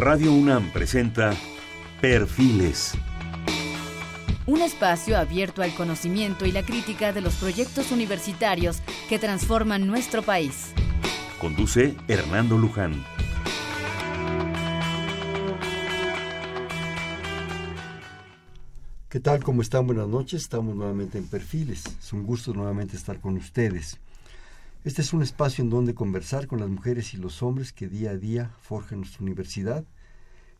Radio 0.00 0.32
UNAM 0.32 0.70
presenta 0.70 1.34
Perfiles. 2.00 2.92
Un 4.46 4.62
espacio 4.62 5.18
abierto 5.18 5.60
al 5.60 5.74
conocimiento 5.74 6.46
y 6.46 6.52
la 6.52 6.62
crítica 6.62 7.12
de 7.12 7.20
los 7.20 7.34
proyectos 7.34 7.90
universitarios 7.90 8.80
que 9.08 9.18
transforman 9.18 9.88
nuestro 9.88 10.22
país. 10.22 10.72
Conduce 11.40 11.96
Hernando 12.06 12.56
Luján. 12.56 13.04
¿Qué 19.08 19.18
tal? 19.18 19.42
¿Cómo 19.42 19.62
están? 19.62 19.84
Buenas 19.84 20.06
noches. 20.06 20.42
Estamos 20.42 20.76
nuevamente 20.76 21.18
en 21.18 21.26
Perfiles. 21.26 21.82
Es 21.98 22.12
un 22.12 22.22
gusto 22.22 22.54
nuevamente 22.54 22.96
estar 22.96 23.20
con 23.20 23.36
ustedes. 23.36 23.98
Este 24.88 25.02
es 25.02 25.12
un 25.12 25.20
espacio 25.20 25.62
en 25.62 25.68
donde 25.68 25.94
conversar 25.94 26.46
con 26.46 26.60
las 26.60 26.70
mujeres 26.70 27.12
y 27.12 27.18
los 27.18 27.42
hombres 27.42 27.74
que 27.74 27.88
día 27.88 28.12
a 28.12 28.16
día 28.16 28.52
forjan 28.62 29.00
nuestra 29.00 29.22
universidad. 29.22 29.84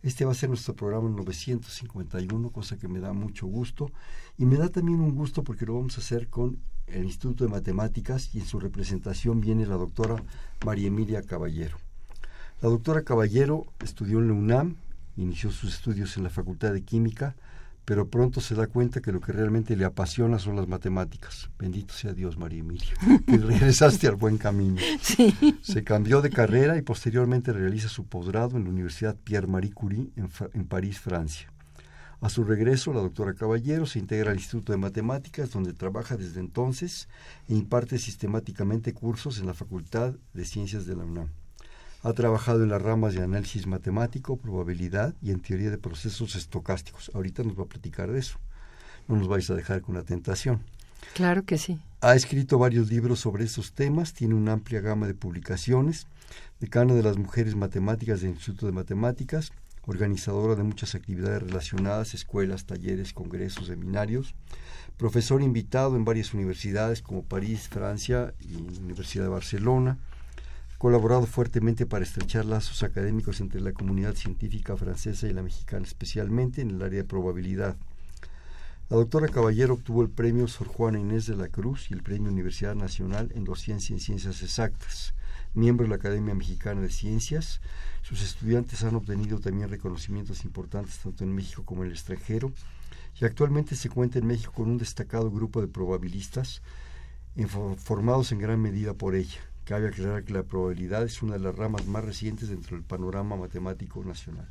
Este 0.03 0.27
va 0.27 0.33
a 0.33 0.35
ser 0.35 0.51
nuestro 0.51 0.77
programa 0.77 1.09
951, 1.09 2.51
cosa 2.51 2.77
que 2.77 2.89
me 2.89 3.01
da 3.01 3.15
mucho 3.15 3.47
gusto. 3.47 3.91
Y 4.37 4.45
me 4.45 4.57
da 4.57 4.69
también 4.69 5.01
un 5.01 5.15
gusto 5.15 5.43
porque 5.45 5.65
lo 5.65 5.77
vamos 5.77 5.97
a 5.97 6.03
hacer 6.03 6.29
con 6.29 6.59
el 6.89 7.05
Instituto 7.05 7.45
de 7.45 7.51
Matemáticas 7.51 8.35
y 8.35 8.41
en 8.41 8.45
su 8.45 8.61
representación 8.61 9.41
viene 9.41 9.65
la 9.65 9.77
doctora 9.77 10.23
María 10.63 10.89
Emilia 10.89 11.23
Caballero. 11.23 11.79
La 12.61 12.69
doctora 12.69 13.05
Caballero 13.05 13.65
estudió 13.83 14.19
en 14.19 14.29
la 14.29 14.35
UNAM, 14.35 14.77
inició 15.17 15.51
sus 15.51 15.73
estudios 15.73 16.19
en 16.19 16.25
la 16.25 16.29
Facultad 16.29 16.75
de 16.75 16.83
Química, 16.83 17.35
pero 17.89 18.07
pronto 18.07 18.43
se 18.43 18.55
da 18.55 18.67
cuenta 18.67 19.01
que 19.01 19.13
lo 19.13 19.21
que 19.23 19.33
realmente 19.33 19.75
le 19.75 19.87
apasiona 19.87 20.39
son 20.39 20.57
las 20.57 20.69
matemáticas. 20.69 21.49
Bendito 21.59 21.95
sea 21.95 22.13
Dios, 22.13 22.37
María 22.37 22.61
Emilia, 22.61 22.93
que 23.27 23.39
regresaste 23.39 24.07
al 24.07 24.17
buen 24.17 24.37
camino. 24.37 24.77
Se 25.63 25.85
cambió 25.85 26.21
de 26.21 26.29
carrera 26.29 26.77
y 26.77 26.83
posteriormente 26.83 27.51
realiza 27.51 27.89
su 27.89 28.05
posgrado 28.05 28.59
en 28.59 28.65
la 28.65 28.69
Universidad 28.69 29.17
Pierre 29.17 29.47
Marie 29.47 29.73
Curie 29.73 30.11
en, 30.17 30.29
en 30.53 30.67
París, 30.67 31.01
Francia. 31.01 31.51
A 32.21 32.29
su 32.29 32.45
regreso, 32.45 32.93
la 32.93 33.01
doctora 33.01 33.33
Caballero 33.33 33.87
se 33.87 34.01
integra 34.01 34.33
al 34.33 34.37
Instituto 34.37 34.73
de 34.73 34.79
Matemáticas, 34.79 35.51
donde 35.51 35.73
trabaja 35.73 36.19
desde 36.19 36.41
entonces 36.41 37.09
e 37.49 37.55
imparte 37.55 37.97
sistemáticamente 37.97 38.93
cursos 38.93 39.39
en 39.39 39.47
la 39.47 39.55
Facultad 39.55 40.13
de 40.35 40.45
Ciencias 40.45 40.85
de 40.85 40.95
la 40.95 41.05
UNAM. 41.05 41.31
Ha 42.03 42.13
trabajado 42.13 42.63
en 42.63 42.69
las 42.69 42.81
ramas 42.81 43.15
de 43.15 43.23
análisis 43.23 43.67
matemático, 43.67 44.37
probabilidad 44.37 45.15
y 45.21 45.33
en 45.33 45.41
teoría 45.41 45.71
de 45.71 45.79
procesos 45.79 46.37
estocásticos. 46.37 47.11
Ahorita 47.13 47.43
nos 47.43 47.59
va 47.59 47.65
a 47.65 47.69
platicar 47.69 48.13
de 48.13 48.21
eso. 48.21 48.39
No 49.09 49.17
nos 49.17 49.27
vais 49.27 49.51
a 49.51 49.55
dejar 49.55 49.83
con 49.83 49.97
la 49.97 50.05
tentación. 50.05 50.61
Claro 51.15 51.45
que 51.45 51.59
sí. 51.59 51.81
Ha 52.01 52.15
escrito 52.15 52.59
varios 52.59 52.89
libros 52.89 53.21
sobre 53.21 53.45
esos 53.45 53.73
temas, 53.73 54.15
tiene 54.15 54.35
una 54.35 54.53
amplia 54.53 54.81
gama 54.81 55.09
de 55.09 55.15
publicaciones, 55.15 56.07
decano 56.61 56.95
de 56.95 57.03
las 57.03 57.17
mujeres 57.17 57.57
matemáticas 57.57 58.21
del 58.21 58.31
Instituto 58.31 58.67
de 58.67 58.73
Matemáticas, 58.73 59.53
organizadora 59.87 60.55
de 60.55 60.63
muchas 60.63 60.95
actividades 60.95 61.43
relacionadas, 61.43 62.15
escuelas, 62.15 62.67
talleres, 62.67 63.13
congresos, 63.13 63.67
seminarios, 63.67 64.35
profesor 64.97 65.43
invitado 65.43 65.97
en 65.97 66.05
varias 66.05 66.35
universidades 66.35 67.03
como 67.03 67.25
París, 67.25 67.69
Francia 67.69 68.35
y 68.39 68.57
Universidad 68.57 69.25
de 69.25 69.31
Barcelona, 69.31 69.99
colaborado 70.79 71.27
fuertemente 71.27 71.87
para 71.87 72.05
estrechar 72.05 72.45
lazos 72.45 72.85
académicos 72.85 73.41
entre 73.41 73.61
la 73.61 73.73
comunidad 73.73 74.15
científica 74.15 74.77
francesa 74.77 75.27
y 75.27 75.33
la 75.33 75.43
mexicana, 75.43 75.85
especialmente 75.85 76.63
en 76.63 76.71
el 76.71 76.83
área 76.83 77.03
de 77.03 77.09
probabilidad. 77.09 77.77
La 78.89 78.97
doctora 78.97 79.29
Caballero 79.29 79.75
obtuvo 79.75 80.03
el 80.03 80.09
premio 80.09 80.47
Sor 80.47 80.69
Juana 80.69 81.01
Inés 81.01 81.27
de 81.27 81.37
la 81.37 81.49
Cruz 81.49 81.91
y 81.91 81.95
el 81.95 82.03
premio 82.05 82.31
Universidad 82.31 82.77
Nacional 82.77 83.33
en 83.35 83.45
Docencia 83.45 83.93
en 83.93 84.01
Ciencias 84.01 84.41
Exactas. 84.43 85.15
Miembro 85.53 85.85
de 85.85 85.91
la 85.91 85.97
Academia 85.97 86.35
Mexicana 86.35 86.81
de 86.81 86.91
Ciencias, 86.91 87.61
sus 88.03 88.23
estudiantes 88.23 88.85
han 88.85 88.95
obtenido 88.95 89.41
también 89.41 89.69
reconocimientos 89.69 90.45
importantes 90.45 90.99
tanto 90.99 91.25
en 91.25 91.35
México 91.35 91.65
como 91.65 91.83
en 91.83 91.89
el 91.89 91.95
extranjero 91.95 92.53
y 93.21 93.25
actualmente 93.25 93.75
se 93.75 93.91
cuenta 93.91 94.21
en 94.21 94.27
México 94.27 94.53
con 94.53 94.69
un 94.69 94.79
destacado 94.79 95.29
grupo 95.29 95.61
de 95.61 95.67
probabilistas 95.67 96.63
formados 97.79 98.31
en 98.31 98.39
gran 98.39 98.63
medida 98.63 98.95
por 98.95 99.17
ella. 99.17 99.48
Cabe 99.69 99.89
aclarar 99.89 100.25
que 100.25 100.33
la 100.33 100.45
probabilidad 100.45 101.03
es 101.03 101.21
una 101.21 101.35
de 101.35 101.41
las 101.41 101.55
ramas 101.55 101.87
más 101.87 102.03
recientes 102.03 102.49
dentro 102.49 102.75
del 102.75 102.87
panorama 102.87 103.37
matemático 103.37 104.03
nacional. 104.03 104.49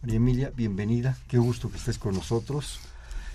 María 0.00 0.16
Emilia, 0.18 0.52
bienvenida. 0.54 1.18
Qué 1.26 1.36
gusto 1.36 1.68
que 1.68 1.78
estés 1.78 1.98
con 1.98 2.14
nosotros. 2.14 2.78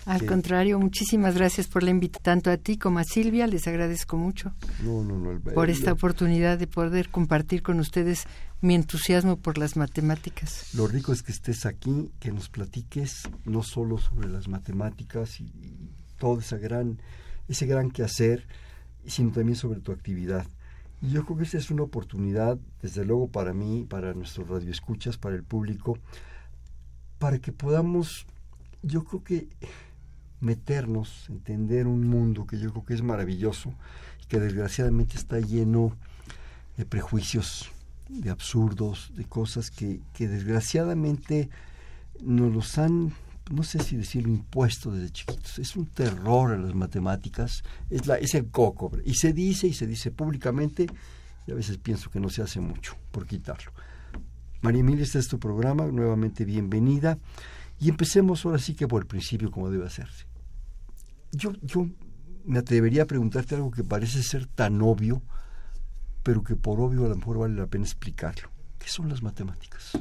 Al 0.05 0.25
contrario, 0.25 0.79
muchísimas 0.79 1.35
gracias 1.35 1.67
por 1.67 1.83
la 1.83 1.89
invitación, 1.89 2.23
tanto 2.23 2.49
a 2.49 2.55
ti 2.55 2.77
como 2.77 2.99
a 2.99 3.03
Silvia, 3.03 3.45
les 3.45 3.67
agradezco 3.67 4.15
mucho 4.15 4.53
no, 4.81 5.03
no, 5.03 5.17
no, 5.17 5.37
por 5.53 5.69
esta 5.69 5.91
oportunidad 5.91 6.57
de 6.57 6.67
poder 6.67 7.09
compartir 7.09 7.61
con 7.61 7.81
ustedes 7.81 8.23
mi 8.61 8.73
entusiasmo 8.73 9.35
por 9.35 9.57
las 9.57 9.75
matemáticas. 9.75 10.73
Lo 10.75 10.87
rico 10.87 11.11
es 11.11 11.23
que 11.23 11.33
estés 11.33 11.65
aquí, 11.65 12.09
que 12.21 12.31
nos 12.31 12.47
platiques 12.47 13.23
no 13.43 13.63
solo 13.63 13.97
sobre 13.97 14.29
las 14.29 14.47
matemáticas 14.47 15.41
y, 15.41 15.43
y 15.43 15.89
todo 16.19 16.39
esa 16.39 16.55
gran, 16.55 17.01
ese 17.49 17.65
gran 17.65 17.91
quehacer, 17.91 18.47
sino 19.05 19.31
también 19.31 19.57
sobre 19.57 19.81
tu 19.81 19.91
actividad. 19.91 20.47
Y 21.01 21.11
yo 21.11 21.25
creo 21.25 21.37
que 21.37 21.43
esta 21.43 21.57
es 21.57 21.69
una 21.69 21.83
oportunidad, 21.83 22.57
desde 22.81 23.05
luego 23.05 23.27
para 23.27 23.53
mí, 23.53 23.85
para 23.87 24.13
nuestros 24.13 24.47
radioescuchas, 24.47 25.17
para 25.17 25.35
el 25.35 25.43
público, 25.43 25.99
para 27.19 27.39
que 27.39 27.51
podamos, 27.51 28.25
yo 28.81 29.03
creo 29.03 29.23
que 29.23 29.47
meternos, 30.39 31.29
entender 31.29 31.87
un 31.87 32.07
mundo 32.07 32.45
que 32.47 32.59
yo 32.59 32.71
creo 32.71 32.85
que 32.85 32.93
es 32.93 33.01
maravilloso 33.01 33.73
y 34.23 34.27
que 34.27 34.39
desgraciadamente 34.39 35.17
está 35.17 35.39
lleno 35.39 35.95
de 36.77 36.85
prejuicios, 36.85 37.71
de 38.09 38.29
absurdos, 38.29 39.11
de 39.15 39.25
cosas 39.25 39.71
que, 39.71 40.01
que 40.13 40.27
desgraciadamente 40.27 41.49
nos 42.21 42.53
los 42.53 42.77
han 42.77 43.13
no 43.51 43.63
sé 43.63 43.79
si 43.79 43.97
decirlo 43.97 44.29
impuesto 44.29 44.91
desde 44.91 45.11
chiquitos, 45.11 45.59
es 45.59 45.75
un 45.75 45.87
terror 45.87 46.53
a 46.53 46.57
las 46.57 46.73
matemáticas, 46.75 47.63
es, 47.89 48.07
la, 48.07 48.15
es 48.15 48.35
el 48.35 48.49
coco, 48.49 48.91
y 49.05 49.13
se 49.15 49.33
dice 49.33 49.67
y 49.67 49.73
se 49.73 49.87
dice 49.87 50.11
públicamente, 50.11 50.87
y 51.45 51.51
a 51.51 51.55
veces 51.55 51.77
pienso 51.77 52.09
que 52.09 52.19
no 52.19 52.29
se 52.29 52.41
hace 52.41 52.59
mucho 52.59 52.95
por 53.11 53.25
quitarlo. 53.25 53.71
María 54.61 54.81
Emilia, 54.81 55.03
este 55.03 55.19
es 55.19 55.27
tu 55.27 55.39
programa, 55.39 55.85
nuevamente 55.85 56.45
bienvenida, 56.45 57.17
y 57.79 57.89
empecemos 57.89 58.45
ahora 58.45 58.57
sí 58.57 58.73
que 58.73 58.87
por 58.87 59.01
el 59.03 59.07
principio 59.07 59.51
como 59.51 59.69
debe 59.69 59.85
hacerse. 59.85 60.25
Yo, 61.31 61.53
yo 61.61 61.87
me 62.45 62.59
atrevería 62.59 63.03
a 63.03 63.05
preguntarte 63.05 63.55
algo 63.55 63.71
que 63.71 63.83
parece 63.83 64.23
ser 64.23 64.47
tan 64.47 64.81
obvio, 64.81 65.21
pero 66.23 66.43
que 66.43 66.55
por 66.55 66.79
obvio 66.79 67.05
a 67.05 67.09
lo 67.09 67.15
mejor 67.15 67.37
vale 67.39 67.55
la 67.55 67.67
pena 67.67 67.85
explicarlo. 67.85 68.49
¿Qué 68.79 68.89
son 68.89 69.09
las 69.09 69.21
matemáticas? 69.21 69.91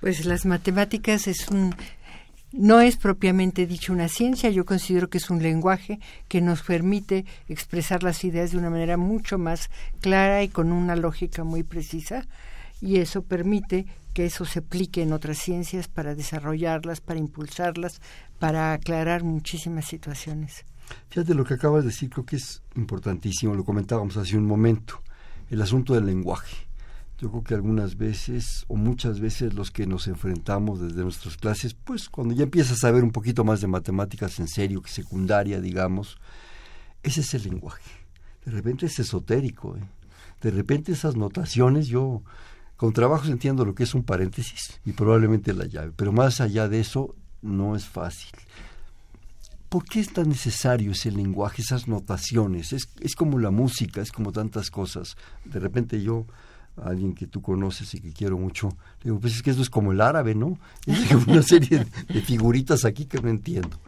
Pues 0.00 0.24
las 0.24 0.46
matemáticas 0.46 1.26
es 1.26 1.48
un 1.48 1.74
no 2.52 2.80
es 2.80 2.96
propiamente 2.96 3.66
dicho 3.66 3.92
una 3.92 4.08
ciencia, 4.08 4.50
yo 4.50 4.64
considero 4.64 5.10
que 5.10 5.18
es 5.18 5.30
un 5.30 5.42
lenguaje 5.42 6.00
que 6.28 6.40
nos 6.40 6.62
permite 6.62 7.24
expresar 7.48 8.02
las 8.02 8.24
ideas 8.24 8.52
de 8.52 8.58
una 8.58 8.70
manera 8.70 8.96
mucho 8.96 9.38
más 9.38 9.70
clara 10.00 10.42
y 10.42 10.48
con 10.48 10.72
una 10.72 10.96
lógica 10.96 11.44
muy 11.44 11.62
precisa, 11.62 12.26
y 12.80 12.98
eso 12.98 13.22
permite 13.22 13.86
que 14.14 14.26
eso 14.26 14.44
se 14.44 14.60
aplique 14.60 15.02
en 15.02 15.12
otras 15.12 15.38
ciencias 15.38 15.88
para 15.88 16.14
desarrollarlas, 16.14 17.00
para 17.00 17.18
impulsarlas, 17.18 18.00
para 18.38 18.72
aclarar 18.72 19.24
muchísimas 19.24 19.84
situaciones. 19.86 20.64
Fíjate 21.10 21.34
lo 21.34 21.44
que 21.44 21.54
acabas 21.54 21.82
de 21.82 21.90
decir, 21.90 22.08
creo 22.08 22.24
que 22.24 22.36
es 22.36 22.62
importantísimo, 22.76 23.54
lo 23.54 23.64
comentábamos 23.64 24.16
hace 24.16 24.38
un 24.38 24.46
momento, 24.46 25.02
el 25.50 25.60
asunto 25.60 25.94
del 25.94 26.06
lenguaje 26.06 26.67
yo 27.18 27.30
creo 27.30 27.42
que 27.42 27.54
algunas 27.54 27.96
veces 27.96 28.64
o 28.68 28.76
muchas 28.76 29.18
veces 29.18 29.52
los 29.54 29.72
que 29.72 29.86
nos 29.86 30.06
enfrentamos 30.06 30.80
desde 30.80 31.02
nuestras 31.02 31.36
clases, 31.36 31.74
pues 31.74 32.08
cuando 32.08 32.32
ya 32.32 32.44
empiezas 32.44 32.84
a 32.84 32.92
ver 32.92 33.02
un 33.02 33.10
poquito 33.10 33.42
más 33.44 33.60
de 33.60 33.66
matemáticas 33.66 34.38
en 34.38 34.46
serio, 34.46 34.82
que 34.82 34.90
secundaria, 34.90 35.60
digamos, 35.60 36.18
ese 37.02 37.22
es 37.22 37.34
el 37.34 37.42
lenguaje. 37.42 37.90
De 38.44 38.52
repente 38.52 38.86
es 38.86 38.98
esotérico. 39.00 39.76
¿eh? 39.76 39.82
De 40.40 40.52
repente 40.52 40.92
esas 40.92 41.16
notaciones, 41.16 41.88
yo 41.88 42.22
con 42.76 42.92
trabajos 42.92 43.28
entiendo 43.28 43.64
lo 43.64 43.74
que 43.74 43.82
es 43.82 43.94
un 43.94 44.04
paréntesis 44.04 44.80
y 44.84 44.92
probablemente 44.92 45.52
la 45.52 45.66
llave, 45.66 45.92
pero 45.96 46.12
más 46.12 46.40
allá 46.40 46.68
de 46.68 46.78
eso 46.78 47.16
no 47.42 47.74
es 47.74 47.84
fácil. 47.84 48.30
¿Por 49.68 49.84
qué 49.84 50.00
es 50.00 50.12
tan 50.12 50.28
necesario 50.28 50.92
ese 50.92 51.10
lenguaje, 51.10 51.62
esas 51.62 51.88
notaciones? 51.88 52.72
Es, 52.72 52.88
es 53.00 53.16
como 53.16 53.40
la 53.40 53.50
música, 53.50 54.00
es 54.00 54.12
como 54.12 54.32
tantas 54.32 54.70
cosas. 54.70 55.16
De 55.44 55.58
repente 55.58 56.00
yo 56.00 56.24
alguien 56.82 57.14
que 57.14 57.26
tú 57.26 57.42
conoces 57.42 57.94
y 57.94 58.00
que 58.00 58.12
quiero 58.12 58.38
mucho. 58.38 58.68
Le 59.02 59.10
digo, 59.10 59.20
pues 59.20 59.36
es 59.36 59.42
que 59.42 59.50
eso 59.50 59.62
es 59.62 59.70
como 59.70 59.92
el 59.92 60.00
árabe, 60.00 60.34
¿no? 60.34 60.58
Una 61.26 61.42
serie 61.42 61.86
de 62.08 62.20
figuritas 62.22 62.84
aquí 62.84 63.06
que 63.06 63.20
no 63.20 63.28
entiendo. 63.28 63.78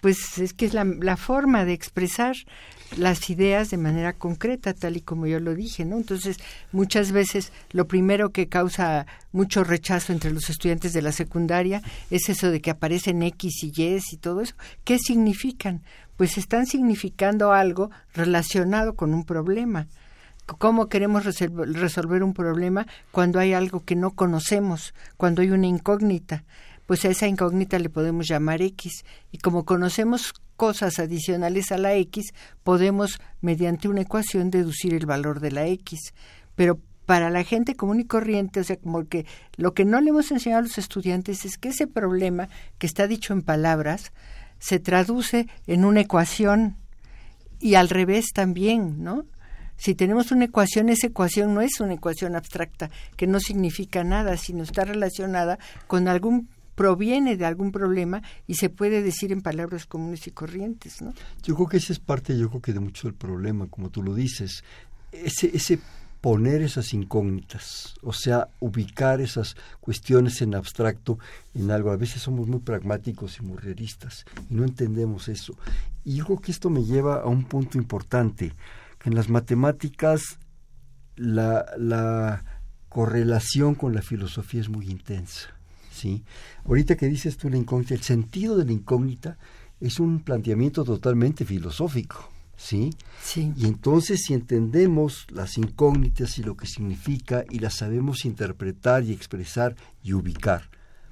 Pues 0.00 0.38
es 0.38 0.52
que 0.52 0.66
es 0.66 0.74
la, 0.74 0.84
la, 0.84 1.16
forma 1.16 1.64
de 1.64 1.72
expresar 1.72 2.36
las 2.96 3.28
ideas 3.30 3.70
de 3.70 3.78
manera 3.78 4.12
concreta, 4.12 4.74
tal 4.74 4.96
y 4.96 5.00
como 5.00 5.26
yo 5.26 5.40
lo 5.40 5.54
dije, 5.54 5.84
¿no? 5.84 5.96
Entonces, 5.96 6.36
muchas 6.70 7.12
veces 7.12 7.52
lo 7.72 7.88
primero 7.88 8.30
que 8.30 8.48
causa 8.48 9.06
mucho 9.32 9.64
rechazo 9.64 10.12
entre 10.12 10.30
los 10.30 10.48
estudiantes 10.50 10.92
de 10.92 11.02
la 11.02 11.12
secundaria 11.12 11.82
es 12.10 12.28
eso 12.28 12.50
de 12.50 12.60
que 12.60 12.70
aparecen 12.70 13.22
X 13.22 13.64
y 13.64 13.72
Y 13.74 13.98
y 14.12 14.16
todo 14.18 14.42
eso. 14.42 14.54
¿Qué 14.84 14.98
significan? 14.98 15.82
Pues 16.16 16.38
están 16.38 16.66
significando 16.66 17.52
algo 17.52 17.90
relacionado 18.14 18.94
con 18.94 19.12
un 19.12 19.24
problema 19.24 19.88
¿Cómo 20.46 20.88
queremos 20.88 21.24
resolver 21.24 22.22
un 22.22 22.32
problema 22.32 22.86
cuando 23.10 23.40
hay 23.40 23.52
algo 23.52 23.84
que 23.84 23.96
no 23.96 24.12
conocemos, 24.12 24.94
cuando 25.16 25.42
hay 25.42 25.50
una 25.50 25.66
incógnita? 25.66 26.44
Pues 26.86 27.04
a 27.04 27.08
esa 27.08 27.26
incógnita 27.26 27.80
le 27.80 27.90
podemos 27.90 28.28
llamar 28.28 28.62
X. 28.62 29.04
Y 29.32 29.38
como 29.38 29.64
conocemos 29.64 30.32
cosas 30.56 31.00
adicionales 31.00 31.72
a 31.72 31.78
la 31.78 31.94
X, 31.94 32.32
podemos, 32.62 33.18
mediante 33.40 33.88
una 33.88 34.02
ecuación, 34.02 34.50
deducir 34.50 34.94
el 34.94 35.04
valor 35.04 35.40
de 35.40 35.50
la 35.50 35.66
X. 35.66 36.14
Pero 36.54 36.78
para 37.06 37.28
la 37.28 37.42
gente 37.42 37.74
común 37.74 38.00
y 38.00 38.04
corriente, 38.04 38.60
o 38.60 38.64
sea, 38.64 38.76
como 38.76 39.04
que 39.06 39.26
lo 39.56 39.74
que 39.74 39.84
no 39.84 40.00
le 40.00 40.10
hemos 40.10 40.30
enseñado 40.30 40.60
a 40.60 40.62
los 40.62 40.78
estudiantes 40.78 41.44
es 41.44 41.58
que 41.58 41.70
ese 41.70 41.88
problema 41.88 42.48
que 42.78 42.86
está 42.86 43.08
dicho 43.08 43.32
en 43.32 43.42
palabras 43.42 44.12
se 44.60 44.78
traduce 44.78 45.48
en 45.66 45.84
una 45.84 46.00
ecuación 46.00 46.76
y 47.58 47.74
al 47.74 47.88
revés 47.88 48.26
también, 48.32 49.02
¿no? 49.02 49.24
Si 49.76 49.94
tenemos 49.94 50.30
una 50.32 50.46
ecuación, 50.46 50.88
esa 50.88 51.08
ecuación 51.08 51.54
no 51.54 51.60
es 51.60 51.80
una 51.80 51.94
ecuación 51.94 52.36
abstracta, 52.36 52.90
que 53.16 53.26
no 53.26 53.40
significa 53.40 54.04
nada, 54.04 54.36
sino 54.36 54.62
está 54.62 54.84
relacionada 54.84 55.58
con 55.86 56.08
algún 56.08 56.48
proviene 56.74 57.36
de 57.38 57.46
algún 57.46 57.72
problema 57.72 58.22
y 58.46 58.54
se 58.54 58.68
puede 58.68 59.02
decir 59.02 59.32
en 59.32 59.40
palabras 59.40 59.86
comunes 59.86 60.26
y 60.26 60.30
corrientes, 60.30 61.00
¿no? 61.00 61.14
Yo 61.42 61.54
creo 61.54 61.68
que 61.68 61.78
esa 61.78 61.94
es 61.94 61.98
parte, 61.98 62.38
yo 62.38 62.50
creo 62.50 62.60
que 62.60 62.74
de 62.74 62.80
mucho 62.80 63.08
del 63.08 63.14
problema, 63.14 63.66
como 63.66 63.88
tú 63.88 64.02
lo 64.02 64.14
dices, 64.14 64.62
ese 65.10 65.50
ese 65.54 65.78
poner 66.20 66.60
esas 66.62 66.92
incógnitas, 66.92 67.94
o 68.02 68.12
sea, 68.12 68.48
ubicar 68.58 69.20
esas 69.20 69.56
cuestiones 69.80 70.42
en 70.42 70.54
abstracto 70.54 71.18
en 71.54 71.70
algo. 71.70 71.90
A 71.90 71.96
veces 71.96 72.22
somos 72.22 72.48
muy 72.48 72.60
pragmáticos 72.60 73.38
y 73.38 73.42
muy 73.44 73.58
realistas 73.58 74.24
y 74.50 74.54
no 74.54 74.64
entendemos 74.64 75.28
eso. 75.28 75.56
Y 76.04 76.16
yo 76.16 76.24
creo 76.24 76.40
que 76.40 76.50
esto 76.50 76.68
me 76.68 76.84
lleva 76.84 77.20
a 77.22 77.26
un 77.26 77.44
punto 77.44 77.78
importante 77.78 78.52
en 79.06 79.14
las 79.14 79.28
matemáticas 79.28 80.38
la, 81.14 81.64
la 81.78 82.44
correlación 82.88 83.74
con 83.74 83.94
la 83.94 84.02
filosofía 84.02 84.60
es 84.60 84.68
muy 84.68 84.90
intensa. 84.90 85.48
¿sí? 85.92 86.24
Ahorita 86.64 86.96
que 86.96 87.06
dices 87.06 87.36
tú 87.36 87.48
la 87.48 87.56
incógnita, 87.56 87.94
el 87.94 88.02
sentido 88.02 88.56
de 88.56 88.64
la 88.64 88.72
incógnita 88.72 89.38
es 89.80 90.00
un 90.00 90.20
planteamiento 90.20 90.84
totalmente 90.84 91.44
filosófico. 91.44 92.28
¿sí? 92.56 92.90
Sí. 93.22 93.52
Y 93.56 93.66
entonces 93.66 94.22
si 94.24 94.34
entendemos 94.34 95.26
las 95.30 95.56
incógnitas 95.56 96.36
y 96.38 96.42
lo 96.42 96.56
que 96.56 96.66
significa 96.66 97.44
y 97.48 97.60
las 97.60 97.74
sabemos 97.74 98.24
interpretar 98.24 99.04
y 99.04 99.12
expresar 99.12 99.76
y 100.02 100.14
ubicar, 100.14 100.68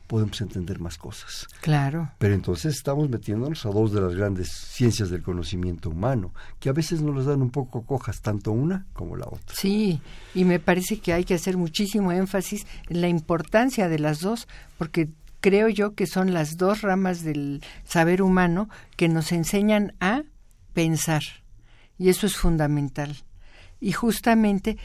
podemos 0.06 0.41
entender 0.41 0.81
más 0.81 0.97
cosas. 0.97 1.47
Claro. 1.61 2.11
Pero 2.19 2.35
entonces 2.35 2.75
estamos 2.75 3.09
metiéndonos 3.09 3.65
a 3.67 3.71
dos 3.71 3.93
de 3.93 4.01
las 4.01 4.15
grandes 4.15 4.51
ciencias 4.51 5.11
del 5.11 5.23
conocimiento 5.23 5.91
humano, 5.91 6.33
que 6.61 6.69
a 6.69 6.73
veces 6.73 7.01
nos 7.01 7.17
las 7.17 7.27
dan 7.27 7.43
un 7.43 7.51
poco 7.51 7.83
cojas, 7.83 8.21
tanto 8.21 8.53
una 8.53 8.87
como 8.93 9.17
la 9.17 9.27
otra. 9.27 9.55
Sí, 9.55 10.01
y 10.35 10.45
me 10.45 10.61
parece 10.61 10.99
que 10.99 11.12
hay 11.12 11.25
que 11.25 11.35
hacer 11.35 11.56
muchísimo 11.56 12.12
énfasis 12.12 12.67
en 12.89 13.01
la 13.01 13.09
importancia 13.09 13.89
de 13.89 13.99
las 13.99 14.21
dos, 14.21 14.49
porque 14.79 15.11
creo 15.41 15.69
yo 15.69 15.95
que 15.95 16.06
son 16.06 16.33
las 16.33 16.56
dos 16.56 16.83
ramas 16.83 17.23
del 17.23 17.62
saber 17.85 18.23
humano 18.23 18.69
que 18.97 19.09
nos 19.09 19.33
enseñan 19.33 19.95
a 20.01 20.23
pensar, 20.73 21.23
y 21.99 22.09
eso 22.09 22.27
es 22.27 22.37
fundamental. 22.37 23.17
Y 23.81 23.93
justamente 23.93 24.79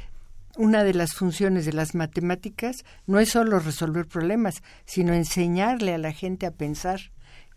una 0.60 0.84
de 0.84 0.94
las 0.94 1.14
funciones 1.14 1.66
de 1.66 1.72
las 1.72 1.96
matemáticas 1.96 2.84
no 3.08 3.22
es 3.22 3.30
solo 3.30 3.60
resolver 3.60 4.06
problemas, 4.06 4.62
sino 4.84 5.14
enseñarle 5.14 5.94
a 5.94 5.98
la 5.98 6.12
gente 6.12 6.46
a 6.46 6.52
pensar. 6.52 7.00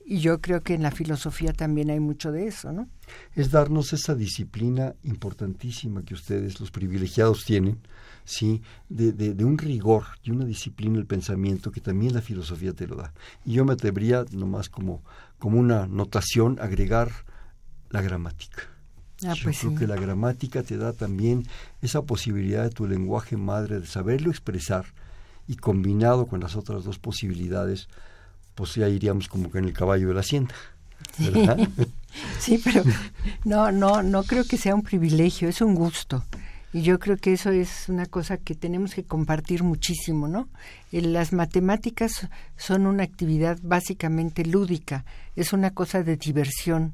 Y 0.07 0.21
yo 0.21 0.41
creo 0.41 0.61
que 0.61 0.75
en 0.75 0.85
la 0.85 0.93
filosofía 0.93 1.53
también 1.53 1.91
hay 1.91 1.99
mucho 1.99 2.31
de 2.31 2.47
eso, 2.47 2.71
¿no? 2.73 2.89
Es 3.35 3.51
darnos 3.51 3.93
esa 3.93 4.15
disciplina 4.15 4.95
importantísima 5.03 6.05
que 6.05 6.15
ustedes, 6.15 6.61
los 6.61 6.71
privilegiados, 6.71 7.45
tienen, 7.45 7.81
¿sí? 8.25 8.63
De, 8.89 9.11
de, 9.11 9.45
un 9.45 9.59
rigor 9.59 10.05
y 10.23 10.31
una 10.31 10.45
disciplina 10.45 10.95
del 10.95 11.07
pensamiento 11.07 11.73
que 11.73 11.81
también 11.81 12.15
la 12.15 12.23
filosofía 12.23 12.73
te 12.73 12.87
lo 12.87 12.95
da. 12.95 13.13
Y 13.45 13.55
yo 13.55 13.65
me 13.65 13.73
atrevería, 13.73 14.25
nomás 14.31 14.69
como, 14.69 15.03
como 15.41 15.59
una 15.59 15.89
notación, 15.89 16.57
agregar 16.61 17.11
la 17.91 18.01
gramática. 18.01 18.72
Ah, 19.25 19.35
Yo 19.35 19.45
pues 19.45 19.59
creo 19.61 19.73
sí. 19.73 19.77
que 19.79 19.87
la 19.87 19.97
gramática 19.97 20.63
te 20.63 20.77
da 20.77 20.93
también 20.93 21.47
esa 21.81 22.03
posibilidad 22.03 22.65
de 22.65 22.71
tu 22.71 22.87
lenguaje 22.87 23.37
madre 23.37 23.81
de 23.81 23.87
saberlo 23.87 24.31
expresar 24.31 24.87
y 25.49 25.57
combinado 25.57 26.27
con 26.27 26.41
las 26.41 26.57
otras 26.57 26.85
dos 26.85 26.99
posibilidades, 26.99 27.89
pues 28.55 28.75
ya 28.75 28.89
iríamos 28.89 29.29
como 29.29 29.51
que 29.51 29.59
en 29.59 29.65
el 29.67 29.73
caballo 29.73 30.09
de 30.09 30.15
la 30.15 30.21
hacienda. 30.21 30.55
¿verdad? 31.19 31.59
Sí, 32.39 32.61
pero 32.63 32.85
no, 33.47 33.73
no, 33.73 34.03
no 34.03 34.23
creo 34.25 34.45
que 34.45 34.59
sea 34.59 34.75
un 34.75 34.83
privilegio, 34.83 35.49
es 35.49 35.63
un 35.63 35.75
gusto. 35.75 36.23
Y 36.75 36.83
yo 36.83 36.99
creo 36.99 37.17
que 37.17 37.33
eso 37.33 37.51
es 37.51 37.89
una 37.89 38.05
cosa 38.05 38.37
que 38.37 38.55
tenemos 38.55 38.95
que 38.95 39.03
compartir 39.05 39.63
muchísimo, 39.63 40.29
¿no? 40.29 40.49
Eh, 40.93 41.01
Las 41.01 41.33
matemáticas 41.33 42.29
son 42.59 42.87
una 42.87 43.03
actividad 43.05 43.59
básicamente 43.63 44.45
lúdica, 44.45 45.07
es 45.37 45.55
una 45.55 45.71
cosa 45.71 46.03
de 46.03 46.17
diversión. 46.19 46.93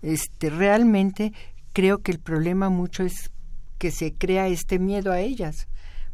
Este, 0.00 0.48
realmente 0.48 1.32
creo 1.72 2.02
que 2.02 2.12
el 2.12 2.20
problema 2.20 2.68
mucho 2.68 3.02
es 3.02 3.30
que 3.78 3.90
se 3.90 4.14
crea 4.14 4.48
este 4.48 4.78
miedo 4.78 5.12
a 5.12 5.20
ellas. 5.20 5.68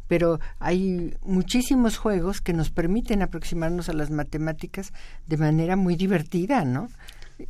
Pero 0.06 0.40
hay 0.58 1.14
muchísimos 1.22 1.98
juegos 1.98 2.40
que 2.40 2.54
nos 2.54 2.70
permiten 2.70 3.20
aproximarnos 3.20 3.90
a 3.90 3.92
las 3.92 4.10
matemáticas 4.10 4.92
de 5.26 5.36
manera 5.36 5.76
muy 5.76 5.96
divertida, 5.96 6.64
¿no? 6.64 6.88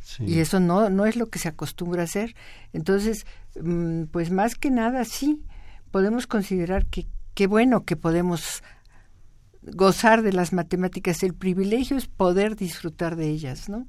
Sí. 0.01 0.25
Y 0.25 0.39
eso 0.39 0.59
no, 0.59 0.89
no 0.89 1.05
es 1.05 1.15
lo 1.15 1.27
que 1.27 1.39
se 1.39 1.47
acostumbra 1.47 2.01
a 2.01 2.05
hacer. 2.05 2.35
Entonces, 2.73 3.25
mm, 3.59 4.05
pues 4.11 4.29
más 4.29 4.55
que 4.55 4.71
nada, 4.71 5.05
sí, 5.05 5.41
podemos 5.89 6.27
considerar 6.27 6.85
que 6.85 7.07
qué 7.33 7.47
bueno 7.47 7.85
que 7.85 7.95
podemos 7.95 8.61
gozar 9.61 10.21
de 10.21 10.33
las 10.33 10.53
matemáticas. 10.53 11.23
El 11.23 11.33
privilegio 11.33 11.97
es 11.97 12.07
poder 12.07 12.55
disfrutar 12.55 13.15
de 13.15 13.29
ellas, 13.29 13.69
¿no? 13.69 13.87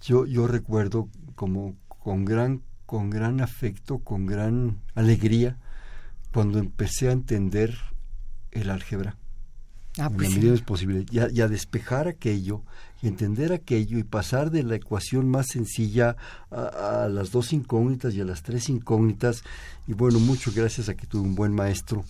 Yo, 0.00 0.26
yo 0.26 0.46
recuerdo 0.46 1.08
como 1.34 1.76
con 1.88 2.24
gran, 2.24 2.62
con 2.86 3.10
gran 3.10 3.40
afecto, 3.40 3.98
con 3.98 4.26
gran 4.26 4.78
alegría, 4.94 5.58
cuando 6.32 6.58
empecé 6.58 7.08
a 7.08 7.12
entender 7.12 7.76
el 8.52 8.70
álgebra. 8.70 9.16
Ah, 9.98 10.06
en 10.06 10.16
pues 10.16 10.28
la 10.28 10.36
medida 10.36 10.52
las 10.52 10.62
posibilidades, 10.62 11.12
y 11.12 11.18
a, 11.18 11.30
y 11.30 11.40
a 11.40 11.48
despejar 11.48 12.06
aquello, 12.06 12.62
y 13.02 13.08
entender 13.08 13.52
aquello, 13.52 13.98
y 13.98 14.04
pasar 14.04 14.50
de 14.50 14.62
la 14.62 14.76
ecuación 14.76 15.28
más 15.28 15.46
sencilla 15.48 16.16
a, 16.50 17.04
a 17.04 17.08
las 17.08 17.30
dos 17.30 17.52
incógnitas 17.52 18.14
y 18.14 18.20
a 18.20 18.24
las 18.24 18.42
tres 18.42 18.68
incógnitas. 18.68 19.42
Y 19.86 19.94
bueno, 19.94 20.18
mucho 20.20 20.52
gracias 20.54 20.88
a 20.88 20.94
que 20.94 21.06
tuve 21.06 21.22
un 21.22 21.34
buen 21.34 21.52
maestro, 21.52 22.04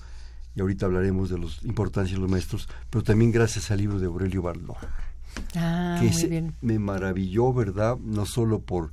y 0.55 0.61
ahorita 0.61 0.87
hablaremos 0.87 1.31
de 1.31 1.38
la 1.38 1.46
importancia 1.62 2.17
de 2.17 2.20
los 2.20 2.31
maestros, 2.31 2.69
pero 2.90 3.05
también 3.05 3.31
gracias 3.31 3.70
al 3.70 3.79
libro 3.79 3.98
de 3.98 4.06
Aurelio 4.06 4.43
Barló 4.43 4.77
Ah, 5.55 5.98
que 6.00 6.08
ese 6.08 6.53
me 6.60 6.79
maravilló, 6.79 7.53
¿verdad? 7.53 7.96
No 7.98 8.27
solo 8.27 8.60
por, 8.60 8.93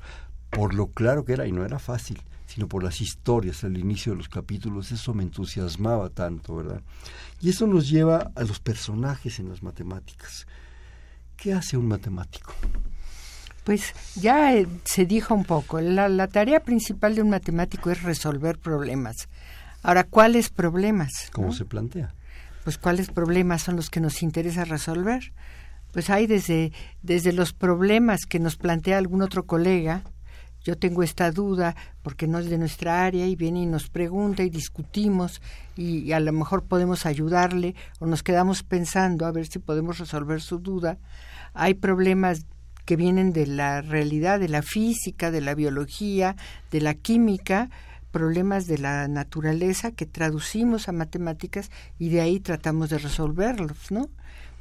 por 0.55 0.74
lo 0.74 0.88
claro 0.88 1.25
que 1.25 1.33
era, 1.33 1.48
y 1.48 1.51
no 1.51 1.65
era 1.65 1.79
fácil, 1.79 2.22
sino 2.48 2.67
por 2.67 2.83
las 2.83 3.01
historias 3.01 3.63
al 3.63 3.77
inicio 3.77 4.13
de 4.13 4.17
los 4.17 4.29
capítulos, 4.29 4.91
eso 4.91 5.13
me 5.13 5.24
entusiasmaba 5.24 6.10
tanto, 6.10 6.55
¿verdad? 6.55 6.81
Y 7.41 7.50
eso 7.50 7.67
nos 7.67 7.89
lleva 7.89 8.31
a 8.36 8.43
los 8.43 8.60
personajes 8.60 9.39
en 9.39 9.50
las 9.50 9.63
matemáticas. 9.63 10.48
¿Qué 11.36 11.53
hace 11.53 11.77
un 11.77 11.88
matemático? 11.88 12.53
Pues 13.63 13.93
ya 14.15 14.53
eh, 14.55 14.67
se 14.83 15.05
dijo 15.05 15.33
un 15.33 15.45
poco, 15.45 15.79
la, 15.81 16.10
la 16.10 16.27
tarea 16.27 16.62
principal 16.62 17.15
de 17.15 17.22
un 17.22 17.29
matemático 17.29 17.89
es 17.89 18.03
resolver 18.03 18.60
problemas. 18.60 19.29
Ahora, 19.81 20.03
¿cuáles 20.03 20.50
problemas? 20.50 21.12
¿Cómo 21.31 21.48
no? 21.48 21.53
se 21.53 21.65
plantea? 21.65 22.13
pues 22.63 22.77
cuáles 22.77 23.10
problemas 23.10 23.62
son 23.62 23.75
los 23.75 23.89
que 23.89 24.00
nos 24.00 24.24
interesa 24.24 24.65
resolver. 24.65 25.33
Pues 25.91 26.10
hay 26.10 26.25
desde, 26.25 26.72
desde 27.01 27.33
los 27.33 27.53
problemas 27.53 28.22
que 28.25 28.39
nos 28.39 28.55
plantea 28.55 28.98
algún 28.98 29.22
otro 29.22 29.45
colega, 29.45 30.03
yo 30.63 30.77
tengo 30.77 31.03
esta 31.03 31.32
duda 31.32 31.75
porque 32.01 32.27
no 32.27 32.39
es 32.39 32.50
de 32.50 32.58
nuestra 32.58 33.05
área 33.05 33.27
y 33.27 33.36
viene 33.36 33.63
y 33.63 33.65
nos 33.65 33.89
pregunta 33.89 34.43
y 34.43 34.50
discutimos 34.50 35.41
y, 35.75 36.12
a 36.13 36.20
lo 36.20 36.32
mejor 36.32 36.63
podemos 36.63 37.05
ayudarle 37.05 37.75
o 38.00 38.05
nos 38.05 38.24
quedamos 38.24 38.63
pensando 38.63 39.25
a 39.25 39.32
ver 39.32 39.48
si 39.48 39.60
podemos 39.60 40.00
resolver 40.00 40.41
su 40.41 40.60
duda. 40.60 40.98
Hay 41.53 41.74
problemas 41.74 42.46
que 42.86 42.96
vienen 42.96 43.34
de 43.34 43.48
la 43.48 43.82
realidad, 43.82 44.39
de 44.39 44.50
la 44.50 44.62
física, 44.62 45.32
de 45.32 45.41
la 45.41 45.55
biología, 45.55 46.36
de 46.72 46.82
la 46.82 46.93
química, 46.93 47.70
problemas 48.12 48.67
de 48.67 48.77
la 48.77 49.08
naturaleza 49.08 49.91
que 49.91 50.05
traducimos 50.05 50.88
a 50.88 50.91
matemáticas 50.91 51.72
y 51.98 52.10
de 52.10 52.22
ahí 52.22 52.39
tratamos 52.39 52.89
de 52.89 53.00
resolverlos, 53.00 53.91
¿no? 53.91 54.10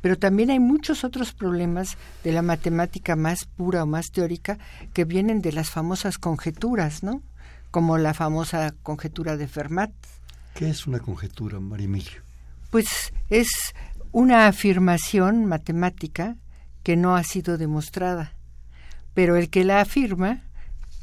Pero 0.02 0.18
también 0.18 0.50
hay 0.50 0.58
muchos 0.58 1.04
otros 1.04 1.32
problemas 1.32 1.96
de 2.24 2.32
la 2.32 2.42
matemática 2.42 3.16
más 3.16 3.46
pura 3.46 3.84
o 3.84 3.86
más 3.86 4.10
teórica 4.10 4.58
que 4.92 5.06
vienen 5.06 5.40
de 5.40 5.52
las 5.52 5.70
famosas 5.70 6.18
conjeturas, 6.18 7.02
¿no? 7.02 7.22
Como 7.70 7.96
la 7.96 8.12
famosa 8.12 8.74
conjetura 8.82 9.38
de 9.38 9.48
Fermat. 9.48 9.92
¿Qué 10.54 10.68
es 10.68 10.86
una 10.86 10.98
conjetura, 10.98 11.58
María? 11.60 11.88
Pues 12.70 13.14
es 13.30 13.48
una 14.10 14.46
afirmación 14.46 15.46
matemática 15.46 16.36
que 16.82 16.96
no 16.96 17.16
ha 17.16 17.24
sido 17.24 17.56
demostrada, 17.56 18.34
pero 19.14 19.36
el 19.36 19.48
que 19.48 19.64
la 19.64 19.80
afirma 19.80 20.42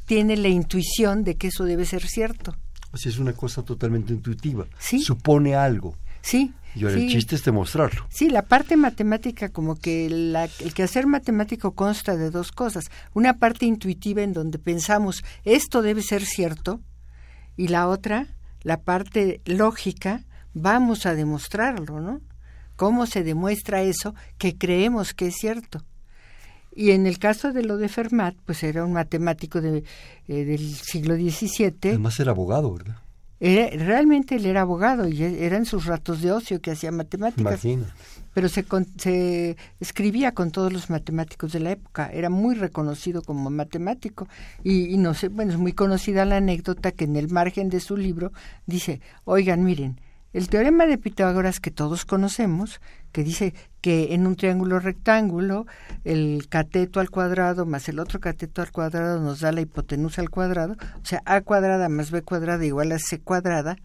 tiene 0.06 0.38
la 0.38 0.50
intuición 0.50 1.24
de 1.24 1.36
que 1.36 1.48
eso 1.48 1.64
debe 1.64 1.86
ser 1.86 2.06
cierto. 2.06 2.56
O 2.92 2.98
sea, 2.98 3.12
es 3.12 3.20
una 3.20 3.34
cosa 3.34 3.64
totalmente 3.64 4.14
intuitiva. 4.14 4.66
Sí. 4.80 5.00
Supone 5.00 5.56
algo. 5.56 5.96
Sí. 6.22 6.54
Y 6.76 6.84
ahora 6.84 6.96
sí. 6.98 7.06
el 7.06 7.10
chiste 7.10 7.36
es 7.36 7.44
demostrarlo. 7.44 8.06
Sí, 8.10 8.30
la 8.30 8.44
parte 8.44 8.78
matemática, 8.78 9.50
como 9.50 9.76
que 9.76 10.10
la, 10.10 10.50
el 10.60 10.74
quehacer 10.74 11.08
matemático 11.08 11.72
consta 11.72 12.16
de 12.16 12.30
dos 12.30 12.52
cosas. 12.52 12.92
Una 13.14 13.38
parte 13.38 13.66
intuitiva 13.66 14.22
en 14.22 14.34
donde 14.34 14.60
pensamos, 14.60 15.24
esto 15.46 15.82
debe 15.82 16.02
ser 16.02 16.24
cierto, 16.24 16.82
y 17.58 17.68
la 17.68 17.88
otra, 17.88 18.28
la 18.62 18.82
parte 18.82 19.42
lógica, 19.46 20.24
vamos 20.54 21.06
a 21.06 21.14
demostrarlo, 21.14 22.00
¿no? 22.00 22.22
¿Cómo 22.76 23.06
se 23.06 23.24
demuestra 23.24 23.82
eso 23.82 24.16
que 24.38 24.58
creemos 24.58 25.14
que 25.14 25.28
es 25.28 25.36
cierto? 25.36 25.84
Y 26.74 26.92
en 26.92 27.08
el 27.08 27.20
caso 27.20 27.52
de 27.52 27.64
lo 27.64 27.78
de 27.78 27.90
Fermat, 27.90 28.36
pues 28.46 28.64
era 28.64 28.86
un 28.86 28.94
matemático 28.94 29.60
de, 29.60 29.84
eh, 30.28 30.46
del 30.46 30.76
siglo 30.76 31.16
XVII. 31.16 31.90
Además 31.90 32.20
era 32.20 32.32
abogado, 32.32 32.72
¿verdad? 32.72 32.98
Era, 33.40 33.70
realmente 33.86 34.36
él 34.36 34.46
era 34.46 34.62
abogado 34.62 35.08
y 35.08 35.24
e, 35.24 35.46
eran 35.46 35.66
sus 35.66 35.86
ratos 35.86 36.22
de 36.22 36.32
ocio 36.32 36.62
que 36.62 36.72
hacía 36.72 36.92
matemáticas. 36.92 37.64
Imagina. 37.66 37.94
Pero 38.34 38.50
se, 38.50 38.64
con, 38.64 38.86
se 38.98 39.58
escribía 39.80 40.34
con 40.34 40.52
todos 40.52 40.72
los 40.72 40.90
matemáticos 40.90 41.52
de 41.52 41.60
la 41.60 41.72
época. 41.72 42.10
Era 42.12 42.30
muy 42.30 42.56
reconocido 42.56 43.22
como 43.22 43.50
matemático. 43.50 44.28
Y, 44.64 44.94
y 44.94 44.98
no 44.98 45.14
sé, 45.14 45.30
bueno, 45.30 45.54
es 45.54 45.58
muy 45.58 45.74
conocida 45.74 46.26
la 46.26 46.38
anécdota 46.38 46.92
que 46.92 47.06
en 47.06 47.16
el 47.16 47.30
margen 47.30 47.70
de 47.70 47.80
su 47.80 47.98
libro 47.98 48.32
dice, 48.66 49.02
oigan, 49.26 49.64
miren, 49.64 50.00
el 50.34 50.50
teorema 50.50 50.86
de 50.86 50.98
Pitágoras 50.98 51.60
que 51.60 51.72
todos 51.72 52.06
conocemos, 52.06 52.82
que 53.12 53.24
dice 53.24 53.54
que 53.82 54.14
en 54.14 54.28
un 54.28 54.36
triángulo 54.36 54.80
rectángulo 54.80 55.66
el 56.04 56.48
cateto 56.50 57.00
al 57.00 57.10
cuadrado 57.10 57.66
más 57.66 57.90
el 57.90 58.00
otro 58.00 58.20
cateto 58.20 58.62
al 58.62 58.72
cuadrado 58.72 59.20
nos 59.20 59.40
da 59.40 59.52
la 59.52 59.62
hipotenusa 59.62 60.22
al 60.22 60.30
cuadrado, 60.30 60.74
o 60.74 61.06
sea, 61.06 61.22
a 61.26 61.42
cuadrada 61.42 61.90
más 61.90 62.12
b 62.12 62.22
cuadrada 62.22 62.64
igual 62.66 62.92
a 62.92 63.00
c 63.00 63.20
cuadrada, 63.20 63.78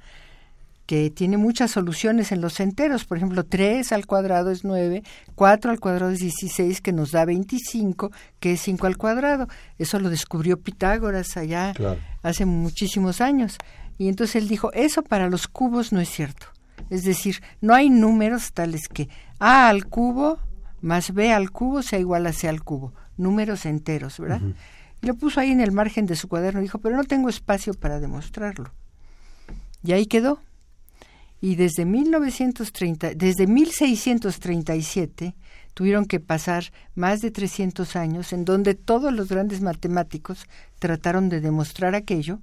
que 0.86 1.10
tiene 1.10 1.38
muchas 1.38 1.70
soluciones 1.70 2.30
en 2.30 2.42
los 2.42 2.60
enteros. 2.60 3.06
Por 3.06 3.16
ejemplo, 3.16 3.44
3 3.44 3.90
al 3.92 4.06
cuadrado 4.06 4.50
es 4.50 4.64
9, 4.64 5.02
4 5.34 5.70
al 5.70 5.80
cuadrado 5.80 6.12
es 6.12 6.20
16, 6.20 6.82
que 6.82 6.92
nos 6.92 7.10
da 7.12 7.24
25, 7.24 8.12
que 8.38 8.52
es 8.52 8.60
5 8.60 8.86
al 8.86 8.98
cuadrado. 8.98 9.48
Eso 9.78 9.98
lo 9.98 10.10
descubrió 10.10 10.58
Pitágoras 10.58 11.38
allá 11.38 11.72
Claro. 11.74 11.98
hace 12.22 12.44
muchísimos 12.44 13.22
años. 13.22 13.56
Y 13.98 14.08
entonces 14.08 14.36
él 14.36 14.48
dijo, 14.48 14.72
eso 14.72 15.02
para 15.02 15.28
los 15.28 15.48
cubos 15.48 15.92
no 15.92 16.00
es 16.00 16.08
cierto. 16.08 16.46
Es 16.90 17.04
decir, 17.04 17.42
no 17.60 17.74
hay 17.74 17.90
números 17.90 18.52
tales 18.52 18.88
que 18.88 19.08
A 19.38 19.68
al 19.68 19.86
cubo 19.86 20.38
más 20.84 21.14
B 21.14 21.32
al 21.32 21.50
cubo 21.50 21.82
sea 21.82 21.98
igual 21.98 22.26
a 22.26 22.32
C 22.32 22.46
al 22.46 22.62
cubo. 22.62 22.92
Números 23.16 23.64
enteros, 23.64 24.18
¿verdad? 24.18 24.42
Y 25.00 25.06
lo 25.06 25.14
puso 25.14 25.40
ahí 25.40 25.50
en 25.50 25.60
el 25.60 25.72
margen 25.72 26.04
de 26.04 26.14
su 26.14 26.28
cuaderno. 26.28 26.60
Dijo, 26.60 26.78
pero 26.78 26.94
no 26.94 27.04
tengo 27.04 27.30
espacio 27.30 27.72
para 27.72 28.00
demostrarlo. 28.00 28.70
Y 29.82 29.92
ahí 29.92 30.04
quedó. 30.04 30.40
Y 31.40 31.56
desde 31.56 31.86
1930, 31.86 33.14
desde 33.14 33.46
1637 33.46 35.34
tuvieron 35.72 36.04
que 36.04 36.20
pasar 36.20 36.70
más 36.94 37.22
de 37.22 37.30
300 37.30 37.96
años 37.96 38.32
en 38.34 38.44
donde 38.44 38.74
todos 38.74 39.12
los 39.12 39.28
grandes 39.28 39.62
matemáticos 39.62 40.46
trataron 40.78 41.30
de 41.30 41.40
demostrar 41.40 41.94
aquello 41.94 42.40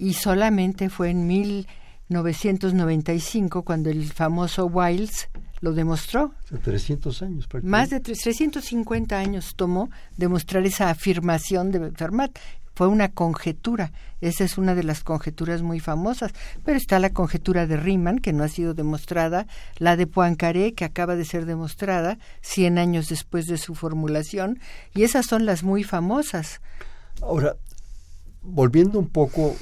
y 0.00 0.14
solamente 0.14 0.88
fue 0.88 1.10
en 1.10 1.26
1995 1.26 3.62
cuando 3.62 3.90
el 3.90 4.10
famoso 4.10 4.64
Wiles 4.64 5.28
lo 5.60 5.74
demostró. 5.74 6.32
O 6.44 6.48
sea, 6.48 6.58
300 6.58 7.22
años 7.22 7.46
prácticamente. 7.46 7.70
Más 7.70 7.90
de 7.90 8.00
350 8.00 9.18
años 9.18 9.54
tomó 9.56 9.90
demostrar 10.16 10.64
esa 10.64 10.88
afirmación 10.88 11.70
de 11.70 11.92
Fermat. 11.92 12.38
Fue 12.74 12.88
una 12.88 13.10
conjetura. 13.10 13.92
Esa 14.22 14.44
es 14.44 14.56
una 14.56 14.74
de 14.74 14.84
las 14.84 15.04
conjeturas 15.04 15.60
muy 15.60 15.80
famosas. 15.80 16.32
Pero 16.64 16.78
está 16.78 16.98
la 16.98 17.10
conjetura 17.10 17.66
de 17.66 17.76
Riemann, 17.76 18.20
que 18.20 18.32
no 18.32 18.42
ha 18.42 18.48
sido 18.48 18.72
demostrada, 18.72 19.46
la 19.76 19.98
de 19.98 20.06
Poincaré, 20.06 20.72
que 20.72 20.86
acaba 20.86 21.14
de 21.14 21.26
ser 21.26 21.44
demostrada 21.44 22.16
100 22.40 22.78
años 22.78 23.10
después 23.10 23.48
de 23.48 23.58
su 23.58 23.74
formulación, 23.74 24.60
y 24.94 25.02
esas 25.02 25.26
son 25.26 25.44
las 25.44 25.62
muy 25.62 25.84
famosas. 25.84 26.62
Ahora, 27.20 27.56
volviendo 28.42 28.98
un 28.98 29.08
poco, 29.08 29.56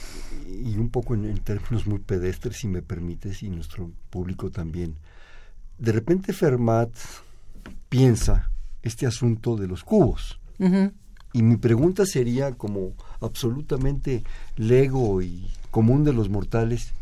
y 0.58 0.76
un 0.76 0.90
poco 0.90 1.14
en, 1.14 1.24
en 1.24 1.38
términos 1.38 1.86
muy 1.86 1.98
pedestres, 1.98 2.56
si 2.56 2.68
me 2.68 2.82
permites, 2.82 3.42
y 3.42 3.50
nuestro 3.50 3.90
público 4.10 4.50
también, 4.50 4.96
de 5.78 5.92
repente 5.92 6.32
Fermat 6.32 6.90
piensa 7.88 8.50
este 8.82 9.06
asunto 9.06 9.56
de 9.56 9.68
los 9.68 9.84
cubos. 9.84 10.40
Y 11.32 11.42
mi 11.42 11.56
pregunta 11.56 12.04
sería 12.06 12.52
como 12.52 12.94
absolutamente 13.20 14.24
lego 14.56 15.22
y 15.22 15.46
común 15.70 16.02
de 16.04 16.12
los 16.12 16.28
mortales, 16.28 16.92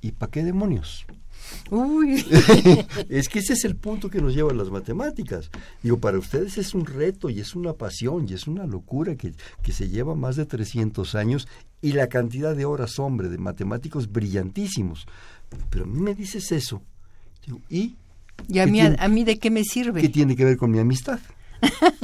¿y 0.00 0.12
para 0.12 0.30
qué 0.30 0.42
demonios? 0.42 1.06
Uy, 1.70 2.24
es 3.08 3.28
que 3.28 3.38
ese 3.40 3.52
es 3.54 3.64
el 3.64 3.76
punto 3.76 4.08
que 4.10 4.20
nos 4.20 4.34
lleva 4.34 4.50
a 4.52 4.54
las 4.54 4.70
matemáticas. 4.70 5.50
Digo, 5.82 5.98
para 5.98 6.18
ustedes 6.18 6.58
es 6.58 6.74
un 6.74 6.86
reto 6.86 7.30
y 7.30 7.40
es 7.40 7.54
una 7.54 7.72
pasión 7.74 8.26
y 8.28 8.34
es 8.34 8.46
una 8.46 8.66
locura 8.66 9.16
que, 9.16 9.32
que 9.62 9.72
se 9.72 9.88
lleva 9.88 10.14
más 10.14 10.36
de 10.36 10.46
300 10.46 11.14
años 11.14 11.46
y 11.82 11.92
la 11.92 12.08
cantidad 12.08 12.56
de 12.56 12.64
horas, 12.64 12.98
hombre, 12.98 13.28
de 13.28 13.38
matemáticos 13.38 14.10
brillantísimos. 14.10 15.06
Pero 15.70 15.84
a 15.84 15.88
mí 15.88 16.00
me 16.00 16.14
dices 16.14 16.50
eso. 16.52 16.82
Digo, 17.46 17.60
¿y 17.68 17.96
¿y 18.48 18.58
a 18.58 18.64
¿Qué 18.64 18.70
mí, 18.70 18.80
tiene- 18.80 18.96
a 18.98 19.08
mí 19.08 19.24
de 19.24 19.38
qué 19.38 19.50
me 19.50 19.64
sirve? 19.64 20.00
qué 20.00 20.08
tiene 20.08 20.36
que 20.36 20.44
ver 20.44 20.56
con 20.56 20.70
mi 20.70 20.78
amistad? 20.78 21.20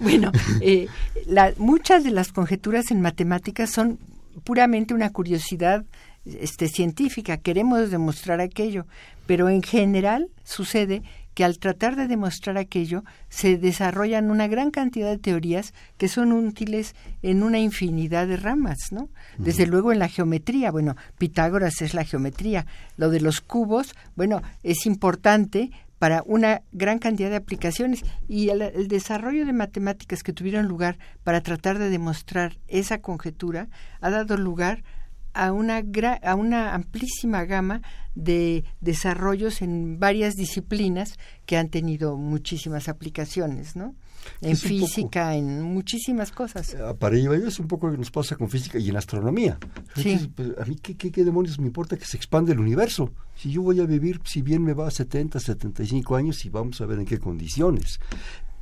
Bueno, 0.00 0.30
eh, 0.60 0.88
la- 1.26 1.54
muchas 1.56 2.04
de 2.04 2.10
las 2.10 2.32
conjeturas 2.32 2.90
en 2.90 3.00
matemáticas 3.00 3.70
son 3.70 3.98
puramente 4.44 4.92
una 4.94 5.10
curiosidad 5.10 5.84
este, 6.24 6.68
científica. 6.68 7.36
Queremos 7.36 7.90
demostrar 7.90 8.40
aquello, 8.40 8.86
pero 9.26 9.48
en 9.48 9.62
general 9.62 10.28
sucede 10.44 11.02
que 11.34 11.44
al 11.44 11.58
tratar 11.58 11.96
de 11.96 12.06
demostrar 12.06 12.56
aquello 12.56 13.04
se 13.28 13.58
desarrollan 13.58 14.30
una 14.30 14.46
gran 14.46 14.70
cantidad 14.70 15.10
de 15.10 15.18
teorías 15.18 15.74
que 15.98 16.08
son 16.08 16.32
útiles 16.32 16.94
en 17.22 17.42
una 17.42 17.58
infinidad 17.58 18.28
de 18.28 18.36
ramas, 18.36 18.78
¿no? 18.92 19.08
Desde 19.36 19.66
luego 19.66 19.92
en 19.92 19.98
la 19.98 20.08
geometría, 20.08 20.70
bueno, 20.70 20.96
Pitágoras 21.18 21.82
es 21.82 21.92
la 21.92 22.04
geometría, 22.04 22.66
lo 22.96 23.10
de 23.10 23.20
los 23.20 23.40
cubos, 23.40 23.94
bueno, 24.14 24.42
es 24.62 24.86
importante 24.86 25.72
para 25.98 26.22
una 26.26 26.62
gran 26.72 26.98
cantidad 26.98 27.30
de 27.30 27.36
aplicaciones 27.36 28.04
y 28.28 28.50
el, 28.50 28.62
el 28.62 28.88
desarrollo 28.88 29.44
de 29.44 29.52
matemáticas 29.52 30.22
que 30.22 30.32
tuvieron 30.32 30.66
lugar 30.66 30.98
para 31.24 31.40
tratar 31.40 31.78
de 31.78 31.90
demostrar 31.90 32.58
esa 32.68 32.98
conjetura 32.98 33.68
ha 34.00 34.10
dado 34.10 34.36
lugar 34.36 34.84
a 35.34 35.52
una, 35.52 35.82
gra- 35.82 36.20
a 36.22 36.34
una 36.34 36.74
amplísima 36.74 37.44
gama 37.44 37.82
de 38.14 38.64
desarrollos 38.80 39.60
en 39.62 39.98
varias 39.98 40.34
disciplinas 40.34 41.14
que 41.46 41.56
han 41.56 41.68
tenido 41.68 42.16
muchísimas 42.16 42.88
aplicaciones, 42.88 43.74
¿no? 43.76 43.94
En 44.40 44.52
Es 44.52 44.62
un 44.64 44.70
poco- 44.70 44.86
física, 44.86 45.34
en 45.34 45.60
muchísimas 45.62 46.30
cosas. 46.32 46.74
Ah, 46.76 46.94
Para 46.94 47.16
ello 47.16 47.34
es 47.34 47.58
un 47.58 47.66
poco 47.68 47.86
lo 47.88 47.92
que 47.92 47.98
nos 47.98 48.10
pasa 48.10 48.36
con 48.36 48.48
física 48.48 48.78
y 48.78 48.88
en 48.88 48.96
astronomía. 48.96 49.58
Sí. 49.96 50.12
Entonces, 50.12 50.28
pues, 50.34 50.48
a 50.58 50.64
mí 50.64 50.76
¿qué, 50.80 50.96
qué, 50.96 51.10
qué 51.12 51.24
demonios 51.24 51.58
me 51.58 51.66
importa 51.66 51.96
que 51.98 52.06
se 52.06 52.16
expande 52.16 52.52
el 52.52 52.60
universo. 52.60 53.12
Si 53.36 53.50
yo 53.50 53.60
voy 53.62 53.80
a 53.80 53.84
vivir, 53.86 54.20
si 54.24 54.40
bien 54.40 54.62
me 54.62 54.72
va 54.72 54.88
a 54.88 54.90
70, 54.90 55.40
75 55.40 56.16
años 56.16 56.42
y 56.44 56.48
vamos 56.48 56.80
a 56.80 56.86
ver 56.86 57.00
en 57.00 57.04
qué 57.04 57.18
condiciones. 57.18 57.98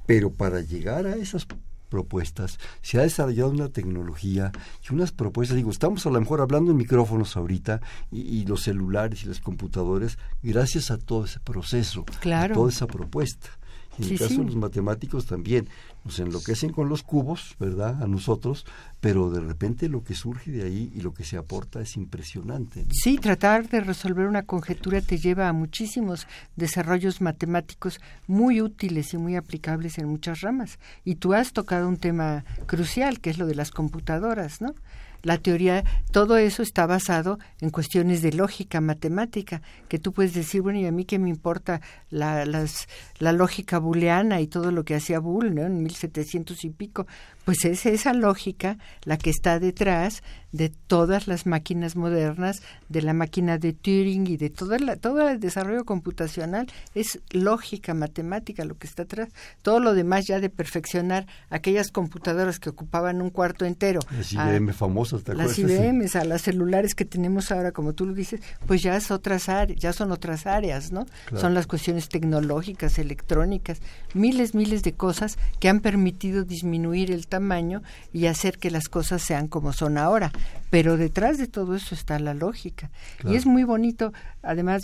Pero 0.06 0.32
para 0.32 0.60
llegar 0.62 1.06
a 1.06 1.14
esas 1.14 1.46
propuestas 1.92 2.58
se 2.80 2.98
ha 2.98 3.02
desarrollado 3.02 3.50
una 3.50 3.68
tecnología 3.68 4.50
y 4.88 4.94
unas 4.94 5.12
propuestas. 5.12 5.56
Digo, 5.56 5.70
estamos 5.70 6.06
a 6.06 6.10
lo 6.10 6.18
mejor 6.18 6.40
hablando 6.40 6.70
en 6.70 6.78
micrófonos 6.78 7.36
ahorita 7.36 7.80
y, 8.10 8.20
y 8.22 8.46
los 8.46 8.62
celulares 8.62 9.22
y 9.24 9.26
las 9.26 9.40
computadoras 9.40 10.16
gracias 10.42 10.90
a 10.90 10.96
todo 10.96 11.26
ese 11.26 11.38
proceso, 11.40 12.04
Claro. 12.20 12.54
a 12.54 12.56
toda 12.56 12.70
esa 12.70 12.86
propuesta. 12.86 13.50
En 13.98 14.04
Sí, 14.04 14.12
el 14.14 14.18
caso 14.20 14.30
sí. 14.30 14.38
de 14.38 14.44
los 14.44 14.56
matemáticos 14.56 15.26
también 15.26 15.68
nos 16.04 16.18
enloquecen 16.18 16.72
con 16.72 16.88
los 16.88 17.02
cubos, 17.02 17.54
¿verdad? 17.60 18.02
A 18.02 18.06
nosotros, 18.06 18.64
pero 19.00 19.30
de 19.30 19.40
repente 19.40 19.88
lo 19.88 20.02
que 20.02 20.14
surge 20.14 20.50
de 20.50 20.64
ahí 20.64 20.90
y 20.94 21.00
lo 21.02 21.12
que 21.12 21.24
se 21.24 21.36
aporta 21.36 21.80
es 21.80 21.96
impresionante. 21.96 22.80
¿no? 22.84 22.88
Sí, 22.92 23.18
tratar 23.18 23.68
de 23.68 23.80
resolver 23.80 24.26
una 24.26 24.42
conjetura 24.44 25.00
te 25.02 25.18
lleva 25.18 25.48
a 25.48 25.52
muchísimos 25.52 26.26
desarrollos 26.56 27.20
matemáticos 27.20 28.00
muy 28.26 28.60
útiles 28.62 29.12
y 29.14 29.18
muy 29.18 29.36
aplicables 29.36 29.98
en 29.98 30.08
muchas 30.08 30.40
ramas. 30.40 30.78
Y 31.04 31.16
tú 31.16 31.34
has 31.34 31.52
tocado 31.52 31.88
un 31.88 31.98
tema 31.98 32.44
crucial, 32.66 33.20
que 33.20 33.30
es 33.30 33.38
lo 33.38 33.46
de 33.46 33.54
las 33.54 33.70
computadoras, 33.70 34.60
¿no? 34.60 34.74
La 35.22 35.38
teoría, 35.38 35.84
todo 36.10 36.36
eso 36.36 36.62
está 36.62 36.86
basado 36.86 37.38
en 37.60 37.70
cuestiones 37.70 38.22
de 38.22 38.32
lógica 38.32 38.80
matemática, 38.80 39.62
que 39.88 39.98
tú 39.98 40.12
puedes 40.12 40.34
decir, 40.34 40.62
bueno, 40.62 40.80
y 40.80 40.86
a 40.86 40.92
mí 40.92 41.04
qué 41.04 41.18
me 41.18 41.28
importa 41.28 41.80
la, 42.10 42.44
las, 42.44 42.88
la 43.18 43.32
lógica 43.32 43.78
booleana 43.78 44.40
y 44.40 44.48
todo 44.48 44.72
lo 44.72 44.84
que 44.84 44.94
hacía 44.94 45.20
Boole, 45.20 45.50
¿no? 45.50 45.62
En 45.62 45.82
1700 45.82 46.64
y 46.64 46.70
pico. 46.70 47.06
Pues 47.44 47.64
es 47.64 47.86
esa 47.86 48.12
lógica 48.12 48.78
la 49.04 49.16
que 49.16 49.30
está 49.30 49.58
detrás 49.58 50.22
de 50.52 50.68
todas 50.68 51.26
las 51.26 51.46
máquinas 51.46 51.96
modernas, 51.96 52.62
de 52.90 53.00
la 53.02 53.14
máquina 53.14 53.56
de 53.56 53.72
Turing 53.72 54.26
y 54.26 54.36
de 54.36 54.50
todo, 54.50 54.76
todo 55.00 55.28
el 55.28 55.40
desarrollo 55.40 55.84
computacional. 55.84 56.66
Es 56.94 57.20
lógica, 57.30 57.94
matemática 57.94 58.64
lo 58.64 58.76
que 58.76 58.86
está 58.86 59.04
atrás. 59.04 59.30
Todo 59.62 59.80
lo 59.80 59.94
demás 59.94 60.26
ya 60.26 60.40
de 60.40 60.50
perfeccionar 60.50 61.26
aquellas 61.48 61.90
computadoras 61.90 62.60
que 62.60 62.68
ocupaban 62.68 63.22
un 63.22 63.30
cuarto 63.30 63.64
entero. 63.64 64.00
Las 64.10 64.32
IBM 64.32 64.72
famosas, 64.74 65.24
¿te 65.24 65.34
Las 65.34 65.58
IBM, 65.58 66.06
a 66.14 66.24
las 66.24 66.42
celulares 66.42 66.94
que 66.94 67.06
tenemos 67.06 67.50
ahora, 67.50 67.72
como 67.72 67.94
tú 67.94 68.06
lo 68.06 68.12
dices, 68.12 68.40
pues 68.66 68.82
ya, 68.82 68.96
es 68.96 69.10
otras 69.10 69.48
áreas, 69.48 69.80
ya 69.80 69.92
son 69.94 70.12
otras 70.12 70.46
áreas, 70.46 70.92
¿no? 70.92 71.06
Son 71.34 71.54
las 71.54 71.66
cuestiones 71.66 72.08
tecnológicas, 72.10 72.98
electrónicas, 72.98 73.80
miles, 74.12 74.54
miles 74.54 74.82
de 74.82 74.92
cosas 74.92 75.38
que 75.60 75.70
han 75.70 75.80
permitido 75.80 76.44
disminuir 76.44 77.10
el 77.10 77.26
tamaño 77.32 77.82
y 78.12 78.26
hacer 78.26 78.58
que 78.58 78.70
las 78.70 78.88
cosas 78.88 79.22
sean 79.22 79.48
como 79.48 79.72
son 79.72 79.96
ahora. 79.96 80.30
Pero 80.68 80.98
detrás 80.98 81.38
de 81.38 81.48
todo 81.48 81.74
eso 81.74 81.94
está 81.94 82.18
la 82.18 82.34
lógica. 82.34 82.90
Y 83.24 83.36
es 83.36 83.46
muy 83.46 83.64
bonito, 83.64 84.12
además, 84.42 84.82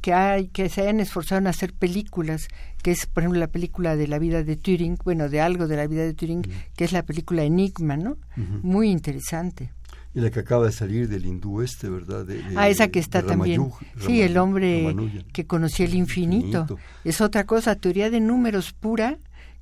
que 0.00 0.12
hay 0.12 0.48
que 0.48 0.68
se 0.68 0.82
hayan 0.82 0.98
esforzado 0.98 1.40
en 1.40 1.46
hacer 1.46 1.72
películas, 1.72 2.48
que 2.82 2.90
es 2.90 3.06
por 3.06 3.22
ejemplo 3.22 3.38
la 3.38 3.46
película 3.46 3.94
de 3.94 4.08
la 4.08 4.18
vida 4.18 4.42
de 4.42 4.56
Turing, 4.56 4.98
bueno, 5.04 5.28
de 5.28 5.40
algo 5.40 5.68
de 5.68 5.76
la 5.76 5.86
vida 5.86 6.02
de 6.02 6.14
Turing, 6.14 6.42
que 6.76 6.84
es 6.84 6.92
la 6.92 7.04
película 7.04 7.44
Enigma, 7.44 7.96
¿no? 7.96 8.16
Muy 8.62 8.90
interesante. 8.90 9.70
Y 10.14 10.20
la 10.20 10.30
que 10.30 10.40
acaba 10.40 10.66
de 10.66 10.72
salir 10.72 11.08
del 11.08 11.26
hindú 11.26 11.62
este, 11.62 11.88
¿verdad? 11.88 12.26
ah, 12.56 12.68
esa 12.68 12.88
que 12.88 12.98
está 12.98 13.22
también. 13.22 13.70
sí, 14.04 14.20
el 14.20 14.36
hombre 14.36 14.96
que 15.32 15.46
conocía 15.46 15.86
el 15.86 15.94
infinito. 15.94 16.66
Es 17.04 17.20
otra 17.20 17.44
cosa, 17.44 17.76
teoría 17.76 18.10
de 18.10 18.18
números 18.18 18.72
pura, 18.72 19.18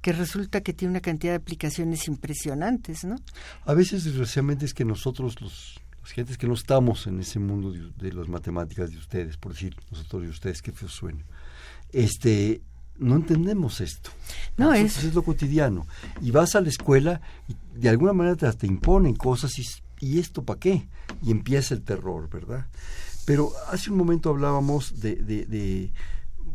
que 0.07 0.13
resulta 0.13 0.61
que 0.61 0.73
tiene 0.73 0.93
una 0.93 1.01
cantidad 1.01 1.33
de 1.33 1.39
aplicaciones 1.39 2.07
impresionantes, 2.07 3.03
¿no? 3.03 3.17
A 3.65 3.75
veces, 3.75 4.05
desgraciadamente, 4.05 4.65
es 4.65 4.73
que 4.73 4.85
nosotros, 4.85 5.41
los, 5.41 5.81
los 6.01 6.13
gentes 6.13 6.39
que 6.39 6.47
no 6.47 6.55
estamos 6.55 7.09
en 7.09 7.19
ese 7.19 7.41
mundo 7.41 7.73
de, 7.73 8.13
las 8.13 8.29
matemáticas 8.29 8.93
de 8.93 8.99
ustedes, 8.99 9.37
por 9.37 9.55
decir 9.55 9.75
nosotros 9.91 10.23
de 10.23 10.29
ustedes, 10.29 10.63
que 10.63 10.71
feo 10.71 10.89
sueño, 10.89 11.25
este, 11.91 12.61
no 12.99 13.17
entendemos 13.17 13.81
esto. 13.81 14.11
No, 14.57 14.73
es... 14.73 15.03
es 15.03 15.13
lo 15.13 15.25
cotidiano. 15.25 15.89
Y 16.21 16.31
vas 16.31 16.55
a 16.55 16.61
la 16.61 16.69
escuela 16.69 17.21
y 17.49 17.57
de 17.77 17.89
alguna 17.89 18.13
manera 18.13 18.37
te, 18.37 18.53
te 18.53 18.69
imponen 18.69 19.17
cosas 19.17 19.59
y, 19.59 19.65
y 19.99 20.21
esto 20.21 20.45
para 20.45 20.61
qué? 20.61 20.87
Y 21.21 21.33
empieza 21.33 21.75
el 21.75 21.83
terror, 21.83 22.31
¿verdad? 22.31 22.69
Pero 23.25 23.51
hace 23.73 23.91
un 23.91 23.97
momento 23.97 24.31
hablábamos 24.31 25.01
de, 25.01 25.17
de 25.17 25.91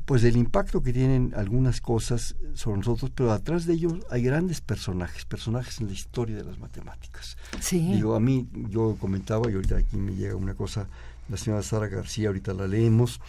pues 0.06 0.22
del 0.22 0.38
impacto 0.38 0.82
que 0.82 0.94
tienen 0.94 1.34
algunas 1.36 1.82
cosas 1.82 2.36
sobre 2.54 2.80
nosotros, 2.80 3.12
pero 3.14 3.32
atrás 3.32 3.66
de 3.66 3.74
ellos 3.74 3.94
hay 4.10 4.24
grandes 4.24 4.62
personajes, 4.62 5.26
personajes 5.26 5.80
en 5.80 5.88
la 5.88 5.94
historia 5.94 6.36
de 6.36 6.44
las 6.44 6.60
matemáticas. 6.60 7.38
Sí. 7.60 7.80
Digo, 7.94 8.16
a 8.16 8.20
mí, 8.20 8.48
yo 8.70 8.98
comentaba, 9.00 9.50
y 9.50 9.56
ahorita 9.56 9.78
aquí 9.78 9.98
me 9.98 10.16
llega 10.16 10.36
una 10.36 10.56
cosa, 10.56 10.88
la 11.30 11.38
señora 11.38 11.64
Sara 11.64 11.88
García, 11.88 12.28
ahorita 12.28 12.54
la 12.54 12.68
leemos, 12.68 13.20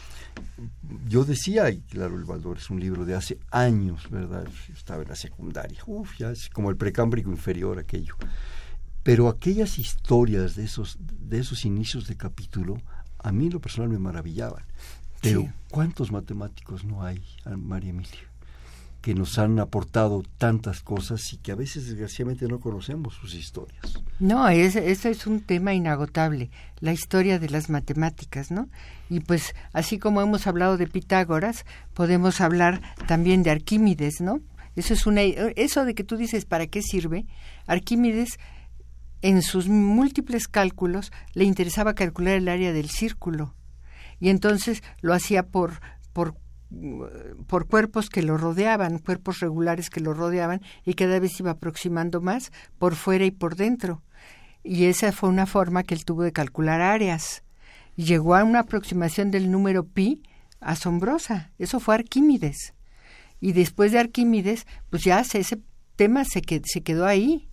yo 1.08 1.24
decía, 1.24 1.70
y 1.70 1.80
claro, 1.80 2.16
El 2.16 2.24
Baldor 2.24 2.58
es 2.58 2.70
un 2.70 2.80
libro 2.80 3.04
de 3.04 3.14
hace 3.14 3.38
años, 3.50 4.10
¿verdad? 4.10 4.46
Yo 4.68 4.74
estaba 4.74 5.02
en 5.02 5.08
la 5.08 5.16
secundaria, 5.16 5.80
uf, 5.86 6.16
ya 6.18 6.30
es 6.30 6.48
como 6.50 6.70
el 6.70 6.76
precámbrico 6.76 7.30
inferior 7.30 7.78
aquello. 7.78 8.16
Pero 9.02 9.28
aquellas 9.28 9.78
historias 9.78 10.54
de 10.54 10.64
esos, 10.64 10.96
de 11.00 11.38
esos 11.40 11.64
inicios 11.64 12.06
de 12.06 12.16
capítulo, 12.16 12.76
a 13.18 13.32
mí 13.32 13.46
en 13.46 13.52
lo 13.52 13.60
personal 13.60 13.88
me 13.88 13.98
maravillaban. 13.98 14.64
Pero 15.22 15.48
¿cuántos 15.70 16.12
matemáticos 16.12 16.84
no 16.84 17.02
hay, 17.02 17.24
María 17.56 17.90
Emilia? 17.90 18.32
que 19.02 19.14
nos 19.14 19.36
han 19.36 19.58
aportado 19.58 20.22
tantas 20.38 20.80
cosas 20.80 21.32
y 21.32 21.36
que 21.36 21.50
a 21.50 21.56
veces 21.56 21.86
desgraciadamente 21.86 22.46
no 22.46 22.60
conocemos 22.60 23.14
sus 23.14 23.34
historias. 23.34 24.00
No, 24.20 24.48
es, 24.48 24.76
eso 24.76 25.08
es 25.08 25.26
un 25.26 25.40
tema 25.40 25.74
inagotable, 25.74 26.50
la 26.78 26.92
historia 26.92 27.40
de 27.40 27.50
las 27.50 27.68
matemáticas, 27.68 28.52
¿no? 28.52 28.68
Y 29.10 29.18
pues 29.18 29.56
así 29.72 29.98
como 29.98 30.22
hemos 30.22 30.46
hablado 30.46 30.76
de 30.76 30.86
Pitágoras, 30.86 31.66
podemos 31.94 32.40
hablar 32.40 32.80
también 33.08 33.42
de 33.42 33.50
Arquímedes, 33.50 34.20
¿no? 34.20 34.40
Eso 34.76 34.94
es 34.94 35.04
una 35.04 35.22
eso 35.22 35.84
de 35.84 35.94
que 35.94 36.04
tú 36.04 36.16
dices 36.16 36.44
para 36.44 36.68
qué 36.68 36.80
sirve, 36.80 37.26
Arquímedes 37.66 38.38
en 39.20 39.42
sus 39.42 39.68
múltiples 39.68 40.46
cálculos 40.46 41.10
le 41.34 41.44
interesaba 41.44 41.94
calcular 41.94 42.34
el 42.34 42.48
área 42.48 42.72
del 42.72 42.88
círculo 42.88 43.52
y 44.22 44.30
entonces 44.30 44.84
lo 45.00 45.14
hacía 45.14 45.42
por, 45.42 45.80
por 46.12 46.36
por 47.46 47.66
cuerpos 47.66 48.08
que 48.08 48.22
lo 48.22 48.38
rodeaban, 48.38 48.98
cuerpos 48.98 49.40
regulares 49.40 49.90
que 49.90 50.00
lo 50.00 50.14
rodeaban 50.14 50.62
y 50.87 50.94
cada 50.94 51.18
vez 51.18 51.38
iba 51.38 51.50
aproximando 51.50 52.22
más 52.22 52.50
por 52.78 52.94
fuera 52.94 53.26
y 53.26 53.30
por 53.30 53.56
dentro. 53.56 54.00
Y 54.62 54.87
esa 54.87 55.12
fue 55.12 55.28
una 55.28 55.44
forma 55.44 55.82
que 55.82 55.92
él 55.92 56.06
tuvo 56.06 56.22
de 56.22 56.32
calcular 56.32 56.80
áreas. 56.80 57.42
Llegó 57.96 58.35
a 58.35 58.42
una 58.44 58.61
aproximación 58.61 59.30
del 59.30 59.50
número 59.50 59.85
pi 59.85 60.22
asombrosa. 60.61 61.50
Eso 61.58 61.78
fue 61.78 61.96
Arquímedes. 61.96 62.72
Y 63.38 63.52
después 63.52 63.92
de 63.92 63.98
Arquímedes, 63.98 64.66
pues 64.88 65.02
ya 65.04 65.20
ese 65.20 65.61
tema 65.96 66.24
se 66.24 66.40
quedó 66.40 67.04
ahí. 67.04 67.50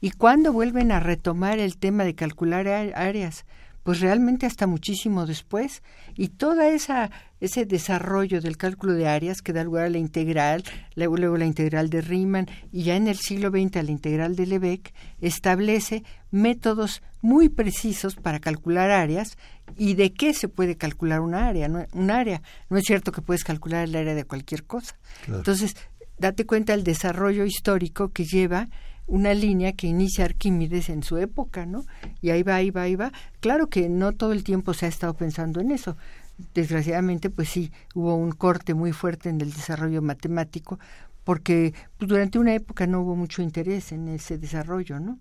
¿Y 0.00 0.10
cuándo 0.10 0.52
vuelven 0.52 0.90
a 0.90 0.98
retomar 0.98 1.60
el 1.60 1.76
tema 1.76 2.02
de 2.02 2.16
calcular 2.16 2.66
áreas? 2.66 3.44
Pues 3.82 4.00
realmente 4.00 4.46
hasta 4.46 4.66
muchísimo 4.66 5.26
después 5.26 5.82
y 6.16 6.28
toda 6.28 6.68
esa 6.68 7.10
ese 7.40 7.64
desarrollo 7.64 8.40
del 8.40 8.56
cálculo 8.58 8.92
de 8.92 9.08
áreas 9.08 9.40
que 9.40 9.52
da 9.52 9.64
lugar 9.64 9.86
a 9.86 9.90
la 9.90 9.98
integral, 9.98 10.62
luego, 10.94 11.16
luego 11.16 11.36
la 11.38 11.46
integral 11.46 11.88
de 11.88 12.02
Riemann 12.02 12.46
y 12.70 12.82
ya 12.82 12.96
en 12.96 13.08
el 13.08 13.16
siglo 13.16 13.48
XX 13.48 13.82
la 13.82 13.90
integral 13.90 14.36
de 14.36 14.46
Lebesgue 14.46 14.92
establece 15.20 16.04
métodos 16.30 17.02
muy 17.22 17.48
precisos 17.48 18.16
para 18.16 18.40
calcular 18.40 18.90
áreas 18.90 19.38
y 19.76 19.94
de 19.94 20.12
qué 20.12 20.34
se 20.34 20.48
puede 20.48 20.76
calcular 20.76 21.20
una 21.20 21.46
área, 21.46 21.68
no, 21.68 21.86
un 21.92 22.10
área. 22.10 22.42
No 22.68 22.76
es 22.76 22.84
cierto 22.84 23.12
que 23.12 23.22
puedes 23.22 23.44
calcular 23.44 23.84
el 23.84 23.94
área 23.94 24.14
de 24.14 24.24
cualquier 24.24 24.64
cosa. 24.64 24.98
Entonces, 25.26 25.76
date 26.18 26.44
cuenta 26.44 26.72
del 26.72 26.84
desarrollo 26.84 27.44
histórico 27.44 28.10
que 28.10 28.24
lleva 28.24 28.68
una 29.10 29.34
línea 29.34 29.72
que 29.72 29.88
inicia 29.88 30.24
Arquímedes 30.24 30.88
en 30.88 31.02
su 31.02 31.18
época, 31.18 31.66
¿no? 31.66 31.84
Y 32.22 32.30
ahí 32.30 32.42
va, 32.42 32.54
ahí 32.54 32.70
va, 32.70 32.82
ahí 32.82 32.94
va. 32.94 33.12
Claro 33.40 33.68
que 33.68 33.88
no 33.88 34.12
todo 34.12 34.32
el 34.32 34.44
tiempo 34.44 34.72
se 34.72 34.86
ha 34.86 34.88
estado 34.88 35.14
pensando 35.14 35.60
en 35.60 35.72
eso. 35.72 35.96
Desgraciadamente, 36.54 37.28
pues 37.28 37.48
sí, 37.48 37.72
hubo 37.94 38.14
un 38.14 38.30
corte 38.30 38.72
muy 38.72 38.92
fuerte 38.92 39.28
en 39.28 39.40
el 39.40 39.52
desarrollo 39.52 40.00
matemático, 40.00 40.78
porque 41.24 41.74
pues, 41.98 42.08
durante 42.08 42.38
una 42.38 42.54
época 42.54 42.86
no 42.86 43.02
hubo 43.02 43.16
mucho 43.16 43.42
interés 43.42 43.92
en 43.92 44.08
ese 44.08 44.38
desarrollo, 44.38 45.00
¿no? 45.00 45.18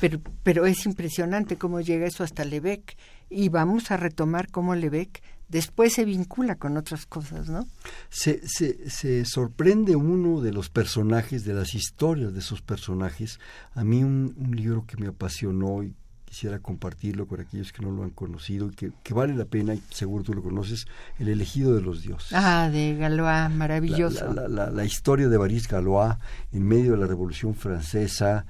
Pero, 0.00 0.20
pero 0.44 0.64
es 0.64 0.86
impresionante 0.86 1.56
cómo 1.56 1.80
llega 1.80 2.06
eso 2.06 2.22
hasta 2.22 2.44
Lebec 2.44 2.96
y 3.28 3.48
vamos 3.48 3.90
a 3.90 3.96
retomar 3.96 4.48
cómo 4.48 4.76
Lebec 4.76 5.20
después 5.50 5.92
se 5.92 6.04
vincula 6.04 6.54
con 6.54 6.76
otras 6.76 7.06
cosas, 7.06 7.48
¿no? 7.48 7.66
Se, 8.08 8.40
se, 8.46 8.88
se, 8.88 9.24
sorprende 9.24 9.96
uno 9.96 10.40
de 10.40 10.52
los 10.52 10.70
personajes, 10.70 11.44
de 11.44 11.54
las 11.54 11.74
historias 11.74 12.32
de 12.32 12.38
esos 12.38 12.62
personajes. 12.62 13.40
A 13.74 13.84
mí 13.84 14.02
un, 14.02 14.34
libro 14.52 14.84
que 14.86 14.96
me 14.96 15.08
apasionó 15.08 15.82
y 15.82 15.94
quisiera 16.24 16.60
compartirlo 16.60 17.26
con 17.26 17.40
aquellos 17.40 17.72
que 17.72 17.82
no 17.82 17.90
lo 17.90 18.04
han 18.04 18.10
conocido 18.10 18.68
y 18.68 18.70
que, 18.70 18.92
que, 19.02 19.14
vale 19.14 19.34
la 19.34 19.46
pena, 19.46 19.74
y 19.74 19.82
seguro 19.90 20.22
tú 20.22 20.32
lo 20.32 20.42
conoces, 20.42 20.86
El 21.18 21.28
elegido 21.28 21.74
de 21.74 21.82
los 21.82 22.02
dioses. 22.02 22.32
Ah, 22.32 22.70
de 22.70 22.94
Galois, 22.94 23.50
maravilloso. 23.50 24.32
La, 24.32 24.46
la, 24.46 24.70
la 24.70 24.84
historia 24.84 25.28
de 25.28 25.36
Baris 25.36 25.66
Galois 25.66 26.14
en 26.52 26.62
medio 26.62 26.92
de 26.92 26.98
la 26.98 27.06
Revolución 27.06 27.56
Francesa, 27.56 28.46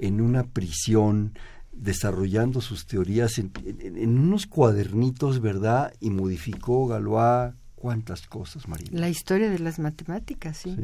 en 0.00 0.20
una 0.20 0.44
prisión, 0.44 1.32
desarrollando 1.76 2.60
sus 2.60 2.86
teorías 2.86 3.38
en, 3.38 3.52
unos 4.08 4.46
cuadernitos, 4.46 5.40
¿verdad? 5.40 5.92
Y 6.00 6.10
modificó 6.10 6.86
Galois 6.86 7.54
cuántas 7.74 8.26
cosas, 8.26 8.68
María. 8.68 8.88
La 8.92 9.08
historia 9.08 9.50
de 9.50 9.58
las 9.58 9.78
matemáticas, 9.78 10.56
sí. 10.56 10.76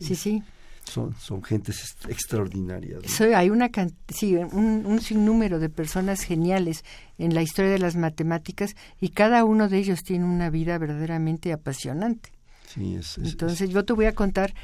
Sí, 0.00 0.14
sí. 0.14 0.42
Son, 0.84 1.16
son 1.18 1.42
gentes 1.42 1.96
extraordinarias. 2.08 3.20
hay 3.20 3.50
una 3.50 3.70
sí, 4.08 4.36
un, 4.36 4.86
un, 4.86 5.00
sinnúmero 5.00 5.58
de 5.58 5.68
personas 5.68 6.22
geniales 6.22 6.84
en 7.18 7.34
la 7.34 7.42
historia 7.42 7.72
de 7.72 7.80
las 7.80 7.96
matemáticas 7.96 8.76
y 9.00 9.08
cada 9.08 9.44
uno 9.44 9.68
de 9.68 9.78
ellos 9.78 10.04
tiene 10.04 10.24
una 10.24 10.48
vida 10.48 10.78
verdaderamente 10.78 11.52
apasionante. 11.52 12.30
Sí, 12.72 12.94
es, 12.94 13.18
Entonces 13.18 13.70
yo 13.70 13.84
te 13.84 13.94
voy 13.94 14.06
a 14.06 14.14
contar 14.14 14.54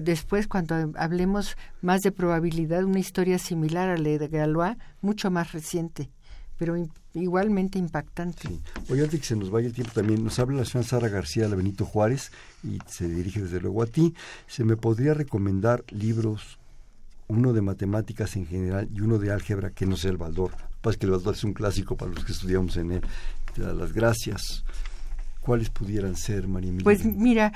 después 0.00 0.46
cuando 0.46 0.92
hablemos 0.96 1.56
más 1.82 2.00
de 2.02 2.12
probabilidad, 2.12 2.84
una 2.84 2.98
historia 2.98 3.38
similar 3.38 3.88
a 3.88 3.96
la 3.96 4.18
de 4.18 4.28
Galois, 4.28 4.76
mucho 5.00 5.30
más 5.30 5.52
reciente, 5.52 6.10
pero 6.58 6.76
igualmente 7.14 7.78
impactante. 7.78 8.48
Sí. 8.48 8.60
Oye, 8.90 9.02
antes 9.02 9.20
que 9.20 9.26
se 9.26 9.36
nos 9.36 9.50
vaya 9.50 9.66
el 9.66 9.72
tiempo 9.72 9.92
también, 9.94 10.22
nos 10.22 10.38
habla 10.38 10.58
la 10.58 10.64
señora 10.64 10.88
Sara 10.88 11.08
García 11.08 11.48
de 11.48 11.56
Benito 11.56 11.84
Juárez 11.84 12.30
y 12.62 12.78
se 12.86 13.08
dirige 13.08 13.42
desde 13.42 13.60
luego 13.60 13.82
a 13.82 13.86
ti. 13.86 14.14
¿Se 14.46 14.64
me 14.64 14.76
podría 14.76 15.14
recomendar 15.14 15.84
libros, 15.90 16.58
uno 17.28 17.52
de 17.52 17.62
matemáticas 17.62 18.36
en 18.36 18.46
general 18.46 18.88
y 18.94 19.00
uno 19.00 19.18
de 19.18 19.32
álgebra, 19.32 19.70
que 19.70 19.86
no 19.86 19.96
sea 19.96 20.10
el 20.10 20.16
Baldor? 20.16 20.52
Pues 20.80 20.96
que 20.96 21.06
el 21.06 21.12
Baldor 21.12 21.34
es 21.34 21.44
un 21.44 21.52
clásico 21.52 21.96
para 21.96 22.12
los 22.12 22.24
que 22.24 22.32
estudiamos 22.32 22.76
en 22.76 22.92
él. 22.92 23.02
Te 23.54 23.62
da 23.62 23.72
las 23.72 23.92
gracias. 23.92 24.64
¿Cuáles 25.40 25.70
pudieran 25.70 26.16
ser, 26.16 26.46
María 26.46 26.68
Emilia? 26.68 26.84
Pues 26.84 27.04
mira, 27.04 27.52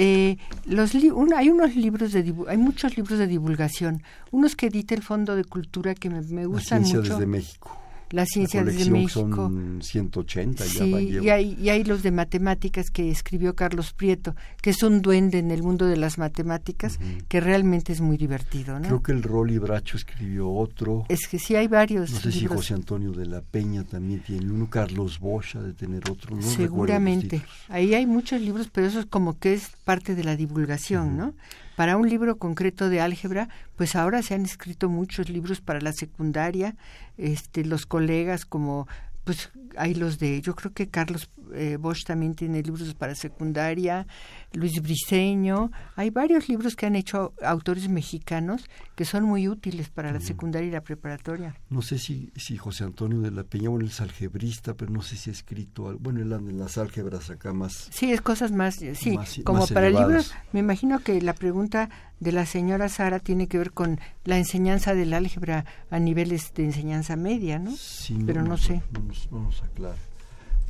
Eh, 0.00 0.36
los 0.64 0.94
hay 0.94 1.50
unos 1.50 1.74
libros 1.74 2.12
de 2.12 2.32
hay 2.46 2.56
muchos 2.56 2.96
libros 2.96 3.18
de 3.18 3.26
divulgación, 3.26 4.04
unos 4.30 4.54
que 4.54 4.66
edita 4.66 4.94
el 4.94 5.02
Fondo 5.02 5.34
de 5.34 5.42
Cultura 5.42 5.96
que 5.96 6.08
me, 6.08 6.20
me 6.22 6.46
gustan 6.46 6.82
mucho. 6.82 7.02
desde 7.02 7.26
México. 7.26 7.76
La 8.10 8.24
ciencia 8.26 8.64
desde 8.64 8.90
México. 8.90 9.28
Son 9.28 9.80
180 9.82 10.64
sí, 10.64 11.20
y 11.22 11.28
hay, 11.28 11.56
y 11.60 11.68
hay 11.68 11.84
los 11.84 12.02
de 12.02 12.10
matemáticas 12.10 12.90
que 12.90 13.10
escribió 13.10 13.54
Carlos 13.54 13.92
Prieto, 13.92 14.34
que 14.62 14.70
es 14.70 14.82
un 14.82 15.02
duende 15.02 15.38
en 15.38 15.50
el 15.50 15.62
mundo 15.62 15.86
de 15.86 15.96
las 15.96 16.18
matemáticas, 16.18 16.98
que 17.28 17.40
realmente 17.40 17.92
es 17.92 18.00
muy 18.00 18.16
divertido. 18.16 18.78
¿no? 18.78 18.86
Creo 18.88 19.02
que 19.02 19.12
el 19.12 19.22
Rolly 19.22 19.58
Bracho 19.58 19.96
escribió 19.96 20.50
otro. 20.50 21.04
Es 21.08 21.28
que 21.28 21.38
sí 21.38 21.54
hay 21.54 21.68
varios. 21.68 22.10
No 22.10 22.20
sé 22.20 22.32
si 22.32 22.46
José 22.46 22.74
Antonio 22.74 23.12
de 23.12 23.26
la 23.26 23.40
Peña 23.40 23.84
también 23.84 24.20
tiene 24.20 24.50
uno, 24.50 24.68
Carlos 24.70 25.18
Bosch 25.18 25.56
ha 25.56 25.62
de 25.62 25.74
tener 25.74 26.10
otro. 26.10 26.36
No 26.36 26.42
Seguramente. 26.42 27.42
Ahí 27.68 27.94
hay 27.94 28.06
muchos 28.06 28.40
libros, 28.40 28.68
pero 28.72 28.86
eso 28.86 29.00
es 29.00 29.06
como 29.06 29.38
que 29.38 29.54
es 29.54 29.70
parte 29.84 30.14
de 30.14 30.24
la 30.24 30.36
divulgación, 30.36 31.16
¿no? 31.16 31.34
Para 31.78 31.96
un 31.96 32.08
libro 32.08 32.38
concreto 32.38 32.88
de 32.88 33.00
álgebra, 33.00 33.48
pues 33.76 33.94
ahora 33.94 34.20
se 34.22 34.34
han 34.34 34.44
escrito 34.44 34.88
muchos 34.88 35.28
libros 35.28 35.60
para 35.60 35.80
la 35.80 35.92
secundaria, 35.92 36.74
este, 37.16 37.64
los 37.64 37.86
colegas 37.86 38.44
como 38.44 38.88
pues 39.22 39.52
hay 39.78 39.94
los 39.94 40.18
de, 40.18 40.40
yo 40.40 40.54
creo 40.54 40.72
que 40.72 40.88
Carlos 40.88 41.30
eh, 41.54 41.76
Bosch 41.80 42.04
también 42.04 42.34
tiene 42.34 42.62
libros 42.62 42.94
para 42.94 43.14
secundaria, 43.14 44.06
Luis 44.52 44.80
Briceño, 44.82 45.70
hay 45.96 46.10
varios 46.10 46.48
libros 46.48 46.76
que 46.76 46.86
han 46.86 46.96
hecho 46.96 47.32
autores 47.42 47.88
mexicanos 47.88 48.64
que 48.94 49.04
son 49.04 49.24
muy 49.24 49.48
útiles 49.48 49.88
para 49.88 50.12
la 50.12 50.20
secundaria 50.20 50.68
y 50.68 50.72
la 50.72 50.82
preparatoria. 50.82 51.54
No 51.70 51.82
sé 51.82 51.98
si, 51.98 52.32
si 52.36 52.56
José 52.56 52.84
Antonio 52.84 53.20
de 53.20 53.30
la 53.30 53.44
Peña, 53.44 53.68
bueno, 53.68 53.86
es 53.86 54.00
algebrista, 54.00 54.74
pero 54.74 54.90
no 54.90 55.02
sé 55.02 55.16
si 55.16 55.30
ha 55.30 55.32
escrito, 55.32 55.96
bueno, 56.00 56.20
él 56.20 56.32
anda 56.32 56.50
en 56.50 56.58
las 56.58 56.78
álgebras 56.78 57.30
acá 57.30 57.52
más. 57.52 57.88
Sí, 57.90 58.12
es 58.12 58.20
cosas 58.20 58.52
más, 58.52 58.76
sí, 58.94 59.18
como 59.44 59.66
para 59.68 59.90
libros, 59.90 60.34
me 60.52 60.60
imagino 60.60 60.98
que 61.00 61.20
la 61.22 61.34
pregunta 61.34 61.90
de 62.20 62.32
la 62.32 62.46
señora 62.46 62.88
Sara 62.88 63.20
tiene 63.20 63.46
que 63.46 63.58
ver 63.58 63.72
con 63.72 64.00
la 64.24 64.38
enseñanza 64.38 64.94
del 64.94 65.14
álgebra 65.14 65.64
a 65.90 65.98
niveles 65.98 66.52
de 66.54 66.64
enseñanza 66.64 67.16
media, 67.16 67.58
¿no? 67.58 67.74
Sí, 67.76 68.18
pero 68.26 68.42
no, 68.42 68.56
sé. 68.56 68.82
Nos, 69.30 69.62
aclara. 69.68 69.96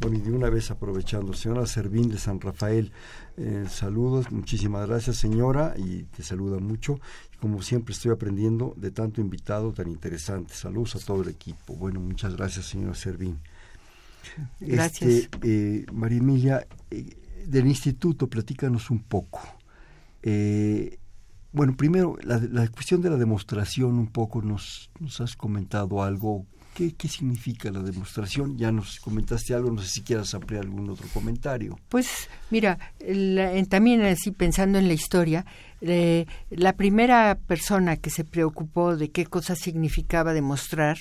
Bueno, 0.00 0.16
y 0.16 0.20
de 0.20 0.30
una 0.30 0.48
vez 0.48 0.70
aprovechando, 0.70 1.32
señora 1.32 1.66
Servín 1.66 2.08
de 2.08 2.18
San 2.18 2.40
Rafael, 2.40 2.92
eh, 3.37 3.64
saludos, 3.68 4.30
muchísimas 4.30 4.87
gracias 4.87 5.16
señora, 5.16 5.74
y 5.76 6.04
te 6.04 6.22
saluda 6.22 6.61
mucho. 6.61 7.00
Como 7.40 7.62
siempre 7.62 7.94
estoy 7.94 8.12
aprendiendo 8.12 8.74
de 8.76 8.92
tanto 8.92 9.20
invitado 9.20 9.72
tan 9.72 9.88
interesante. 9.88 10.54
Saludos 10.54 10.94
a 10.96 11.00
todo 11.00 11.22
el 11.22 11.28
equipo. 11.28 11.74
Bueno, 11.74 11.98
muchas 11.98 12.37
gracias 12.37 12.66
señora 12.66 12.94
Servín. 12.94 13.38
Gracias. 14.61 15.11
Este, 15.11 15.38
eh, 15.42 15.87
María 15.92 16.18
Emilia, 16.18 16.66
eh, 16.90 17.16
del 17.46 17.66
instituto, 17.66 18.28
platícanos 18.28 18.90
un 18.90 19.02
poco. 19.02 19.40
Bueno, 21.50 21.76
primero, 21.76 22.16
la, 22.22 22.38
la, 22.38 22.68
cuestión 22.68 23.00
de 23.00 23.11
la 23.11 23.16
demostración, 23.16 23.94
un 23.98 24.08
poco 24.08 24.42
nos, 24.42 24.90
nos 25.00 25.20
has 25.20 25.34
comentado 25.34 26.02
algo. 26.02 26.46
¿Qué, 26.79 26.95
¿Qué, 26.95 27.09
significa 27.09 27.73
la 27.73 27.81
demostración? 27.81 28.57
Ya 28.57 28.71
nos 28.71 29.01
comentaste 29.01 29.53
algo, 29.53 29.73
no 29.73 29.83
sé 29.83 29.88
si 29.88 30.03
quieras 30.03 30.33
ampliar 30.33 30.62
algún 30.62 30.88
otro 30.88 31.09
comentario. 31.12 31.77
Pues 31.88 32.29
mira, 32.51 32.79
también 33.69 34.03
así 34.03 34.31
pensando 34.31 34.79
en 34.79 34.87
la 34.87 34.95
historia, 34.95 35.45
eh, 35.81 36.27
la 36.51 36.75
primera 36.75 37.37
persona 37.49 37.97
que 37.97 38.11
se 38.11 38.23
preocupó 38.23 38.97
de 38.97 39.11
qué 39.11 39.27
cosa 39.27 39.57
significaba 39.57 40.33
demostrar 40.33 40.99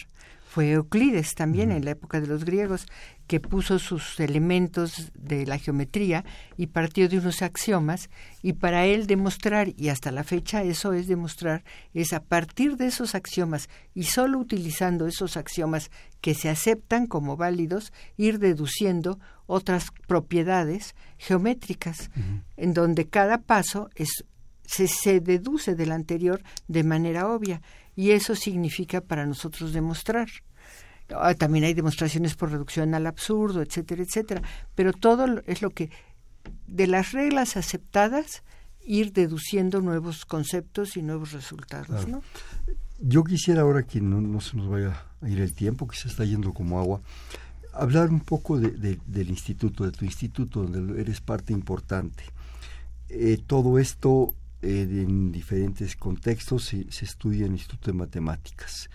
fue 0.58 0.72
Euclides 0.72 1.36
también 1.36 1.72
en 1.72 1.86
la 1.86 1.92
época 1.92 2.20
de 2.20 2.26
los 2.26 2.44
griegos, 2.44 2.88
que 3.28 3.40
puso 3.40 3.78
sus 3.78 4.20
elementos 4.20 5.12
de 5.14 5.46
la 5.46 5.60
geometría 5.60 6.26
y 6.58 6.66
partió 6.66 7.08
de 7.08 7.20
unos 7.20 7.44
axiomas 7.44 8.10
y 8.42 8.54
para 8.54 8.88
él 8.88 9.06
demostrar, 9.06 9.72
y 9.78 9.90
hasta 9.90 10.10
la 10.10 10.24
fecha 10.24 10.64
eso 10.64 10.94
es 10.94 11.06
demostrar, 11.06 11.64
es 11.94 12.12
a 12.12 12.24
partir 12.24 12.76
de 12.76 12.88
esos 12.88 13.14
axiomas 13.14 13.70
y 13.94 14.06
solo 14.06 14.40
utilizando 14.40 15.06
esos 15.06 15.38
axiomas 15.38 15.92
que 16.22 16.34
se 16.34 16.50
aceptan 16.50 17.06
como 17.06 17.38
válidos, 17.38 17.94
ir 18.18 18.40
deduciendo 18.40 19.20
otras 19.46 19.92
propiedades 20.08 20.96
geométricas, 21.20 22.10
en 22.56 22.74
donde 22.74 23.08
cada 23.08 23.38
paso 23.38 23.92
es, 23.94 24.26
se, 24.68 24.88
se 24.88 25.20
deduce 25.20 25.74
del 25.74 25.92
anterior 25.92 26.44
de 26.68 26.84
manera 26.84 27.28
obvia 27.28 27.62
y 27.96 28.12
eso 28.12 28.36
significa 28.36 29.02
para 29.02 29.26
nosotros 29.26 29.74
demostrar. 29.74 30.28
Ah, 31.10 31.34
también 31.34 31.64
hay 31.64 31.74
demostraciones 31.74 32.36
por 32.36 32.52
reducción 32.52 32.94
al 32.94 33.08
absurdo, 33.08 33.62
etcétera, 33.62 34.04
etcétera. 34.04 34.42
Pero 34.76 34.94
todo 34.94 35.42
es 35.48 35.62
lo 35.62 35.70
que, 35.70 35.90
de 36.68 36.86
las 36.86 37.14
reglas 37.14 37.56
aceptadas, 37.58 38.44
ir 38.86 39.14
deduciendo 39.14 39.82
nuevos 39.82 40.26
conceptos 40.26 40.98
y 40.98 41.02
nuevos 41.02 41.32
resultados. 41.32 42.08
¿no? 42.08 42.22
Yo 43.00 43.24
quisiera 43.24 43.62
ahora 43.62 43.84
que 43.84 44.02
no, 44.02 44.42
se 44.42 44.58
nos 44.58 44.68
vaya 44.68 45.02
a 45.22 45.30
ir 45.30 45.40
el 45.40 45.54
tiempo, 45.54 45.88
que 45.88 45.98
se 45.98 46.10
está 46.10 46.26
yendo 46.26 46.54
como 46.54 46.80
agua, 46.80 47.02
hablar 47.74 48.10
un 48.10 48.20
poco 48.20 48.60
de, 48.60 49.00
del 49.06 49.30
instituto, 49.30 49.86
de 49.86 49.92
tu 49.92 50.04
instituto, 50.04 50.64
donde 50.64 51.02
eres 51.02 51.22
parte 51.22 51.54
importante. 51.54 52.24
Eh, 53.10 53.40
todo 53.48 53.80
esto 53.80 54.36
en 54.68 55.32
diferentes 55.32 55.96
contextos 55.96 56.66
se, 56.66 56.92
se 56.92 57.06
estudia 57.06 57.46
en 57.46 57.54
el 57.54 57.60
Instituto 57.60 57.92
de 57.92 57.98
Matemáticas. 57.98 58.90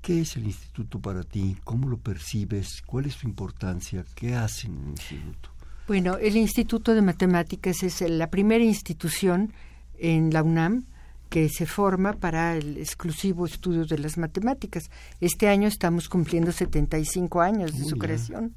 ¿Qué 0.00 0.20
es 0.20 0.36
el 0.36 0.44
instituto 0.44 1.00
para 1.00 1.22
ti? 1.22 1.56
¿Cómo 1.64 1.88
lo 1.88 1.98
percibes? 1.98 2.82
¿Cuál 2.86 3.06
es 3.06 3.14
su 3.14 3.26
importancia? 3.26 4.04
¿Qué 4.14 4.34
hacen 4.34 4.76
en 4.76 4.82
el 4.84 4.90
instituto? 4.90 5.50
Bueno, 5.86 6.18
el 6.18 6.36
Instituto 6.36 6.94
de 6.94 7.02
Matemáticas 7.02 7.82
es 7.82 8.00
la 8.02 8.30
primera 8.30 8.62
institución 8.62 9.52
en 9.98 10.32
la 10.32 10.42
UNAM 10.42 10.84
que 11.28 11.48
se 11.48 11.66
forma 11.66 12.14
para 12.14 12.56
el 12.56 12.78
exclusivo 12.78 13.44
estudio 13.46 13.84
de 13.84 13.98
las 13.98 14.16
matemáticas. 14.16 14.90
Este 15.20 15.48
año 15.48 15.68
estamos 15.68 16.08
cumpliendo 16.08 16.52
75 16.52 17.40
años 17.40 17.76
de 17.76 17.84
su 17.84 17.96
creación. 17.98 18.54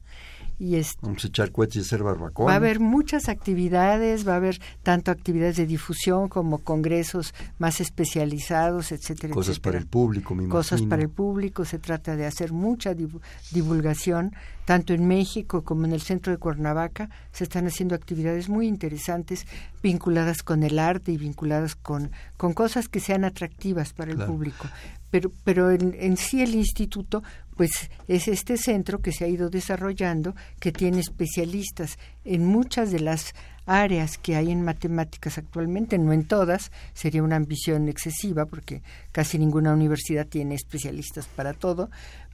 Y 0.63 0.79
Vamos 1.01 1.23
a 1.23 1.27
echar 1.27 1.51
cohetes 1.51 1.77
y 1.77 1.79
hacer 1.79 2.03
barbacoa. 2.03 2.45
Va 2.45 2.53
a 2.53 2.57
haber 2.57 2.79
muchas 2.79 3.29
actividades, 3.29 4.27
va 4.27 4.33
a 4.33 4.35
haber 4.35 4.59
tanto 4.83 5.09
actividades 5.09 5.55
de 5.55 5.65
difusión 5.65 6.29
como 6.29 6.59
congresos 6.59 7.33
más 7.57 7.81
especializados, 7.81 8.91
etcétera. 8.91 9.33
Cosas 9.33 9.59
para 9.59 9.79
el 9.79 9.87
público, 9.87 10.35
mi 10.35 10.47
Cosas 10.47 10.83
para 10.83 11.01
el 11.01 11.09
público, 11.09 11.65
se 11.65 11.79
trata 11.79 12.15
de 12.15 12.27
hacer 12.27 12.53
mucha 12.53 12.93
divulgación, 13.51 14.35
tanto 14.65 14.93
en 14.93 15.07
México 15.07 15.63
como 15.63 15.85
en 15.85 15.93
el 15.93 16.01
centro 16.01 16.31
de 16.31 16.37
Cuernavaca, 16.37 17.09
se 17.31 17.45
están 17.45 17.65
haciendo 17.65 17.95
actividades 17.95 18.47
muy 18.47 18.67
interesantes 18.67 19.47
vinculadas 19.81 20.43
con 20.43 20.61
el 20.61 20.77
arte 20.77 21.11
y 21.11 21.17
vinculadas 21.17 21.73
con, 21.73 22.11
con 22.37 22.53
cosas 22.53 22.87
que 22.87 22.99
sean 22.99 23.25
atractivas 23.25 23.93
para 23.93 24.11
el 24.11 24.19
público 24.19 24.67
pero, 25.11 25.31
pero 25.43 25.69
en, 25.69 25.93
en, 25.99 26.17
sí 26.17 26.41
el 26.41 26.55
instituto 26.55 27.21
pues 27.61 27.91
es 28.07 28.27
este 28.27 28.57
centro 28.57 29.01
que 29.01 29.11
se 29.11 29.23
ha 29.23 29.27
ido 29.27 29.51
desarrollando, 29.51 30.33
que 30.59 30.71
tiene 30.71 30.99
especialistas 30.99 31.99
en 32.25 32.43
muchas 32.43 32.91
de 32.91 33.01
las 33.01 33.35
áreas 33.67 34.17
que 34.17 34.35
hay 34.35 34.49
en 34.49 34.63
matemáticas 34.63 35.37
actualmente, 35.37 35.99
no 35.99 36.11
en 36.11 36.25
todas, 36.25 36.71
sería 36.95 37.21
una 37.21 37.35
ambición 37.35 37.87
excesiva 37.87 38.47
porque 38.47 38.81
casi 39.11 39.37
ninguna 39.37 39.75
universidad 39.75 40.25
tiene 40.25 40.55
especialistas 40.55 41.27
para 41.27 41.53
todo, 41.53 41.91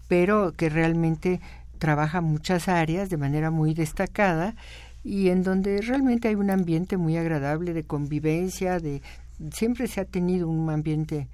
pero 0.07 0.53
que 0.53 0.69
realmente 0.69 1.41
trabaja 1.77 2.21
muchas 2.21 2.69
áreas 2.69 3.09
de 3.09 3.17
manera 3.17 3.51
muy 3.51 3.73
destacada 3.73 4.55
y 5.03 5.27
en 5.27 5.43
donde 5.43 5.81
realmente 5.81 6.29
hay 6.29 6.35
un 6.35 6.51
ambiente 6.51 6.95
muy 6.95 7.17
agradable 7.17 7.73
de 7.73 7.83
convivencia, 7.83 8.79
de 8.79 9.01
siempre 9.51 9.87
se 9.87 9.99
ha 9.99 10.05
tenido 10.05 10.47
un 10.47 10.69
ambiente 10.69 11.27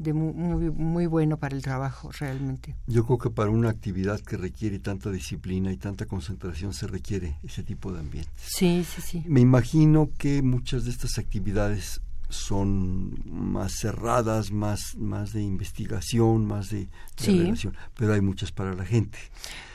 de 0.00 0.14
muy, 0.14 0.70
muy, 0.70 1.06
bueno 1.06 1.36
para 1.36 1.54
el 1.54 1.62
trabajo 1.62 2.10
realmente. 2.18 2.74
Yo 2.86 3.04
creo 3.04 3.18
que 3.18 3.30
para 3.30 3.50
una 3.50 3.68
actividad 3.68 4.18
que 4.20 4.38
requiere 4.38 4.78
tanta 4.78 5.10
disciplina 5.10 5.70
y 5.72 5.76
tanta 5.76 6.06
concentración 6.06 6.72
se 6.72 6.86
requiere 6.86 7.38
ese 7.42 7.62
tipo 7.62 7.92
de 7.92 8.00
ambiente. 8.00 8.30
Sí, 8.36 8.82
sí, 8.84 9.02
sí. 9.02 9.22
Me 9.26 9.40
imagino 9.40 10.10
que 10.16 10.40
muchas 10.40 10.84
de 10.84 10.90
estas 10.90 11.18
actividades 11.18 12.00
son 12.30 13.14
más 13.26 13.72
cerradas, 13.78 14.52
más, 14.52 14.96
más 14.96 15.34
de 15.34 15.42
investigación, 15.42 16.46
más 16.46 16.70
de, 16.70 16.88
relación, 17.18 17.76
pero 17.94 18.14
hay 18.14 18.22
muchas 18.22 18.52
para 18.52 18.72
la 18.72 18.86
gente. 18.86 19.18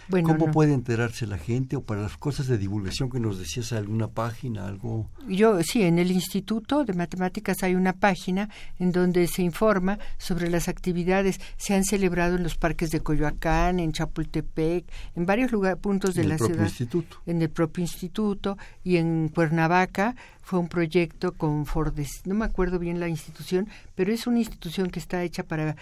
¿Cómo 0.09 0.51
puede 0.51 0.73
enterarse 0.73 1.25
la 1.25 1.37
gente 1.37 1.75
o 1.75 1.81
para 1.81 2.01
las 2.01 2.17
cosas 2.17 2.47
de 2.47 2.57
divulgación 2.57 3.09
que 3.09 3.19
nos 3.19 3.39
decías, 3.39 3.73
alguna 3.73 4.07
página, 4.07 4.65
algo? 4.67 5.09
Yo 5.27 5.61
sí, 5.63 5.83
en 5.83 5.99
el 5.99 6.11
Instituto 6.11 6.83
de 6.85 6.93
Matemáticas 6.93 7.63
hay 7.63 7.75
una 7.75 7.93
página 7.93 8.49
en 8.79 8.91
donde 8.91 9.27
se 9.27 9.41
informa 9.41 9.97
sobre 10.17 10.49
las 10.49 10.67
actividades. 10.67 11.39
Se 11.57 11.73
han 11.73 11.83
celebrado 11.83 12.35
en 12.35 12.43
los 12.43 12.55
parques 12.55 12.91
de 12.91 12.99
Coyoacán, 12.99 13.79
en 13.79 13.91
Chapultepec, 13.91 14.85
en 15.15 15.25
varios 15.25 15.51
lugares, 15.51 15.79
puntos 15.79 16.13
de 16.13 16.23
la 16.23 16.37
ciudad. 16.37 16.65
Instituto. 16.65 17.17
En 17.25 17.41
el 17.41 17.49
propio 17.49 17.81
instituto 17.81 18.57
y 18.83 18.97
en 18.97 19.29
Cuernavaca 19.29 20.15
fue 20.45 20.59
un 20.59 20.67
proyecto 20.67 21.31
con 21.31 21.65
Fordes, 21.65 22.21
no 22.25 22.35
me 22.35 22.45
acuerdo 22.45 22.77
bien 22.77 22.99
la 22.99 23.07
institución, 23.07 23.67
pero 23.95 24.13
es 24.13 24.27
una 24.27 24.37
institución 24.37 24.91
que 24.91 24.99
está 24.99 25.23
hecha 25.23 25.41
para 25.41 25.75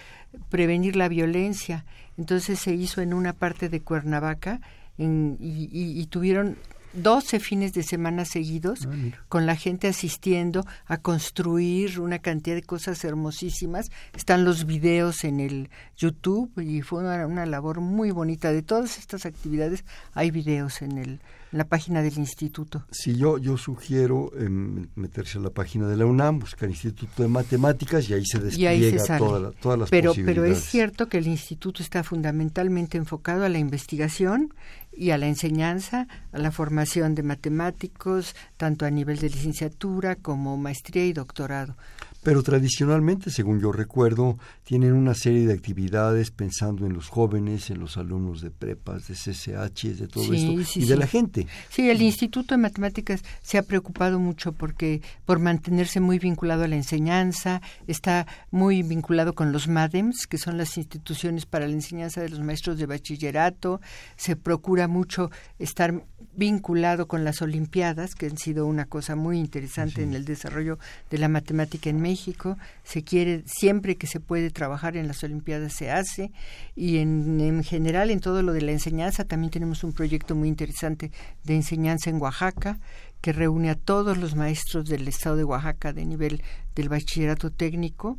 prevenir 0.50 0.96
la 0.96 1.10
violencia. 1.10 1.84
Entonces 2.18 2.60
se 2.60 2.74
hizo 2.74 3.02
en 3.02 3.14
una 3.14 3.34
parte 3.34 3.70
de 3.70 3.82
Cuernavaca 3.82 4.62
y, 4.98 6.06
tuvieron 6.08 6.58
12 6.94 7.40
fines 7.40 7.74
de 7.74 7.84
semana 7.84 8.26
seguidos 8.26 8.88
Ah, 8.88 8.92
con 9.30 9.46
la 9.46 9.56
gente 9.56 9.88
asistiendo 9.88 10.66
a 10.86 10.98
construir 10.98 12.00
una 12.00 12.20
cantidad 12.20 12.56
de 12.56 12.64
cosas 12.64 13.04
hermosísimas. 13.04 13.92
Están 14.16 14.46
los 14.46 14.66
videos 14.66 15.24
en 15.24 15.40
el 15.40 15.70
YouTube 15.98 16.52
y 16.62 16.82
fue 16.82 17.02
una, 17.04 17.26
una 17.28 17.46
labor 17.46 17.82
muy 17.82 18.12
bonita. 18.12 18.52
De 18.52 18.62
todas 18.62 18.98
estas 18.98 19.26
actividades 19.26 19.86
hay 20.14 20.32
videos 20.32 20.82
en, 20.82 20.98
el, 20.98 21.10
en 21.52 21.58
la 21.58 21.66
página 21.66 22.02
del 22.02 22.18
instituto. 22.18 22.86
Sí, 22.92 23.16
yo, 23.16 23.38
yo 23.38 23.58
sugiero 23.58 24.32
em, 24.38 24.88
meterse 24.96 25.38
a 25.38 25.42
la 25.42 25.50
página 25.50 25.88
de 25.88 25.98
la 25.98 26.06
UNAM, 26.06 26.40
buscar 26.40 26.70
Instituto 26.70 27.24
de 27.24 27.30
Matemáticas 27.30 28.10
y 28.10 28.14
ahí 28.14 28.26
se 28.26 28.38
Y 28.60 28.66
ahí 28.66 28.80
se 28.82 28.92
despliega 28.92 29.18
toda 29.18 29.40
la- 29.40 29.52
todas 29.52 29.80
las 29.80 29.90
pero, 29.90 30.12
posibilidades. 30.12 30.44
pero 30.44 30.58
es 30.58 30.64
cierto 30.66 31.08
que 31.10 31.18
el 31.18 31.28
instituto 31.28 31.82
está 31.82 32.04
fundamentalmente 32.04 32.98
enfocado 32.98 33.46
a 33.46 33.50
la 33.50 33.58
investigación 33.60 34.54
y 34.96 35.12
a 35.12 35.18
la 35.18 35.28
enseñanza, 35.28 36.08
a 36.32 36.38
la 36.38 36.52
formación 36.52 37.16
de 37.16 37.24
matemáticos, 37.24 38.36
tanto 38.58 38.86
a 38.86 38.92
nivel 38.92 39.20
de 39.20 39.30
licenciatura 39.30 40.16
como 40.16 40.58
maestría 40.58 41.06
y 41.06 41.14
doctorado. 41.14 41.76
Pero 42.24 42.42
tradicionalmente, 42.42 43.32
según 43.32 43.60
yo 43.60 43.74
recuerdo, 43.74 44.38
tienen 44.64 44.94
una 44.94 45.14
serie 45.14 45.46
de 45.46 45.54
actividades 45.54 46.32
pensando 46.32 46.86
en 46.86 46.94
los 46.94 47.10
jóvenes, 47.10 47.70
en 47.70 47.80
los 47.80 47.98
alumnos 47.98 48.40
de 48.40 48.50
prepas, 48.50 49.10
de 49.10 49.14
CCH, 49.14 49.98
de 49.98 50.08
todo 50.08 50.24
Sí, 50.24 50.56
esto, 50.56 50.72
sí, 50.72 50.80
y 50.84 50.86
de 50.86 50.96
la 50.96 51.06
gente. 51.06 51.48
Sí, 51.70 51.90
el 51.90 52.02
Instituto 52.02 52.56
de 52.56 52.60
Matemáticas 52.60 53.24
se 53.42 53.58
ha 53.58 53.64
preocupado 53.64 54.20
mucho 54.20 54.54
porque 54.54 55.02
por 55.26 55.40
mantenerse 55.40 56.00
muy 56.00 56.18
vinculado 56.18 56.64
a 56.64 56.68
la 56.70 56.78
enseñanza, 56.78 57.62
está 57.88 58.26
muy 58.52 58.84
vinculado 58.84 59.36
con 59.36 59.52
los 59.52 59.68
MADEMS, 59.68 60.26
que 60.26 60.38
son 60.38 60.58
las 60.58 60.78
instituciones 60.78 61.46
para 61.46 61.68
la 61.68 61.74
enseñanza 61.74 62.22
de 62.22 62.30
los 62.30 62.40
maestros 62.40 62.78
de 62.78 62.86
bachillerato, 62.86 63.82
se 64.16 64.38
procura 64.38 64.83
mucho 64.88 65.32
estar 65.60 66.04
vinculado 66.36 67.08
con 67.08 67.24
las 67.24 67.42
Olimpiadas, 67.42 68.16
que 68.16 68.26
han 68.26 68.38
sido 68.38 68.66
una 68.66 68.86
cosa 68.86 69.16
muy 69.16 69.40
interesante 69.40 70.02
en 70.02 70.14
el 70.14 70.26
desarrollo 70.26 70.80
de 71.10 71.18
la 71.18 71.30
matemática 71.30 71.90
en 71.90 72.02
México. 72.02 72.58
Se 72.84 73.04
quiere, 73.04 73.44
siempre 73.46 73.98
que 73.98 74.08
se 74.08 74.20
puede 74.20 74.50
trabajar 74.50 74.98
en 74.98 75.08
las 75.08 75.24
Olimpiadas 75.24 75.74
se 75.74 75.92
hace, 75.92 76.32
y 76.76 76.98
en, 76.98 77.40
en 77.40 77.64
general 77.64 78.10
en 78.10 78.20
todo 78.20 78.42
lo 78.42 78.54
de 78.54 78.62
la 78.62 78.72
enseñanza 78.72 79.26
también 79.26 79.52
tenemos 79.52 79.84
un 79.84 79.94
proyecto 79.94 80.36
muy 80.36 80.48
interesante 80.48 81.12
de 81.44 81.56
enseñanza 81.56 82.10
en 82.10 82.22
Oaxaca, 82.22 82.80
que 83.22 83.32
reúne 83.32 83.70
a 83.70 83.76
todos 83.76 84.18
los 84.18 84.36
maestros 84.36 84.86
del 84.86 85.08
estado 85.08 85.38
de 85.38 85.44
Oaxaca 85.46 85.94
de 85.94 86.06
nivel 86.06 86.44
del 86.76 86.90
bachillerato 86.90 87.52
técnico 87.52 88.18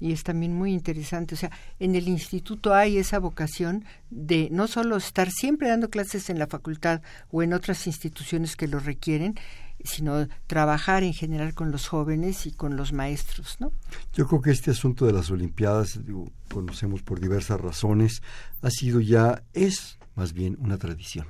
y 0.00 0.12
es 0.12 0.22
también 0.22 0.54
muy 0.54 0.72
interesante. 0.72 1.34
O 1.34 1.38
sea, 1.38 1.50
en 1.78 1.94
el 1.94 2.08
instituto 2.08 2.74
hay 2.74 2.98
esa 2.98 3.18
vocación 3.18 3.84
de 4.10 4.48
no 4.50 4.66
solo 4.66 4.96
estar 4.96 5.30
siempre 5.30 5.68
dando 5.68 5.90
clases 5.90 6.30
en 6.30 6.38
la 6.38 6.46
facultad 6.46 7.02
o 7.30 7.42
en 7.42 7.52
otras 7.52 7.86
instituciones 7.86 8.56
que 8.56 8.68
lo 8.68 8.78
requieren, 8.78 9.36
sino 9.84 10.26
trabajar 10.46 11.02
en 11.02 11.12
general 11.12 11.54
con 11.54 11.70
los 11.70 11.88
jóvenes 11.88 12.46
y 12.46 12.52
con 12.52 12.76
los 12.76 12.92
maestros, 12.92 13.56
¿no? 13.60 13.72
Yo 14.12 14.26
creo 14.26 14.40
que 14.40 14.50
este 14.50 14.70
asunto 14.70 15.06
de 15.06 15.12
las 15.12 15.30
Olimpiadas, 15.30 16.04
digo, 16.04 16.30
conocemos 16.52 17.02
por 17.02 17.20
diversas 17.20 17.60
razones, 17.60 18.22
ha 18.62 18.70
sido 18.70 19.00
ya, 19.00 19.42
es 19.52 19.98
más 20.14 20.32
bien 20.32 20.56
una 20.60 20.78
tradición. 20.78 21.26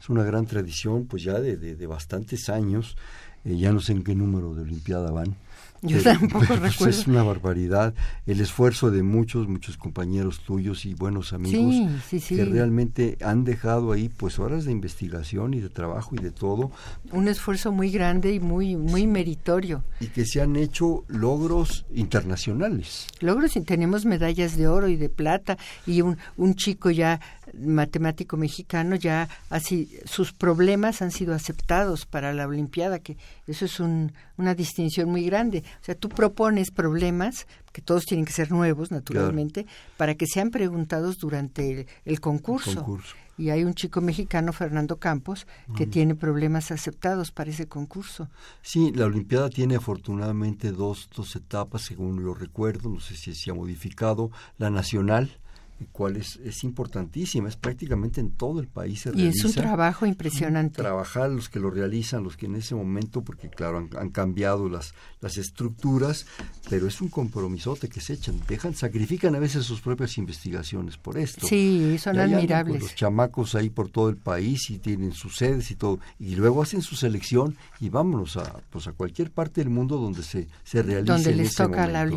Es 0.00 0.08
una 0.08 0.24
gran 0.24 0.46
tradición, 0.46 1.06
pues 1.06 1.22
ya 1.22 1.40
de, 1.40 1.56
de, 1.56 1.86
bastantes 1.86 2.48
años. 2.48 2.96
Eh, 3.44 3.58
ya 3.58 3.70
no 3.70 3.80
sé 3.80 3.92
en 3.92 4.02
qué 4.02 4.14
número 4.14 4.54
de 4.54 4.62
Olimpiada 4.62 5.10
van. 5.10 5.36
Yo 5.82 5.96
Pero- 6.02 6.18
tampoco 6.20 6.44
pero, 6.48 6.60
pues. 6.78 7.00
Es 7.00 7.06
una 7.06 7.22
barbaridad. 7.22 7.94
El 8.26 8.40
esfuerzo 8.40 8.90
de 8.90 9.02
muchos, 9.02 9.48
muchos 9.48 9.78
compañeros 9.78 10.40
tuyos 10.40 10.84
y 10.84 10.92
buenos 10.94 11.32
amigos 11.32 11.74
Sí, 11.74 11.88
sí, 12.08 12.20
sí. 12.20 12.36
que 12.36 12.44
realmente 12.44 13.16
han 13.24 13.44
dejado 13.44 13.92
ahí 13.92 14.10
pues 14.10 14.38
horas 14.38 14.66
de 14.66 14.72
investigación 14.72 15.54
y 15.54 15.60
de 15.60 15.70
trabajo 15.70 16.14
y 16.14 16.18
de 16.18 16.30
todo 16.32 16.70
Un 17.12 17.28
esfuerzo 17.28 17.72
muy 17.72 17.90
grande 17.90 18.34
y 18.34 18.40
muy, 18.40 18.76
muy 18.76 19.06
meritorio. 19.06 19.82
y 20.00 20.08
que 20.08 20.26
se 20.26 20.42
han 20.42 20.56
hecho 20.56 21.04
logros 21.08 21.86
internacionales. 21.94 23.06
logros 23.20 23.56
y 23.56 23.60
tenemos 23.62 24.04
medallas 24.04 24.56
de 24.56 24.68
oro 24.68 24.88
y 24.88 24.96
de 24.96 25.08
plata 25.08 25.56
y 25.86 26.02
un, 26.02 26.18
un 26.36 26.54
chico 26.54 26.90
ya 26.90 27.20
matemático 27.58 28.36
mexicano 28.36 28.96
ya 28.96 29.28
así 29.48 29.90
sus 30.04 30.32
problemas 30.32 31.02
han 31.02 31.10
sido 31.10 31.34
aceptados 31.34 32.06
para 32.06 32.32
la 32.32 32.46
olimpiada 32.46 32.98
que 32.98 33.16
eso 33.46 33.64
es 33.64 33.80
un, 33.80 34.12
una 34.36 34.54
distinción 34.54 35.10
muy 35.10 35.24
grande 35.24 35.64
o 35.80 35.84
sea 35.84 35.94
tú 35.94 36.08
propones 36.08 36.70
problemas 36.70 37.46
que 37.72 37.82
todos 37.82 38.04
tienen 38.04 38.24
que 38.24 38.32
ser 38.32 38.50
nuevos 38.50 38.90
naturalmente 38.90 39.66
para 39.96 40.14
que 40.14 40.26
sean 40.26 40.50
preguntados 40.50 41.18
durante 41.18 41.70
el, 41.70 41.86
el 42.04 42.20
concurso. 42.20 42.82
concurso. 42.82 43.14
y 43.38 43.50
hay 43.50 43.62
un 43.64 43.74
chico 43.74 44.00
mexicano 44.00 44.52
Fernando 44.52 44.96
Campos 44.96 45.46
que 45.76 45.86
tiene 45.86 46.14
problemas 46.14 46.72
aceptados 46.72 47.30
para 47.30 47.50
ese 47.50 47.68
concurso 47.68 48.28
Sí, 48.62 48.92
la 48.92 49.06
Olimpiada 49.06 49.50
tiene 49.50 49.76
afortunadamente 49.76 50.72
dos, 50.72 51.08
dos 51.14 51.34
etapas, 51.36 51.82
según 51.82 52.22
yo 52.22 52.34
recuerdo, 52.34 52.88
no 52.88 53.00
sé 53.00 53.16
si 53.16 53.34
se 53.34 53.50
ha 53.50 53.54
modificado, 53.54 54.30
la 54.58 54.70
nacional, 54.70 55.38
cual 55.86 56.16
es, 56.16 56.36
es 56.44 56.64
importantísima, 56.64 57.48
es 57.48 57.56
prácticamente 57.56 58.20
en 58.20 58.30
todo 58.32 58.60
el 58.60 58.68
país 58.68 59.00
se 59.00 59.10
y 59.10 59.12
realiza. 59.12 59.48
es 59.48 59.56
un 59.56 59.62
trabajo 59.62 60.06
impresionante 60.06 60.80
trabajar 60.82 61.30
los 61.30 61.48
que 61.48 61.60
lo 61.60 61.70
realizan, 61.70 62.22
los 62.22 62.36
que 62.36 62.46
en 62.46 62.56
ese 62.56 62.74
momento, 62.74 63.22
porque 63.22 63.48
claro, 63.48 63.78
han, 63.78 63.90
han 63.96 64.10
cambiado 64.10 64.68
las, 64.68 64.94
las 65.20 65.38
estructuras, 65.38 66.26
pero 66.68 66.86
es 66.86 67.00
un 67.00 67.08
compromisote 67.08 67.88
que 67.88 68.00
se 68.00 68.14
echan, 68.14 68.40
dejan, 68.48 68.74
sacrifican 68.74 69.34
a 69.34 69.38
veces 69.38 69.64
sus 69.64 69.80
propias 69.80 70.18
investigaciones 70.18 70.96
por 70.96 71.18
esto. 71.18 71.46
sí 71.46 71.96
son 71.98 72.16
Y 72.16 72.18
admirables 72.20 72.78
con 72.78 72.82
los 72.82 72.94
chamacos 72.94 73.54
ahí 73.54 73.70
por 73.70 73.90
todo 73.90 74.08
el 74.08 74.16
país 74.16 74.70
y 74.70 74.78
tienen 74.78 75.12
sus 75.12 75.36
sedes 75.36 75.70
y 75.70 75.76
todo. 75.76 75.98
Y 76.18 76.36
luego 76.36 76.62
hacen 76.62 76.82
su 76.82 76.96
selección 76.96 77.56
y 77.80 77.88
vámonos 77.88 78.36
a, 78.36 78.60
pues 78.70 78.86
a 78.86 78.92
cualquier 78.92 79.30
parte 79.30 79.60
del 79.60 79.70
mundo 79.70 79.98
donde 79.98 80.22
se, 80.22 80.48
se 80.64 80.82
realice 80.82 81.12
donde 81.12 81.30
en 81.30 81.36
les 81.36 81.48
ese 81.48 81.64
toca 81.64 81.86
la 81.86 82.04
¿no? 82.04 82.16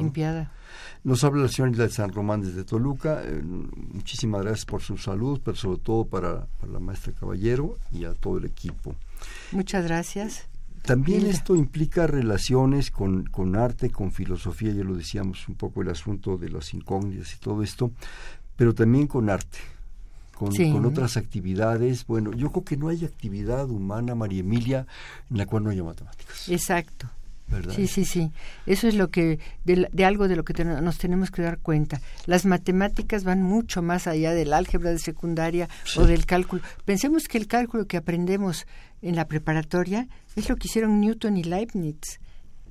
Nos 1.03 1.23
habla 1.25 1.43
la 1.43 1.49
señora 1.49 1.71
Isla 1.71 1.83
de 1.85 1.89
San 1.89 2.13
Román 2.13 2.41
desde 2.41 2.63
Toluca. 2.63 3.21
eh, 3.25 3.41
muchísimas 3.43 4.41
gracias 4.41 4.65
por 4.65 4.81
su 4.81 4.97
salud, 4.97 5.41
pero 5.43 5.57
sobre 5.57 5.79
todo 5.79 6.05
para, 6.05 6.45
para 6.59 6.71
la 6.71 6.79
maestra 6.79 7.11
Caballero 7.13 7.77
y 7.91 8.05
a 8.05 8.13
todo 8.13 8.37
el 8.37 8.45
equipo. 8.45 8.95
Muchas 9.51 9.83
gracias. 9.85 10.45
También 10.83 11.21
Hilda. 11.21 11.31
esto 11.31 11.55
implica 11.55 12.07
relaciones 12.07 12.89
con, 12.91 13.23
con 13.25 13.55
arte, 13.55 13.89
con 13.89 14.11
filosofía, 14.11 14.71
ya 14.73 14.83
lo 14.83 14.95
decíamos 14.95 15.47
un 15.47 15.55
poco 15.55 15.81
el 15.81 15.89
asunto 15.89 16.37
de 16.37 16.49
las 16.49 16.73
incógnitas 16.73 17.33
y 17.33 17.37
todo 17.37 17.63
esto, 17.63 17.91
pero 18.57 18.73
también 18.73 19.07
con 19.07 19.29
arte, 19.29 19.59
con, 20.35 20.51
Sí. 20.53 20.71
con 20.71 20.85
otras 20.85 21.15
actividades. 21.17 22.05
Bueno, 22.05 22.31
yo 22.33 22.51
creo 22.51 22.63
que 22.65 22.77
no 22.77 22.89
hay 22.89 23.03
actividad 23.05 23.69
humana, 23.69 24.13
María 24.15 24.41
Emilia, 24.41 24.85
en 25.29 25.37
la 25.37 25.45
cual 25.45 25.63
no 25.63 25.69
haya 25.69 25.83
matemáticas, 25.83 26.49
Exacto. 26.49 27.07
¿Verdad? 27.53 27.73
Sí, 27.75 27.87
sí, 27.87 28.03
sí. 28.05 28.31
Eso 28.65 28.87
es 28.87 28.95
lo 28.95 29.09
que 29.09 29.39
de, 29.63 29.87
de 29.91 30.05
algo 30.05 30.27
de 30.27 30.35
lo 30.35 30.43
que 30.43 30.65
nos 30.65 30.97
tenemos 30.97 31.31
que 31.31 31.41
dar 31.41 31.59
cuenta. 31.59 32.01
Las 32.25 32.45
matemáticas 32.45 33.23
van 33.23 33.41
mucho 33.41 33.81
más 33.81 34.07
allá 34.07 34.33
del 34.33 34.53
álgebra 34.53 34.89
de 34.91 34.99
secundaria 34.99 35.69
Sí. 35.85 35.99
o 35.99 36.05
del 36.05 36.25
cálculo. 36.25 36.61
Pensemos 36.85 37.27
que 37.27 37.37
el 37.37 37.47
cálculo 37.47 37.85
que 37.87 37.97
aprendemos 37.97 38.65
en 39.01 39.15
la 39.15 39.27
preparatoria 39.27 40.07
es 40.35 40.49
lo 40.49 40.55
que 40.55 40.67
hicieron 40.67 40.99
Newton 40.99 41.37
y 41.37 41.43
Leibniz. 41.43 42.19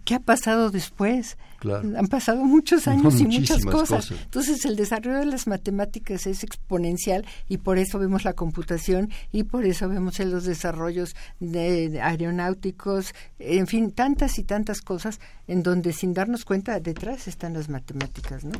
¿Qué 0.04 0.16
ha 0.16 0.20
pasado 0.20 0.70
después? 0.70 1.36
Claro. 1.60 1.96
Han 1.96 2.08
pasado 2.08 2.44
muchos 2.44 2.88
años 2.88 3.20
y 3.20 3.24
muchas 3.24 3.64
cosas. 3.64 4.06
cosas. 4.08 4.20
Entonces 4.24 4.64
el 4.64 4.74
desarrollo 4.74 5.20
de 5.20 5.26
las 5.26 5.46
matemáticas 5.46 6.26
es 6.26 6.42
exponencial 6.42 7.24
y 7.48 7.58
por 7.58 7.78
eso 7.78 8.00
vemos 8.00 8.24
la 8.24 8.32
computación 8.32 9.10
y 9.30 9.44
por 9.44 9.64
eso 9.64 9.88
vemos 9.88 10.18
en 10.18 10.32
los 10.32 10.44
desarrollos 10.44 11.14
de, 11.38 11.88
de 11.88 12.00
aeronáuticos, 12.00 13.14
en 13.38 13.68
fin, 13.68 13.92
tantas 13.92 14.38
y 14.38 14.44
tantas 14.44 14.80
cosas 14.80 15.20
en 15.46 15.62
donde 15.62 15.92
sin 15.92 16.14
darnos 16.14 16.44
cuenta 16.44 16.80
detrás 16.80 17.28
están 17.28 17.52
las 17.52 17.68
matemáticas, 17.68 18.44
¿no? 18.44 18.52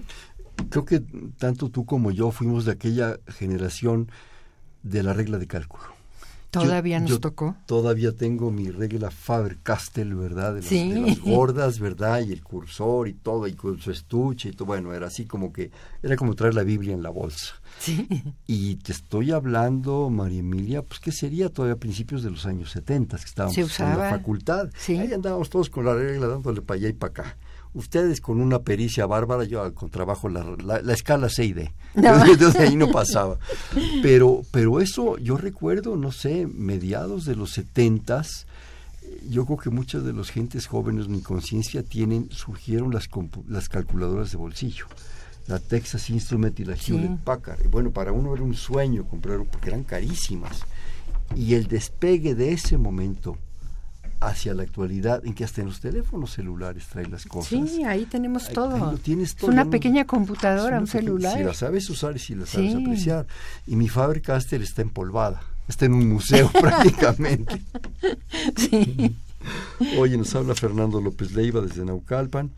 Creo 0.70 0.84
que 0.84 1.02
tanto 1.38 1.70
tú 1.70 1.84
como 1.84 2.12
yo 2.12 2.30
fuimos 2.30 2.64
de 2.64 2.72
aquella 2.72 3.16
generación 3.26 4.10
de 4.82 5.02
la 5.02 5.12
regla 5.12 5.38
de 5.38 5.46
cálculo. 5.46 6.01
Todavía 6.52 6.98
Yo- 6.98 7.00
nos 7.02 7.10
yo 7.10 7.20
tocó. 7.20 7.56
Todavía 7.66 8.12
tengo 8.12 8.50
mi 8.50 8.70
regla 8.70 9.10
Faber-Castell, 9.10 10.14
¿verdad? 10.14 10.54
De 10.54 10.60
las, 10.60 10.68
Sí. 10.68 10.92
de 10.92 11.00
las 11.00 11.18
gordas, 11.20 11.78
¿verdad? 11.78 12.20
Y 12.20 12.32
el 12.32 12.42
cursor 12.42 13.08
y 13.08 13.14
todo, 13.14 13.46
y 13.46 13.54
con 13.54 13.80
su 13.80 13.90
estuche 13.90 14.50
y 14.50 14.52
todo. 14.52 14.66
Bueno, 14.66 14.92
era 14.92 15.06
así 15.06 15.24
como 15.24 15.50
que, 15.52 15.70
era 16.02 16.14
como 16.16 16.34
traer 16.34 16.54
la 16.54 16.62
Biblia 16.62 16.92
en 16.92 17.02
la 17.02 17.10
bolsa. 17.10 17.54
Sí. 17.78 18.06
Y 18.46 18.76
te 18.76 18.92
estoy 18.92 19.30
hablando, 19.32 20.10
María 20.10 20.40
Emilia, 20.40 20.82
pues 20.82 21.00
que 21.00 21.10
sería 21.10 21.48
todavía 21.48 21.74
a 21.74 21.78
principios 21.78 22.22
de 22.22 22.30
los 22.30 22.44
años 22.44 22.70
70, 22.70 23.16
que 23.16 23.24
estábamos 23.24 23.56
en 23.80 23.88
la 23.88 24.10
facultad. 24.10 24.68
Sí. 24.78 24.98
Ahí 24.98 25.12
andábamos 25.12 25.48
todos 25.48 25.70
con 25.70 25.86
la 25.86 25.94
regla 25.94 26.26
dándole 26.28 26.60
para 26.60 26.76
allá 26.78 26.88
y 26.88 26.92
para 26.92 27.10
acá. 27.10 27.36
Ustedes 27.74 28.20
con 28.20 28.40
una 28.40 28.60
pericia 28.60 29.06
bárbara, 29.06 29.44
yo 29.44 29.74
con 29.74 29.88
trabajo 29.90 30.28
la, 30.28 30.44
la, 30.62 30.82
la 30.82 30.92
escala 30.92 31.28
C 31.28 31.44
y 31.46 31.52
D. 31.52 31.72
No. 31.94 32.24
Entonces 32.26 32.60
ahí 32.60 32.76
no 32.76 32.90
pasaba. 32.90 33.38
Pero, 34.02 34.42
pero 34.50 34.80
eso 34.80 35.18
yo 35.18 35.36
recuerdo, 35.36 35.96
no 35.96 36.10
sé, 36.12 36.46
mediados 36.46 37.24
de 37.24 37.36
los 37.36 37.52
setentas, 37.52 38.46
yo 39.28 39.44
creo 39.44 39.58
que 39.58 39.70
muchas 39.70 40.02
de 40.04 40.12
las 40.12 40.30
gentes 40.30 40.66
jóvenes 40.66 41.08
ni 41.08 41.20
conciencia 41.22 41.82
tienen, 41.82 42.28
surgieron 42.30 42.92
las, 42.92 43.08
las 43.48 43.68
calculadoras 43.68 44.30
de 44.32 44.38
bolsillo. 44.38 44.86
La 45.48 45.58
Texas 45.58 46.08
Instrument 46.08 46.58
y 46.60 46.64
la 46.64 46.76
Sí. 46.76 46.92
Hewlett 46.92 47.18
Packard. 47.24 47.68
Bueno, 47.68 47.90
para 47.90 48.12
uno 48.12 48.32
era 48.34 48.42
un 48.44 48.54
sueño 48.54 49.04
comprar, 49.08 49.42
porque 49.50 49.68
eran 49.70 49.82
carísimas. 49.84 50.62
y 51.34 51.54
el 51.54 51.66
despegue 51.66 52.34
de 52.34 52.52
ese 52.52 52.78
momento 52.78 53.36
hacia 54.26 54.54
la 54.54 54.62
actualidad 54.62 55.24
en 55.26 55.34
que 55.34 55.44
hasta 55.44 55.60
en 55.60 55.68
los 55.68 55.80
teléfonos 55.80 56.32
celulares 56.32 56.86
trae 56.90 57.06
las 57.06 57.24
cosas. 57.26 57.48
Sí, 57.70 57.84
ahí 57.84 58.04
tenemos 58.06 58.48
Ahí- 58.48 58.54
todo. 58.54 58.74
ahí 58.74 58.80
lo 58.92 58.98
tienes 58.98 59.34
todo. 59.34 59.50
Es 59.50 59.54
una 59.54 59.70
pequeña 59.70 60.04
computadora, 60.06 60.68
una 60.68 60.80
un 60.80 60.86
celular. 60.86 61.36
Si 61.38 61.44
la 61.44 61.54
sabes 61.54 61.88
usar 61.90 62.16
y 62.16 62.18
si 62.18 62.34
la 62.34 62.46
sabes 62.46 62.72
Sí. 62.72 62.82
apreciar. 62.82 63.26
Y 63.66 63.76
mi 63.76 63.88
Faber-Castell 63.88 64.62
está 64.62 64.82
empolvada. 64.82 65.42
Está 65.68 65.86
en 65.86 65.94
un 65.94 66.08
museo 66.08 66.50
prácticamente. 66.60 67.62
Sí. 68.56 69.16
Oye, 69.98 70.16
nos 70.16 70.34
habla 70.34 70.54
Fernando 70.54 71.00
López 71.00 71.32
Leiva 71.32 71.60
desde 71.60 71.84
Naucalpan. 71.84 72.50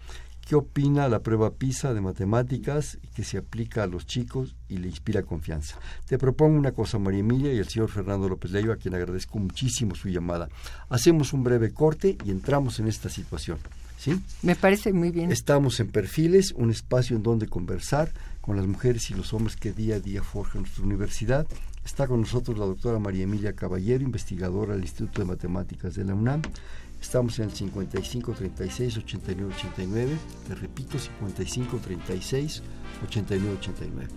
¿Qué 0.46 0.57
opina 0.57 1.09
la 1.09 1.20
prueba 1.20 1.54
PISA 1.54 1.94
de 1.94 2.02
matemáticas 2.02 2.98
que 3.14 3.24
se 3.24 3.38
aplica 3.38 3.83
a 3.83 3.87
los 3.87 4.07
chicos 4.07 4.54
y 4.68 4.76
le 4.76 4.88
inspira 4.88 5.22
confianza? 5.22 5.78
Te 6.07 6.18
propongo 6.18 6.59
una 6.59 6.72
cosa, 6.72 6.98
María 6.98 7.20
Emilia 7.20 7.52
y 7.54 7.59
el 7.59 7.68
señor 7.68 7.88
Fernando 7.88 8.28
López 8.28 8.50
Leiva, 8.50 8.74
a 8.74 8.76
quien 8.76 8.94
agradezco 8.94 9.38
muchísimo 9.38 9.94
su 9.94 10.11
llamada. 10.11 10.50
Hacemos 10.90 11.33
un 11.33 11.44
breve 11.44 11.72
corte 11.72 12.18
y 12.26 12.30
entramos 12.30 12.78
en 12.78 12.88
esta 12.88 13.09
situación. 13.09 13.57
¿Sí? 13.96 14.20
Me 14.42 14.54
parece 14.54 14.92
muy 14.92 15.11
bien. 15.11 15.33
Estamos 15.33 15.80
en 15.80 15.88
Perfiles, 15.88 16.52
un 16.52 16.70
espacio 16.70 17.16
en 17.16 17.22
donde 17.22 17.46
conversar 17.46 18.12
con 18.42 18.57
las 18.57 18.66
mujeres 18.66 19.11
y 19.11 19.14
los 19.14 19.33
hombres 19.33 19.57
que 19.57 19.72
día 19.72 19.96
a 19.96 20.00
día 20.00 20.22
forjan 20.22 20.62
nuestra 20.62 20.85
universidad. 20.85 21.46
Está 21.87 22.07
con 22.07 22.20
nosotros 22.20 22.59
la 22.59 22.66
doctora 22.66 22.98
María 22.98 23.24
Emilia 23.24 23.54
Caballero, 23.54 24.04
investigadora 24.04 24.74
del 24.74 24.83
Instituto 24.83 25.20
de 25.20 25.28
Matemáticas 25.28 25.94
de 25.94 26.04
la 26.04 26.14
UNAM. 26.14 26.42
Estamos 27.05 27.38
en 27.38 27.45
el 27.45 27.53
55 27.53 28.33
36 28.33 28.97
89 28.97 29.55
89. 29.55 30.19
Te 30.49 30.55
repito, 30.55 30.99
55 30.99 31.79
36 31.79 32.62
89 33.05 33.57
89. 33.61 34.09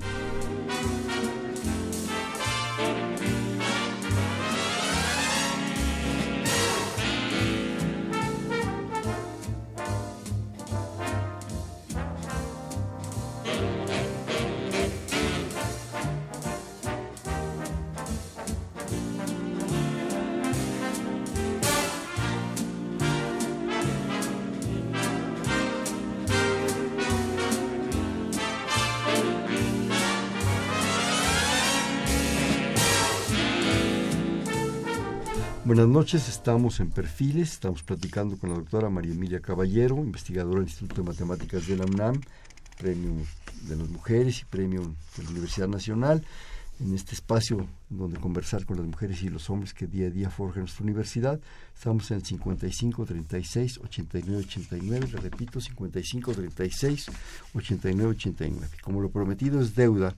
Buenas 35.67 35.89
noches, 35.89 36.29
estamos 36.29 36.79
en 36.79 36.91
Perfiles, 36.91 37.51
estamos 37.51 37.83
platicando 37.83 38.37
con 38.37 38.51
la 38.51 38.55
doctora 38.55 38.89
María 38.89 39.11
Emilia 39.11 39.41
Caballero, 39.41 39.97
investigadora 39.97 40.61
del 40.61 40.69
Instituto 40.69 41.01
de 41.01 41.09
Matemáticas 41.09 41.67
de 41.67 41.75
la 41.75 41.83
UNAM, 41.83 42.21
premio 42.77 43.11
de 43.63 43.75
las 43.75 43.89
mujeres 43.89 44.39
y 44.39 44.45
premio 44.45 44.95
de 45.17 45.23
la 45.25 45.29
Universidad 45.29 45.67
Nacional, 45.67 46.23
en 46.79 46.95
este 46.95 47.15
espacio 47.15 47.67
donde 47.89 48.17
conversar 48.17 48.65
con 48.65 48.77
las 48.77 48.85
mujeres 48.85 49.21
y 49.23 49.27
los 49.27 49.49
hombres 49.49 49.73
que 49.73 49.87
día 49.87 50.07
a 50.07 50.09
día 50.09 50.29
forjan 50.29 50.61
nuestra 50.61 50.85
universidad. 50.85 51.37
Estamos 51.75 52.09
en 52.11 52.17
el 52.19 52.23
55 52.23 53.05
36 53.05 53.79
89 53.83 54.45
89, 54.47 55.07
le 55.11 55.19
repito, 55.19 55.59
55 55.59 56.31
36 56.31 57.07
89 57.53 58.11
89. 58.11 58.67
Como 58.81 59.01
lo 59.01 59.09
prometido 59.09 59.59
es 59.59 59.75
deuda 59.75 60.15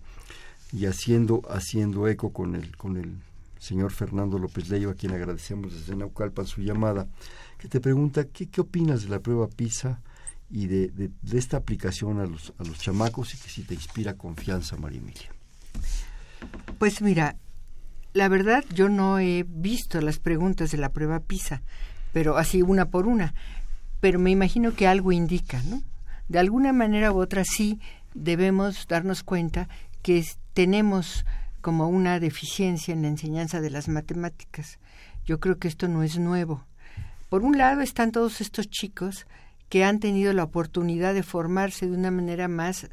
y 0.71 0.85
haciendo 0.85 1.41
haciendo 1.49 2.07
eco 2.07 2.31
con 2.31 2.53
el 2.53 2.77
con 2.77 2.97
el 2.97 3.15
señor 3.59 3.91
Fernando 3.91 4.39
López 4.39 4.69
Leiva, 4.69 4.93
a 4.93 4.95
quien 4.95 5.11
agradecemos 5.13 5.73
desde 5.73 5.95
Naucalpan 5.95 6.47
su 6.47 6.61
llamada, 6.61 7.07
que 7.59 7.67
te 7.67 7.79
pregunta 7.79 8.25
qué, 8.25 8.47
qué 8.47 8.61
opinas 8.61 9.03
de 9.03 9.09
la 9.09 9.19
prueba 9.19 9.47
PISA 9.47 10.01
y 10.49 10.65
de, 10.67 10.87
de- 10.87 11.11
de 11.21 11.37
esta 11.37 11.57
aplicación 11.57 12.19
a 12.19 12.25
los, 12.25 12.53
a 12.57 12.63
los 12.63 12.79
chamacos 12.79 13.35
y 13.35 13.37
que 13.37 13.49
si 13.49 13.61
te 13.63 13.75
inspira 13.75 14.15
confianza, 14.15 14.75
María 14.77 14.99
Emilia. 14.99 15.29
Pues 16.79 17.01
mira, 17.01 17.35
la 18.13 18.27
verdad 18.29 18.63
yo 18.73 18.89
no 18.89 19.19
he 19.19 19.45
visto 19.47 20.01
las 20.01 20.19
preguntas 20.19 20.71
de 20.71 20.77
la 20.77 20.89
prueba 20.89 21.19
PISA, 21.19 21.61
pero 22.13 22.37
así 22.37 22.61
una 22.61 22.85
por 22.85 23.05
una, 23.07 23.33
pero 23.99 24.17
me 24.19 24.31
imagino 24.31 24.73
que 24.73 24.87
algo 24.87 25.11
indica, 25.11 25.61
¿no? 25.63 25.83
De 26.29 26.39
alguna 26.39 26.71
manera 26.73 27.11
u 27.11 27.19
otra 27.19 27.43
sí 27.43 27.79
debemos 28.13 28.87
darnos 28.87 29.23
cuenta 29.23 29.67
que 30.01 30.25
tenemos 30.53 31.25
como 31.61 31.87
una 31.87 32.19
deficiencia 32.19 32.93
en 32.93 33.01
la 33.01 33.07
enseñanza 33.07 33.61
de 33.61 33.69
las 33.69 33.87
matemáticas. 33.87 34.79
Yo 35.25 35.39
creo 35.39 35.57
que 35.57 35.67
esto 35.67 35.87
no 35.87 36.03
es 36.03 36.17
nuevo. 36.17 36.65
Por 37.29 37.43
un 37.43 37.57
lado 37.57 37.81
están 37.81 38.11
todos 38.11 38.41
estos 38.41 38.69
chicos 38.69 39.27
que 39.69 39.83
han 39.83 39.99
tenido 39.99 40.33
la 40.33 40.43
oportunidad 40.43 41.13
de 41.13 41.23
formarse 41.23 41.85
de 41.85 41.95
una 41.95 42.11
manera 42.11 42.47
más 42.47 42.89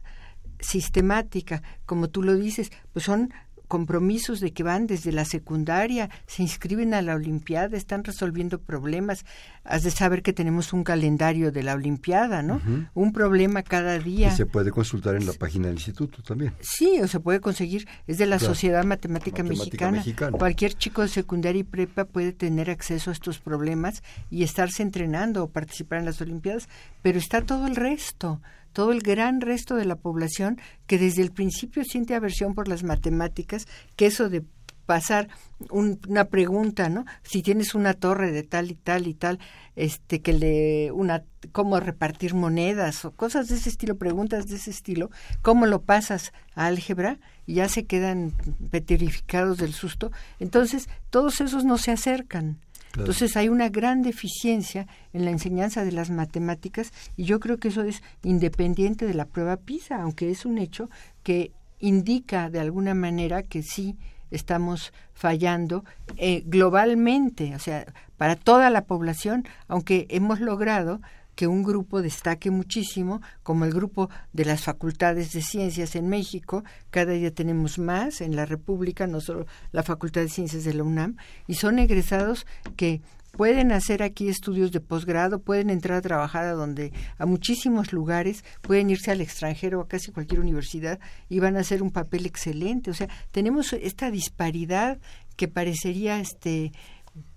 sistemática, 0.61 1.63
como 1.87 2.09
tú 2.09 2.23
lo 2.23 2.35
dices, 2.35 2.71
pues 2.93 3.05
son 3.05 3.33
compromisos 3.67 4.41
de 4.41 4.53
que 4.53 4.63
van 4.63 4.87
desde 4.87 5.13
la 5.13 5.25
secundaria, 5.25 6.11
se 6.27 6.43
inscriben 6.43 6.95
a 6.95 7.03
la 7.03 7.15
Olimpiada, 7.15 7.77
están 7.77 8.05
resolviendo 8.05 8.59
problemas. 8.61 9.25
Has 9.65 9.83
de 9.83 9.91
saber 9.91 10.23
que 10.23 10.33
tenemos 10.33 10.73
un 10.73 10.85
calendario 10.85 11.51
de 11.53 11.63
la 11.63 11.75
Olimpiada, 11.75 12.43
¿no? 12.43 12.61
Un 12.95 13.13
problema 13.13 13.63
cada 13.63 13.99
día. 13.99 14.29
Y 14.29 14.37
se 14.37 14.47
puede 14.47 14.71
consultar 14.71 15.17
en 15.17 15.27
la 15.27 15.33
página 15.33 15.67
del 15.67 15.77
instituto 15.77 16.23
también. 16.23 16.53
Sí, 16.61 17.01
o 17.03 17.09
se 17.09 17.21
puede 17.21 17.41
conseguir, 17.41 17.87
es 18.07 18.19
de 18.19 18.27
la 18.27 18.39
Claro. 18.39 18.55
Sociedad 18.55 18.85
Matemática, 18.85 19.43
Matemática 19.43 19.91
Mexicana. 19.91 19.97
Mexicana. 19.99 20.39
Cualquier 20.39 20.75
chico 20.75 21.03
de 21.03 21.09
secundaria 21.09 21.61
y 21.61 21.65
prepa 21.65 22.05
puede 22.05 22.33
tener 22.33 22.71
acceso 22.71 23.11
a 23.11 23.13
estos 23.13 23.39
problemas 23.39 24.03
y 24.31 24.43
estarse 24.45 24.83
entrenando 24.83 25.43
o 25.43 25.49
participar 25.49 25.99
en 25.99 26.05
las 26.05 26.21
Olimpiadas, 26.21 26.69
pero 27.03 27.19
está 27.19 27.41
todo 27.43 27.67
el 27.67 27.77
resto, 27.77 28.41
todo 28.77 28.93
el 28.93 29.01
gran 29.01 29.41
resto 29.41 29.75
de 29.75 29.87
la 29.87 29.97
población 29.97 30.61
que 30.87 30.99
desde 30.99 31.23
el 31.23 31.31
principio 31.33 31.83
siente 31.83 32.15
aversión 32.15 32.55
por 32.55 32.69
las 32.69 32.83
matemáticas, 32.85 33.67
que 33.97 34.05
eso 34.05 34.29
de 34.29 34.43
pasar 34.85 35.29
un- 35.71 35.99
una 36.07 36.27
pregunta, 36.27 36.91
¿no? 36.91 37.07
Si 37.23 37.43
tienes 37.43 37.75
una 37.75 37.95
torre 37.95 38.33
de 38.33 38.43
tal 38.43 38.71
y 38.71 38.75
tal 38.75 39.07
y 39.07 39.15
tal, 39.15 39.39
este 39.77 40.21
que 40.21 40.35
le 40.35 40.93
una 40.93 41.25
cómo 41.53 41.81
repartir 41.81 42.35
monedas 42.35 43.05
o 43.07 43.13
cosas 43.13 43.49
de 43.49 43.55
ese 43.57 43.71
estilo, 43.71 43.97
preguntas 43.97 44.47
de 44.47 44.57
ese 44.57 44.71
estilo, 44.71 45.11
cómo 45.41 45.65
lo 45.65 45.81
pasas 45.81 46.33
a 46.55 46.67
álgebra 46.67 47.19
y 47.47 47.55
ya 47.55 47.69
se 47.71 47.85
quedan 47.87 48.33
petrificados 48.71 49.57
del 49.57 49.73
susto. 49.73 50.13
Entonces, 50.39 50.89
todos 51.09 51.41
esos 51.41 51.65
no 51.65 51.79
se 51.79 51.93
acercan. 51.93 52.59
Entonces 52.97 53.37
hay 53.37 53.49
una 53.49 53.69
gran 53.69 54.03
deficiencia 54.03 54.87
en 55.13 55.25
la 55.25 55.31
enseñanza 55.31 55.85
de 55.85 55.93
las 55.93 56.11
matemáticas 56.11 56.93
y 57.17 57.25
yo 57.25 57.41
creo 57.41 57.59
que 57.59 57.69
eso 57.69 57.83
es 57.83 58.03
independiente 58.23 59.07
de 59.07 59.15
la 59.15 59.27
prueba 59.27 59.57
PISA, 59.57 60.03
aunque 60.03 60.31
es 60.31 60.47
un 60.47 60.59
hecho 60.59 60.89
que 61.23 61.53
indica 61.79 62.51
de 62.51 62.61
alguna 62.61 62.95
manera 62.95 63.43
que 63.43 63.63
sí 63.63 63.97
estamos 64.31 64.93
fallando 65.15 65.85
eh, 66.17 66.43
globalmente, 66.47 67.55
o 67.55 67.59
sea, 67.59 67.87
para 68.17 68.37
toda 68.37 68.71
la 68.71 68.85
población, 68.85 69.45
aunque 69.69 70.07
hemos 70.11 70.41
logrado 70.41 71.01
que 71.37 71.47
un 71.47 71.63
grupo 71.63 72.03
destaque 72.03 72.51
muchísimo, 72.51 73.21
como 73.45 73.65
el 73.67 73.73
grupo 73.73 74.11
de 74.33 74.47
las 74.47 74.65
facultades 74.65 75.33
de 75.33 75.43
ciencias 75.43 75.95
en 75.95 76.09
México, 76.09 76.65
cada 76.91 77.13
día 77.13 77.33
tenemos 77.33 77.79
más 77.79 78.21
en 78.23 78.35
la 78.35 78.47
República, 78.47 79.07
no 79.07 79.21
solo 79.21 79.47
la 79.71 79.85
Facultad 79.85 80.23
de 80.23 80.31
Ciencias 80.31 80.65
de 80.65 80.75
la 80.75 80.83
UNAM, 80.83 81.17
y 81.47 81.55
son 81.55 81.79
egresados 81.79 82.47
que 82.75 83.03
pueden 83.33 83.71
hacer 83.71 84.03
aquí 84.03 84.29
estudios 84.29 84.73
de 84.73 84.81
posgrado, 84.81 85.41
pueden 85.41 85.69
entrar 85.69 85.99
a 85.99 86.03
trabajar 86.03 86.47
a 86.47 86.53
donde 86.53 86.93
a 87.19 87.27
muchísimos 87.27 87.93
lugares, 87.93 88.43
pueden 88.63 88.89
irse 88.89 89.11
al 89.11 89.21
extranjero 89.21 89.83
a 89.83 89.89
casi 89.89 90.11
cualquier 90.11 90.41
universidad 90.41 90.99
y 91.29 91.39
van 91.39 91.59
a 91.59 91.61
hacer 91.61 91.83
un 91.83 91.91
papel 91.91 92.25
excelente, 92.25 92.91
o 92.91 92.95
sea, 92.95 93.09
tenemos 93.31 93.75
esta 93.75 94.11
disparidad 94.11 94.99
que 95.37 95.49
parecería 95.49 96.19
este 96.19 96.73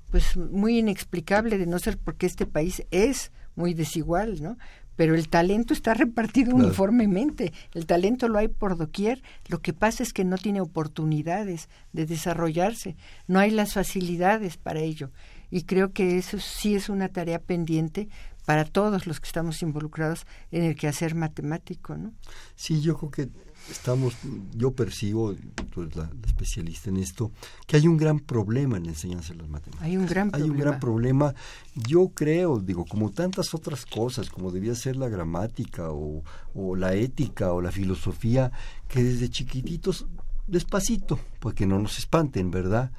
pues 0.09 0.37
muy 0.37 0.79
inexplicable 0.79 1.57
de 1.59 1.67
no 1.67 1.77
ser 1.77 1.97
porque 1.99 2.25
este 2.25 2.47
país 2.47 2.83
es 2.89 3.31
muy 3.59 3.73
desigual, 3.73 4.41
¿no? 4.41 4.57
Pero 4.95 5.15
el 5.15 5.29
talento 5.29 5.73
está 5.73 5.93
repartido 5.93 6.51
Claro. 6.51 6.65
uniformemente, 6.67 7.53
el 7.73 7.85
talento 7.85 8.27
lo 8.27 8.37
hay 8.39 8.47
por 8.47 8.77
doquier, 8.77 9.21
lo 9.47 9.61
que 9.61 9.73
pasa 9.73 10.01
es 10.03 10.11
que 10.13 10.23
no 10.25 10.37
tiene 10.37 10.61
oportunidades 10.61 11.69
de 11.93 12.05
desarrollarse, 12.05 12.95
no 13.27 13.39
hay 13.39 13.51
las 13.51 13.73
facilidades 13.73 14.57
para 14.57 14.79
ello. 14.79 15.11
Y 15.51 15.63
creo 15.63 15.93
que 15.93 16.17
eso 16.17 16.39
sí 16.39 16.75
es 16.75 16.89
una 16.89 17.09
tarea 17.09 17.39
pendiente 17.39 18.07
para 18.45 18.65
todos 18.65 19.07
los 19.07 19.19
que 19.19 19.27
estamos 19.27 19.61
involucrados 19.61 20.25
en 20.51 20.63
el 20.63 20.75
quehacer 20.75 21.15
matemático, 21.15 21.95
¿no? 21.95 22.13
Sí, 22.55 22.81
yo 22.81 22.97
creo 22.97 23.11
que 23.11 23.29
estamos, 23.71 24.13
yo 24.55 24.71
percibo, 24.71 25.35
tú 25.71 25.81
eres 25.83 25.95
la, 25.95 26.03
la 26.03 26.27
especialista 26.27 26.89
en 26.89 26.97
esto, 26.97 27.31
que 27.67 27.77
hay 27.77 27.87
un 27.87 27.97
gran 27.97 28.19
problema 28.19 28.77
en 28.77 28.83
la 28.83 28.89
enseñanza 28.89 29.33
de 29.33 29.39
las 29.39 29.49
matemáticas. 29.49 29.85
Hay 29.85 29.97
un 29.97 30.05
gran 30.05 30.27
Hay 30.27 30.31
problema. 30.41 30.53
un 30.53 30.59
gran 30.59 30.79
problema. 30.79 31.35
Yo 31.75 32.09
creo, 32.09 32.59
digo, 32.59 32.85
como 32.85 33.11
tantas 33.11 33.53
otras 33.53 33.85
cosas, 33.85 34.29
como 34.29 34.51
debía 34.51 34.75
ser 34.75 34.95
la 34.95 35.09
gramática 35.09 35.91
o, 35.91 36.23
o 36.53 36.75
la 36.75 36.93
ética 36.95 37.51
o 37.53 37.61
la 37.61 37.71
filosofía, 37.71 38.51
que 38.87 39.03
desde 39.03 39.29
chiquititos, 39.29 40.05
despacito, 40.47 41.19
porque 41.39 41.65
no 41.67 41.79
nos 41.79 41.97
espanten, 41.99 42.51
¿verdad? 42.51 42.91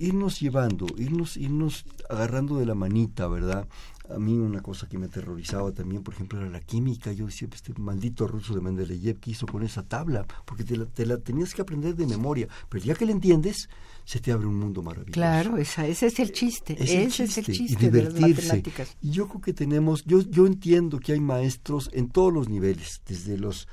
irnos 0.00 0.38
llevando, 0.38 0.86
irnos, 0.96 1.36
irnos 1.36 1.84
agarrando 2.08 2.58
de 2.58 2.66
la 2.66 2.76
manita, 2.76 3.26
¿verdad? 3.26 3.66
A 4.10 4.18
mí 4.18 4.38
una 4.38 4.62
cosa 4.62 4.88
que 4.88 4.98
me 4.98 5.06
aterrorizaba 5.06 5.72
también, 5.72 6.02
por 6.02 6.14
ejemplo, 6.14 6.40
era 6.40 6.48
la 6.48 6.60
química. 6.60 7.12
Yo 7.12 7.26
decía, 7.26 7.48
este 7.52 7.72
maldito 7.78 8.26
ruso 8.26 8.54
de 8.54 8.60
Mendeleev, 8.60 9.18
¿qué 9.20 9.32
hizo 9.32 9.46
con 9.46 9.62
esa 9.62 9.82
tabla? 9.82 10.26
Porque 10.44 10.64
te 10.64 10.76
la, 10.76 10.86
te 10.86 11.04
la 11.04 11.18
tenías 11.18 11.54
que 11.54 11.62
aprender 11.62 11.94
de 11.94 12.06
memoria. 12.06 12.48
Pero 12.68 12.84
ya 12.84 12.94
que 12.94 13.04
la 13.04 13.12
entiendes, 13.12 13.68
se 14.04 14.20
te 14.20 14.32
abre 14.32 14.46
un 14.46 14.58
mundo 14.58 14.82
maravilloso. 14.82 15.12
Claro, 15.12 15.58
esa, 15.58 15.86
ese 15.86 16.06
es 16.06 16.18
el 16.20 16.32
chiste. 16.32 16.76
ese 16.82 17.24
es 17.24 17.38
el 17.38 17.44
chiste 17.44 17.86
y 17.86 17.90
de 17.90 18.02
las 18.04 18.14
matemáticas. 18.14 18.96
Y 19.02 19.10
yo 19.10 19.28
creo 19.28 19.42
que 19.42 19.52
tenemos, 19.52 20.04
yo, 20.06 20.20
yo 20.20 20.46
entiendo 20.46 20.98
que 20.98 21.12
hay 21.12 21.20
maestros 21.20 21.90
en 21.92 22.08
todos 22.08 22.32
los 22.32 22.48
niveles, 22.48 23.02
desde 23.06 23.36
los 23.36 23.68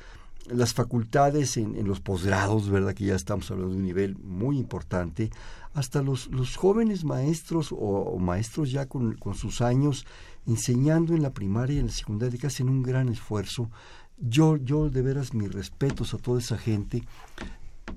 las 0.48 0.74
facultades 0.74 1.58
en, 1.58 1.88
los 1.88 2.00
posgrados, 2.00 2.70
¿verdad? 2.70 2.94
Que 2.94 3.06
ya 3.06 3.16
estamos 3.16 3.50
hablando 3.52 3.74
de 3.74 3.80
un 3.80 3.86
nivel 3.86 4.18
muy 4.18 4.58
importante, 4.58 5.30
hasta 5.74 6.02
los, 6.02 6.28
los 6.28 6.56
jóvenes 6.56 7.04
maestros 7.04 7.70
o, 7.72 8.18
maestros 8.20 8.72
ya 8.72 8.88
con, 8.88 9.16
con, 9.16 9.36
sus 9.36 9.62
años 9.62 10.06
enseñando 10.46 11.14
en 11.14 11.22
la 11.22 11.32
primaria 11.32 11.78
y 11.78 11.80
en 11.80 11.88
la 11.88 11.92
secundaria 11.92 12.40
que 12.40 12.48
hacen 12.48 12.70
un 12.70 12.84
gran 12.84 13.10
esfuerzo. 13.10 13.70
Yo, 14.18 14.58
yo 14.58 14.90
de 14.90 15.02
veras 15.02 15.34
mis 15.34 15.52
respetos 15.52 16.14
a 16.14 16.18
toda 16.18 16.40
esa 16.40 16.58
gente, 16.58 17.04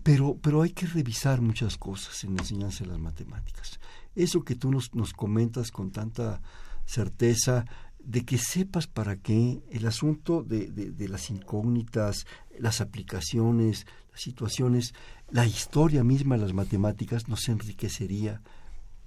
pero, 0.02 0.36
pero 0.42 0.62
hay 0.62 0.70
que 0.70 0.86
revisar 0.86 1.40
muchas 1.40 1.76
cosas 1.76 2.24
en 2.24 2.34
la 2.34 2.42
enseñanza 2.42 2.84
de 2.84 2.90
las 2.90 2.98
matemáticas. 2.98 3.78
Eso 4.16 4.42
que 4.42 4.56
tú 4.56 4.70
nos, 4.70 4.94
nos 4.94 5.12
comentas 5.12 5.70
con 5.70 5.90
tanta 5.90 6.40
certeza, 6.84 7.66
de 8.08 8.24
que 8.24 8.38
sepas 8.38 8.86
para 8.86 9.16
qué 9.16 9.60
el 9.70 9.86
asunto 9.86 10.42
de, 10.42 10.68
de, 10.68 10.92
de, 10.92 11.08
las 11.08 11.28
incógnitas, 11.28 12.26
las 12.58 12.80
aplicaciones, 12.80 13.86
las 14.10 14.22
situaciones, 14.22 14.94
la 15.30 15.46
historia 15.46 16.02
misma 16.02 16.36
de 16.36 16.40
las 16.40 16.54
matemáticas 16.54 17.28
nos 17.28 17.46
enriquecería 17.50 18.40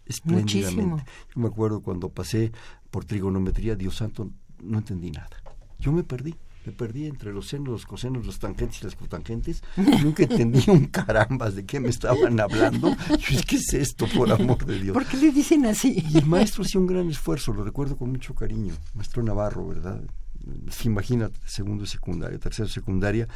espléndidamente. 0.06 0.84
Muchísimo. 0.84 1.16
Yo 1.34 1.41
me 1.41 1.47
acuerdo 1.47 1.82
cuando 1.82 2.10
pasé 2.10 2.52
por 2.91 3.04
trigonometría, 3.04 3.76
Dios 3.76 3.95
santo, 3.95 4.30
no 4.62 4.78
entendí 4.78 5.10
nada. 5.10 5.36
Yo 5.80 5.91
me 5.91 6.04
perdí. 6.04 6.36
Me 6.66 6.72
perdí 6.72 7.07
entre 7.07 7.34
los 7.34 7.47
senos, 7.47 7.70
los 7.70 7.86
cosenos, 7.86 8.26
los 8.26 8.38
tangentes 8.39 8.82
y 8.82 8.86
las 8.86 8.95
cotangentes. 8.95 9.64
Nunca 9.76 10.24
entendí 10.24 10.64
un 10.68 10.86
carambas 10.86 11.55
de 11.55 11.66
qué 11.66 11.80
me 11.80 11.89
estaban 11.89 12.39
hablando. 12.39 12.95
Yo, 13.09 13.39
¿qué 13.47 13.55
es 13.55 13.74
esto, 13.74 14.07
por 14.07 14.32
amor 14.32 14.66
de 14.66 14.80
Dios? 14.80 14.93
¿Por 14.93 15.05
qué 15.05 15.18
le 15.18 15.32
dicen 15.32 15.66
así? 15.66 16.03
Y 16.12 16.20
el 16.20 16.26
maestro 16.26 16.64
hacía 16.64 16.80
un 16.80 16.88
gran 16.88 17.09
esfuerzo, 17.09 17.53
lo 17.53 17.64
recuerdo 17.64 17.97
con 17.97 18.12
mucho 18.12 18.36
cariño. 18.36 18.76
Maestro 18.93 19.24
Navarro, 19.24 19.68
¿verdad? 19.68 20.01
Imagínate, 20.84 21.39
segundo 21.45 21.84
y 21.84 21.88
secundaria, 21.88 22.38
tercero 22.39 22.68
y 22.68 22.72
secundaria. 22.72 23.28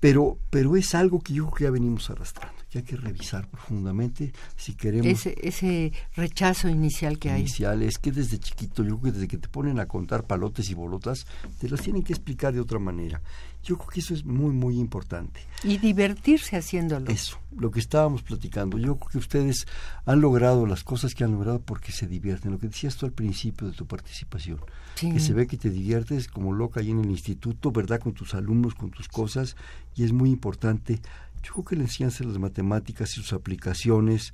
Pero, 0.00 0.38
pero 0.48 0.76
es 0.76 0.94
algo 0.94 1.20
que 1.20 1.34
yo 1.34 1.44
creo 1.44 1.54
que 1.54 1.64
ya 1.64 1.70
venimos 1.70 2.08
arrastrando, 2.08 2.56
que 2.70 2.78
hay 2.78 2.84
que 2.84 2.96
revisar 2.96 3.46
profundamente 3.48 4.32
si 4.56 4.74
queremos... 4.74 5.06
Ese, 5.06 5.36
ese 5.42 5.92
rechazo 6.16 6.70
inicial 6.70 7.18
que 7.18 7.30
hay. 7.30 7.40
Inicial, 7.42 7.82
es 7.82 7.98
que 7.98 8.10
desde 8.10 8.38
chiquito, 8.38 8.82
yo 8.82 8.98
creo 8.98 9.12
que 9.12 9.18
desde 9.18 9.28
que 9.28 9.36
te 9.36 9.48
ponen 9.48 9.78
a 9.78 9.86
contar 9.86 10.24
palotes 10.24 10.70
y 10.70 10.74
bolotas, 10.74 11.26
te 11.58 11.68
las 11.68 11.82
tienen 11.82 12.02
que 12.02 12.14
explicar 12.14 12.54
de 12.54 12.60
otra 12.60 12.78
manera. 12.78 13.20
Yo 13.62 13.76
creo 13.76 13.88
que 13.90 14.00
eso 14.00 14.14
es 14.14 14.24
muy, 14.24 14.52
muy 14.52 14.78
importante. 14.78 15.40
Y 15.62 15.78
divertirse 15.78 16.56
haciéndolo. 16.56 17.10
Eso, 17.10 17.38
lo 17.56 17.70
que 17.70 17.80
estábamos 17.80 18.22
platicando. 18.22 18.78
Yo 18.78 18.96
creo 18.96 19.10
que 19.10 19.18
ustedes 19.18 19.66
han 20.06 20.20
logrado 20.20 20.66
las 20.66 20.82
cosas 20.82 21.14
que 21.14 21.24
han 21.24 21.32
logrado 21.32 21.60
porque 21.60 21.92
se 21.92 22.06
divierten. 22.06 22.52
Lo 22.52 22.58
que 22.58 22.68
decías 22.68 22.96
tú 22.96 23.06
al 23.06 23.12
principio 23.12 23.68
de 23.68 23.74
tu 23.74 23.86
participación. 23.86 24.60
Sí. 24.94 25.12
Que 25.12 25.20
se 25.20 25.34
ve 25.34 25.46
que 25.46 25.58
te 25.58 25.68
diviertes 25.68 26.28
como 26.28 26.52
loca 26.52 26.80
ahí 26.80 26.90
en 26.90 27.00
el 27.00 27.10
instituto, 27.10 27.70
¿verdad? 27.70 28.00
Con 28.00 28.14
tus 28.14 28.34
alumnos, 28.34 28.74
con 28.74 28.90
tus 28.90 29.08
cosas. 29.08 29.56
Y 29.94 30.04
es 30.04 30.12
muy 30.12 30.30
importante. 30.30 31.00
Yo 31.42 31.52
creo 31.52 31.64
que 31.64 31.76
la 31.76 31.82
enseñanza 31.82 32.24
de 32.24 32.30
las 32.30 32.38
matemáticas 32.38 33.10
y 33.10 33.14
sus 33.14 33.32
aplicaciones 33.32 34.32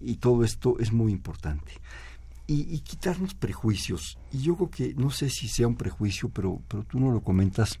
y 0.00 0.16
todo 0.16 0.44
esto 0.44 0.78
es 0.78 0.92
muy 0.92 1.12
importante. 1.12 1.72
Y, 2.46 2.74
y, 2.74 2.80
quitarnos 2.80 3.34
prejuicios. 3.34 4.18
Y 4.32 4.42
yo 4.42 4.56
creo 4.56 4.70
que, 4.70 4.94
no 4.94 5.10
sé 5.10 5.30
si 5.30 5.48
sea 5.48 5.68
un 5.68 5.76
prejuicio, 5.76 6.28
pero, 6.28 6.60
pero 6.68 6.84
tú 6.84 6.98
no 6.98 7.10
lo 7.12 7.22
comentas, 7.22 7.78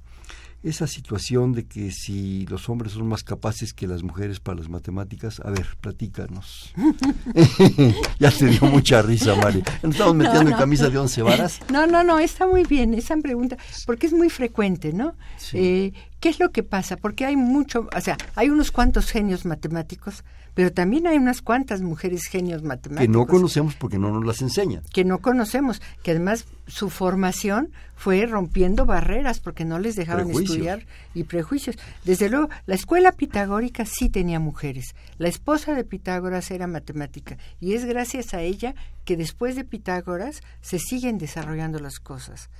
esa 0.62 0.86
situación 0.86 1.52
de 1.52 1.66
que 1.66 1.90
si 1.90 2.46
los 2.46 2.68
hombres 2.68 2.92
son 2.92 3.08
más 3.08 3.24
capaces 3.24 3.74
que 3.74 3.88
las 3.88 4.02
mujeres 4.02 4.38
para 4.38 4.58
las 4.58 4.68
matemáticas, 4.68 5.40
a 5.40 5.50
ver, 5.50 5.66
platícanos. 5.80 6.72
ya 8.20 8.30
te 8.30 8.46
dio 8.46 8.60
mucha 8.66 9.02
risa, 9.02 9.34
Mari. 9.34 9.62
¿Nos 9.82 9.94
estamos 9.94 10.14
metiendo 10.14 10.44
No, 10.44 10.50
no. 10.50 10.56
en 10.56 10.60
camisa 10.60 10.88
de 10.88 10.98
once 10.98 11.22
varas? 11.22 11.60
No, 11.70 11.86
no, 11.86 12.04
no, 12.04 12.18
está 12.18 12.46
muy 12.46 12.62
bien 12.62 12.94
esa 12.94 13.16
pregunta, 13.16 13.56
porque 13.86 14.06
es 14.06 14.12
muy 14.12 14.30
frecuente, 14.30 14.92
¿no? 14.92 15.16
Sí. 15.36 15.58
Eh, 15.58 15.92
¿Qué 16.20 16.28
es 16.28 16.38
lo 16.38 16.52
que 16.52 16.62
pasa? 16.62 16.96
Porque 16.96 17.26
hay 17.26 17.34
mucho, 17.34 17.88
o 17.94 18.00
sea, 18.00 18.16
hay 18.36 18.48
unos 18.48 18.70
cuantos 18.70 19.10
genios 19.10 19.44
matemáticos, 19.44 20.22
pero 20.54 20.72
también 20.72 21.06
hay 21.06 21.16
unas 21.16 21.42
cuantas 21.42 21.82
mujeres 21.82 22.26
genios 22.26 22.62
matemáticos. 22.62 23.06
Que 23.06 23.08
no 23.18 23.26
conocemos 23.26 23.74
porque 23.74 23.98
no 23.98 24.10
nos 24.10 24.24
las 24.24 24.42
enseñan. 24.42 24.82
que 24.92 25.04
no 25.04 25.18
conocemos, 25.18 25.80
que 26.02 26.10
además 26.12 26.46
su 26.66 26.90
formación 26.90 27.70
fue 27.96 28.26
rompiendo 28.26 28.84
barreras 28.84 29.40
porque 29.40 29.64
no 29.64 29.78
les 29.78 29.94
dejaban 29.96 30.26
Prejuicios. 30.26 30.50
estudiar 30.50 30.86
y 31.14 31.24
prejuicios. 31.24 31.76
Desde 32.04 32.28
luego, 32.28 32.48
la 32.66 32.74
escuela 32.74 33.12
pitagórica 33.12 33.84
sí 33.86 34.08
tenía 34.08 34.40
mujeres. 34.40 34.94
La 35.18 35.28
esposa 35.28 35.74
de 35.74 35.84
Pitágoras 35.84 36.50
era 36.50 36.66
matemática 36.66 37.38
y 37.60 37.74
es 37.74 37.84
gracias 37.84 38.34
a 38.34 38.40
ella 38.40 38.74
que 39.04 39.16
después 39.16 39.54
de 39.56 39.64
Pitágoras 39.64 40.42
se 40.60 40.78
siguen 40.78 41.18
desarrollando 41.18 41.78
las 41.78 42.00
cosas. 42.00 42.50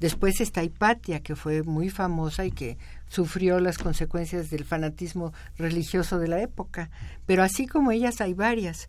Después 0.00 0.40
está 0.40 0.64
Hipatia, 0.64 1.20
que 1.20 1.36
fue 1.36 1.62
muy 1.62 1.90
famosa 1.90 2.44
y 2.44 2.50
que 2.50 2.78
sufrió 3.08 3.60
las 3.60 3.78
consecuencias 3.78 4.50
del 4.50 4.64
fanatismo 4.64 5.32
religioso 5.58 6.18
de 6.18 6.28
la 6.28 6.40
época. 6.40 6.90
Pero 7.26 7.42
así 7.42 7.66
como 7.66 7.92
ellas 7.92 8.20
hay 8.20 8.34
varias 8.34 8.88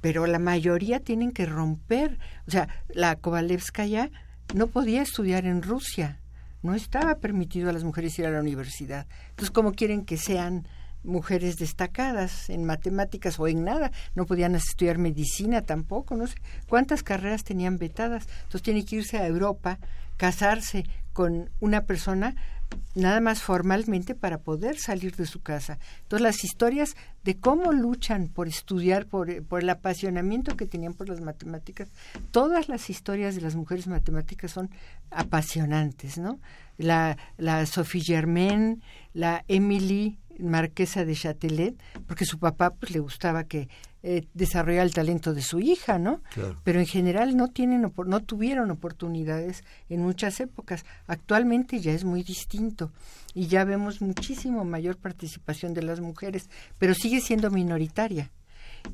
pero 0.00 0.26
la 0.26 0.38
mayoría 0.38 1.00
tienen 1.00 1.32
que 1.32 1.46
romper. 1.46 2.18
O 2.46 2.50
sea, 2.50 2.68
la 2.88 3.16
Kovalevskaya 3.16 4.10
no 4.54 4.68
podía 4.68 5.02
estudiar 5.02 5.46
en 5.46 5.62
Rusia, 5.62 6.20
no 6.62 6.74
estaba 6.74 7.16
permitido 7.16 7.68
a 7.68 7.72
las 7.72 7.84
mujeres 7.84 8.18
ir 8.18 8.26
a 8.26 8.30
la 8.30 8.40
universidad. 8.40 9.06
Entonces, 9.30 9.50
¿cómo 9.50 9.72
quieren 9.72 10.04
que 10.04 10.16
sean 10.16 10.66
mujeres 11.04 11.56
destacadas 11.56 12.50
en 12.50 12.64
matemáticas 12.64 13.38
o 13.38 13.48
en 13.48 13.64
nada? 13.64 13.92
No 14.14 14.26
podían 14.26 14.54
estudiar 14.54 14.98
medicina 14.98 15.62
tampoco, 15.62 16.16
no 16.16 16.26
sé 16.26 16.36
cuántas 16.68 17.02
carreras 17.02 17.44
tenían 17.44 17.78
vetadas. 17.78 18.26
Entonces, 18.44 18.62
tienen 18.62 18.84
que 18.84 18.96
irse 18.96 19.18
a 19.18 19.26
Europa, 19.26 19.78
casarse 20.16 20.84
con 21.12 21.50
una 21.60 21.84
persona 21.84 22.34
nada 22.94 23.20
más 23.20 23.42
formalmente 23.42 24.14
para 24.14 24.38
poder 24.38 24.78
salir 24.78 25.14
de 25.16 25.26
su 25.26 25.40
casa. 25.40 25.78
Entonces 26.02 26.22
las 26.22 26.44
historias 26.44 26.96
de 27.22 27.38
cómo 27.38 27.72
luchan 27.72 28.28
por 28.28 28.48
estudiar, 28.48 29.06
por, 29.06 29.42
por, 29.44 29.62
el 29.62 29.70
apasionamiento 29.70 30.56
que 30.56 30.66
tenían 30.66 30.94
por 30.94 31.08
las 31.08 31.20
matemáticas, 31.20 31.88
todas 32.30 32.68
las 32.68 32.90
historias 32.90 33.34
de 33.36 33.42
las 33.42 33.54
mujeres 33.54 33.86
matemáticas 33.86 34.50
son 34.50 34.70
apasionantes, 35.10 36.18
¿no? 36.18 36.40
La, 36.76 37.16
la 37.36 37.66
Sophie 37.66 38.02
Germain, 38.02 38.82
la 39.12 39.44
Emily 39.48 40.18
Marquesa 40.38 41.04
de 41.04 41.14
Châtelet, 41.14 41.74
porque 42.06 42.24
su 42.24 42.38
papá 42.38 42.70
pues 42.70 42.92
le 42.92 43.00
gustaba 43.00 43.44
que 43.44 43.68
eh, 44.02 44.26
desarrollara 44.34 44.84
el 44.84 44.94
talento 44.94 45.34
de 45.34 45.42
su 45.42 45.58
hija, 45.58 45.98
¿no? 45.98 46.22
Claro. 46.32 46.56
Pero 46.62 46.78
en 46.78 46.86
general 46.86 47.36
no 47.36 47.48
tienen 47.48 47.92
no 48.06 48.20
tuvieron 48.20 48.70
oportunidades 48.70 49.64
en 49.88 50.02
muchas 50.02 50.40
épocas. 50.40 50.84
Actualmente 51.06 51.80
ya 51.80 51.92
es 51.92 52.04
muy 52.04 52.22
distinto 52.22 52.92
y 53.34 53.48
ya 53.48 53.64
vemos 53.64 54.00
muchísimo 54.00 54.64
mayor 54.64 54.96
participación 54.96 55.74
de 55.74 55.82
las 55.82 56.00
mujeres, 56.00 56.48
pero 56.78 56.94
sigue 56.94 57.20
siendo 57.20 57.50
minoritaria. 57.50 58.30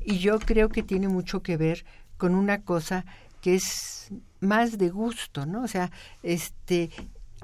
Y 0.03 0.17
yo 0.17 0.39
creo 0.39 0.69
que 0.69 0.83
tiene 0.83 1.07
mucho 1.07 1.41
que 1.41 1.57
ver 1.57 1.85
con 2.17 2.33
una 2.33 2.61
cosa 2.61 3.05
que 3.41 3.55
es 3.55 4.09
más 4.39 4.77
de 4.77 4.89
gusto, 4.89 5.45
¿no? 5.45 5.63
O 5.63 5.67
sea, 5.67 5.91
este 6.23 6.89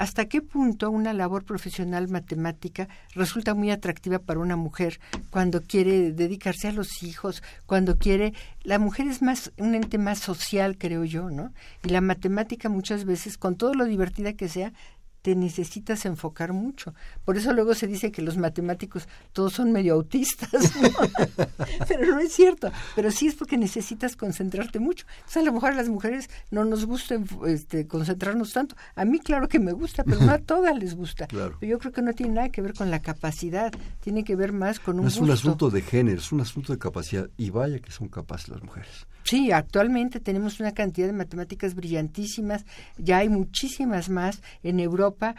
hasta 0.02 0.26
qué 0.26 0.42
punto 0.42 0.90
una 0.90 1.14
labor 1.14 1.46
profesional 1.46 2.08
matemática 2.08 2.90
resulta 3.14 3.54
muy 3.54 3.70
atractiva 3.70 4.18
para 4.18 4.40
una 4.40 4.56
mujer 4.56 5.00
cuando 5.30 5.62
quiere 5.62 6.12
dedicarse 6.12 6.68
a 6.68 6.72
los 6.72 7.04
hijos, 7.04 7.44
cuando 7.68 8.00
quiere 8.00 8.34
la 8.64 8.80
mujer 8.80 9.06
es 9.06 9.22
más 9.22 9.52
un 9.58 9.76
ente 9.76 10.00
más 10.00 10.18
social, 10.18 10.80
creo 10.80 11.04
yo, 11.04 11.30
¿no? 11.30 11.54
Y 11.84 11.90
la 11.90 12.02
matemática 12.02 12.68
muchas 12.68 13.06
veces 13.06 13.38
con 13.38 13.58
todo 13.58 13.76
lo 13.76 13.86
divertida 13.86 14.34
que 14.34 14.50
sea 14.50 14.74
te 15.22 15.36
necesitas 15.36 16.06
enfocar 16.06 16.54
mucho. 16.54 16.94
Por 17.26 17.38
eso 17.38 17.54
luego 17.54 17.76
se 17.76 17.88
dice 17.88 18.12
que 18.12 18.22
los 18.22 18.38
matemáticos 18.38 19.08
todos 19.34 19.54
son 19.54 19.72
medio 19.72 19.94
autistas, 19.94 20.52
¿no? 20.82 20.90
pero 21.88 22.06
no 22.08 22.20
es 22.20 22.34
cierto. 22.34 22.72
Pero 22.96 23.12
sí 23.12 23.28
es 23.28 23.36
porque 23.36 23.58
necesitas 23.58 24.16
concentrarte 24.16 24.80
mucho. 24.80 25.06
Entonces 25.18 25.38
a 25.38 25.46
lo 25.46 25.54
mejor 25.54 25.72
a 25.74 25.76
las 25.76 25.90
mujeres 25.90 26.30
no 26.50 26.66
nos 26.66 26.86
gusta 26.86 27.18
este, 27.46 27.88
concentrarnos 27.88 28.54
tanto. 28.54 28.76
A 28.96 29.06
mí 29.06 29.20
claro 29.20 29.48
que 29.48 29.60
me 29.60 29.74
gusta, 29.74 30.04
pero 30.04 30.20
no 30.22 30.32
a 30.32 30.38
todas 30.40 30.76
les 30.78 30.96
gusta. 30.96 31.28
Claro. 31.28 31.58
Pero 31.60 31.70
yo 31.72 31.80
creo 31.80 31.92
que 31.92 32.02
no 32.02 32.14
tiene 32.14 32.34
nada 32.34 32.50
que 32.50 32.62
ver 32.62 32.74
con 32.74 32.90
la 32.90 33.02
capacidad, 33.02 33.72
tiene 34.00 34.24
que 34.24 34.36
ver 34.36 34.54
más 34.54 34.80
con 34.80 34.96
un 34.96 35.04
No 35.04 35.08
es 35.08 35.16
gusto. 35.16 35.26
un 35.26 35.32
asunto 35.32 35.70
de 35.70 35.82
género, 35.82 36.20
es 36.20 36.32
un 36.32 36.42
asunto 36.42 36.74
de 36.74 36.80
capacidad. 36.80 37.30
Y 37.38 37.50
vaya 37.52 37.80
que 37.80 37.92
son 37.92 38.08
capaces 38.08 38.50
las 38.50 38.64
mujeres. 38.64 39.08
Sí, 39.24 39.52
actualmente 39.52 40.20
tenemos 40.20 40.60
una 40.60 40.74
cantidad 40.74 41.08
de 41.08 41.14
matemáticas 41.14 41.76
brillantísimas, 41.76 42.66
ya 42.98 43.20
hay 43.20 43.30
muchísimas 43.30 44.10
más. 44.10 44.42
En 44.64 44.80
Europa, 44.80 45.36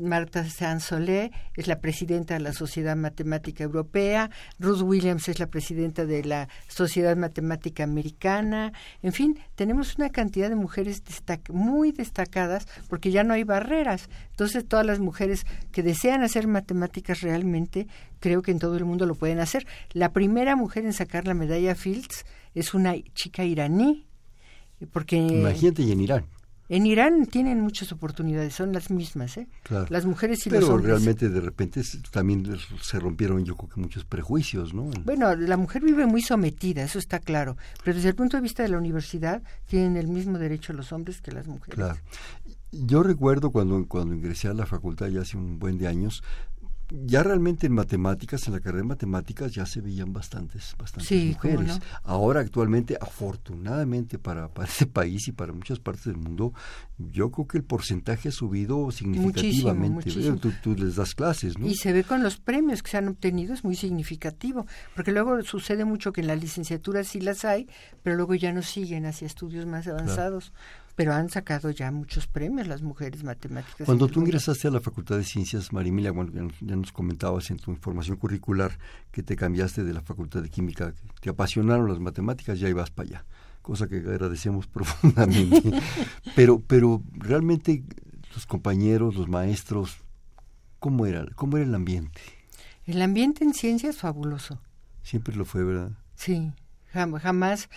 Marta 0.00 0.44
Sansolé 0.48 1.32
es 1.54 1.66
la 1.66 1.80
presidenta 1.80 2.34
de 2.34 2.40
la 2.40 2.52
Sociedad 2.52 2.94
Matemática 2.94 3.64
Europea, 3.64 4.30
Ruth 4.58 4.82
Williams 4.82 5.28
es 5.28 5.38
la 5.40 5.46
presidenta 5.46 6.04
de 6.04 6.24
la 6.24 6.48
Sociedad 6.68 7.16
Matemática 7.16 7.84
Americana, 7.84 8.72
en 9.02 9.12
fin, 9.12 9.38
tenemos 9.54 9.96
una 9.96 10.10
cantidad 10.10 10.48
de 10.48 10.56
mujeres 10.56 11.02
muy 11.50 11.92
destacadas 11.92 12.66
porque 12.88 13.10
ya 13.10 13.24
no 13.24 13.34
hay 13.34 13.44
barreras. 13.44 14.08
Entonces, 14.30 14.66
todas 14.66 14.84
las 14.84 15.00
mujeres 15.00 15.46
que 15.72 15.82
desean 15.82 16.22
hacer 16.22 16.46
matemáticas 16.46 17.22
realmente, 17.22 17.86
creo 18.20 18.42
que 18.42 18.50
en 18.50 18.58
todo 18.58 18.76
el 18.76 18.84
mundo 18.84 19.06
lo 19.06 19.14
pueden 19.14 19.40
hacer. 19.40 19.66
La 19.92 20.12
primera 20.12 20.56
mujer 20.56 20.84
en 20.84 20.92
sacar 20.92 21.26
la 21.26 21.34
medalla 21.34 21.74
Fields 21.74 22.24
es 22.56 22.74
una 22.74 22.94
chica 23.14 23.44
iraní. 23.44 24.06
Porque, 24.92 25.16
Imagínate, 25.16 25.82
y 25.82 25.92
en 25.92 26.00
Irán. 26.00 26.26
En 26.68 26.84
Irán 26.84 27.26
tienen 27.26 27.60
muchas 27.60 27.92
oportunidades, 27.92 28.54
son 28.54 28.72
las 28.72 28.90
mismas, 28.90 29.36
¿eh? 29.36 29.46
Las 29.88 30.04
mujeres 30.04 30.44
y 30.46 30.50
los 30.50 30.64
hombres. 30.64 30.86
realmente 30.86 31.28
de 31.28 31.40
repente 31.40 31.80
también 32.10 32.44
se 32.82 32.98
rompieron 32.98 33.44
yo 33.44 33.56
creo 33.56 33.68
que 33.68 33.80
muchos 33.80 34.04
prejuicios, 34.04 34.74
¿no? 34.74 34.90
Bueno, 35.04 35.36
la 35.36 35.56
mujer 35.56 35.82
vive 35.82 36.06
muy 36.06 36.22
sometida, 36.22 36.82
eso 36.82 36.98
está 36.98 37.20
claro, 37.20 37.56
pero 37.84 37.94
desde 37.94 38.08
el 38.08 38.16
punto 38.16 38.36
de 38.36 38.42
vista 38.42 38.64
de 38.64 38.70
la 38.70 38.78
universidad 38.78 39.42
tienen 39.66 39.96
el 39.96 40.08
mismo 40.08 40.38
derecho 40.38 40.72
los 40.72 40.90
hombres 40.92 41.20
que 41.20 41.30
las 41.30 41.46
mujeres. 41.46 41.76
Claro. 41.76 42.00
Yo 42.72 43.04
recuerdo 43.04 43.52
cuando, 43.52 43.86
cuando 43.86 44.14
ingresé 44.14 44.48
a 44.48 44.54
la 44.54 44.66
facultad 44.66 45.06
ya 45.06 45.20
hace 45.20 45.36
un 45.36 45.60
buen 45.60 45.78
de 45.78 45.86
años, 45.86 46.24
ya 46.90 47.22
realmente 47.22 47.66
en 47.66 47.72
matemáticas, 47.72 48.46
en 48.46 48.54
la 48.54 48.60
carrera 48.60 48.82
de 48.82 48.88
matemáticas, 48.88 49.52
ya 49.52 49.66
se 49.66 49.80
veían 49.80 50.12
bastantes, 50.12 50.74
bastantes 50.78 51.34
mujeres. 51.34 51.80
Ahora 52.04 52.40
actualmente, 52.40 52.96
afortunadamente 53.00 54.18
para, 54.18 54.48
para 54.48 54.68
este 54.68 54.86
país 54.86 55.26
y 55.28 55.32
para 55.32 55.52
muchas 55.52 55.80
partes 55.80 56.04
del 56.04 56.16
mundo, 56.16 56.52
yo 56.98 57.30
creo 57.30 57.46
que 57.46 57.58
el 57.58 57.64
porcentaje 57.64 58.28
ha 58.28 58.32
subido 58.32 58.90
significativamente. 58.90 60.10
Tú, 60.62 60.74
les 60.76 60.96
das 60.96 61.14
clases, 61.14 61.58
¿no? 61.58 61.66
Y 61.66 61.74
se 61.74 61.92
ve 61.92 62.04
con 62.04 62.22
los 62.22 62.36
premios 62.38 62.82
que 62.82 62.90
se 62.90 62.98
han 62.98 63.08
obtenido, 63.08 63.54
es 63.54 63.64
muy 63.64 63.74
significativo, 63.74 64.66
porque 64.94 65.12
luego 65.12 65.42
sucede 65.42 65.84
mucho 65.84 66.12
que 66.12 66.20
en 66.20 66.28
la 66.28 66.36
licenciatura 66.36 67.02
sí 67.04 67.20
las 67.20 67.44
hay, 67.44 67.68
pero 68.02 68.16
luego 68.16 68.34
ya 68.34 68.52
no 68.52 68.62
siguen 68.62 69.06
hacia 69.06 69.26
estudios 69.26 69.66
más 69.66 69.86
avanzados 69.88 70.52
pero 70.96 71.12
han 71.12 71.28
sacado 71.28 71.70
ya 71.70 71.90
muchos 71.92 72.26
premios 72.26 72.66
las 72.66 72.82
mujeres 72.82 73.22
matemáticas. 73.22 73.84
Cuando 73.84 74.08
tú 74.08 74.20
ingresaste 74.20 74.66
a 74.66 74.70
la 74.70 74.80
Facultad 74.80 75.18
de 75.18 75.24
Ciencias, 75.24 75.72
Marimilia, 75.72 76.10
bueno, 76.10 76.50
ya 76.60 76.74
nos 76.74 76.90
comentabas 76.90 77.50
en 77.50 77.58
tu 77.58 77.70
información 77.70 78.16
curricular 78.16 78.78
que 79.12 79.22
te 79.22 79.36
cambiaste 79.36 79.84
de 79.84 79.92
la 79.92 80.00
Facultad 80.00 80.42
de 80.42 80.48
Química, 80.48 80.92
que 80.92 81.02
te 81.20 81.30
apasionaron 81.30 81.88
las 81.88 82.00
matemáticas, 82.00 82.58
ya 82.58 82.70
ibas 82.70 82.90
para 82.90 83.08
allá, 83.10 83.24
cosa 83.60 83.86
que 83.86 83.96
agradecemos 83.96 84.66
profundamente. 84.72 85.70
pero, 86.34 86.60
pero 86.60 87.02
realmente 87.12 87.84
los 88.34 88.46
compañeros, 88.46 89.14
los 89.14 89.28
maestros, 89.28 89.98
¿cómo 90.78 91.04
era, 91.04 91.26
cómo 91.34 91.58
era 91.58 91.66
el 91.66 91.74
ambiente? 91.74 92.22
El 92.86 93.02
ambiente 93.02 93.44
en 93.44 93.52
ciencia 93.52 93.90
es 93.90 93.98
fabuloso. 93.98 94.60
Siempre 95.02 95.36
lo 95.36 95.44
fue, 95.44 95.62
¿verdad? 95.62 95.92
Sí, 96.14 96.52
jamás 97.20 97.68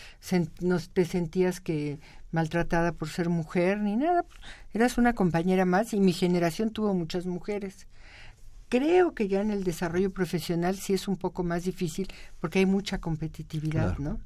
no 0.61 0.79
te 0.79 1.05
sentías 1.05 1.59
que 1.59 1.99
maltratada 2.31 2.91
por 2.91 3.09
ser 3.09 3.29
mujer 3.29 3.79
ni 3.79 3.95
nada. 3.95 4.25
Eras 4.73 4.97
una 4.97 5.13
compañera 5.13 5.65
más 5.65 5.93
y 5.93 5.99
mi 5.99 6.13
generación 6.13 6.71
tuvo 6.71 6.93
muchas 6.93 7.25
mujeres. 7.25 7.87
Creo 8.69 9.15
que 9.15 9.27
ya 9.27 9.41
en 9.41 9.49
el 9.49 9.63
desarrollo 9.63 10.11
profesional 10.11 10.77
sí 10.77 10.93
es 10.93 11.07
un 11.07 11.17
poco 11.17 11.43
más 11.43 11.63
difícil 11.63 12.07
porque 12.39 12.59
hay 12.59 12.65
mucha 12.65 12.99
competitividad, 12.99 13.97
¿no? 13.97 14.19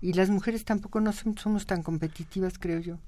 Y 0.00 0.12
las 0.12 0.30
mujeres 0.30 0.64
tampoco 0.64 1.00
no 1.00 1.12
somos 1.12 1.66
tan 1.66 1.82
competitivas, 1.82 2.58
creo 2.58 2.78
yo. 2.78 2.98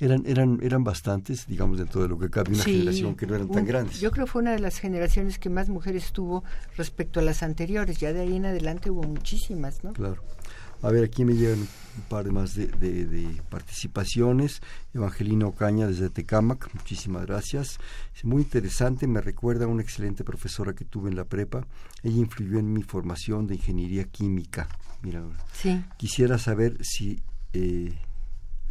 Eran, 0.00 0.24
eran, 0.26 0.58
eran 0.62 0.82
bastantes, 0.82 1.46
digamos, 1.46 1.78
dentro 1.78 2.02
de 2.02 2.08
lo 2.08 2.18
que 2.18 2.30
cabe, 2.30 2.52
una 2.54 2.64
generación 2.64 3.14
que 3.14 3.26
no 3.26 3.34
eran 3.34 3.48
tan 3.48 3.64
grandes. 3.64 4.00
Yo 4.00 4.10
creo 4.10 4.26
que 4.26 4.32
fue 4.32 4.42
una 4.42 4.52
de 4.52 4.58
las 4.58 4.78
generaciones 4.78 5.38
que 5.38 5.50
más 5.50 5.68
mujeres 5.68 6.12
tuvo 6.12 6.42
respecto 6.76 7.20
a 7.20 7.22
las 7.22 7.42
anteriores. 7.42 7.98
Ya 7.98 8.12
de 8.12 8.20
ahí 8.20 8.36
en 8.36 8.46
adelante 8.46 8.90
hubo 8.90 9.02
muchísimas, 9.02 9.84
¿no? 9.84 9.92
Claro. 9.92 10.22
A 10.82 10.90
ver, 10.90 11.04
aquí 11.04 11.24
me 11.24 11.34
llegan 11.34 11.58
un 11.60 12.02
par 12.08 12.24
de 12.24 12.30
más 12.30 12.54
de, 12.54 12.66
de, 12.68 13.42
participaciones. 13.50 14.62
Evangelina 14.94 15.46
Ocaña 15.46 15.86
desde 15.86 16.08
Tecámac, 16.08 16.72
muchísimas 16.74 17.26
gracias. 17.26 17.78
Es 18.14 18.24
muy 18.24 18.42
interesante, 18.42 19.06
me 19.06 19.20
recuerda 19.20 19.66
a 19.66 19.68
una 19.68 19.82
excelente 19.82 20.24
profesora 20.24 20.72
que 20.72 20.86
tuve 20.86 21.10
en 21.10 21.16
la 21.16 21.24
prepa. 21.24 21.66
Ella 22.02 22.16
influyó 22.18 22.58
en 22.58 22.72
mi 22.72 22.82
formación 22.82 23.46
de 23.46 23.56
ingeniería 23.56 24.04
química. 24.04 24.68
Mira, 25.02 25.22
sí. 25.52 25.82
quisiera 25.98 26.38
saber 26.38 26.78
si, 26.82 27.22
eh, 27.52 27.94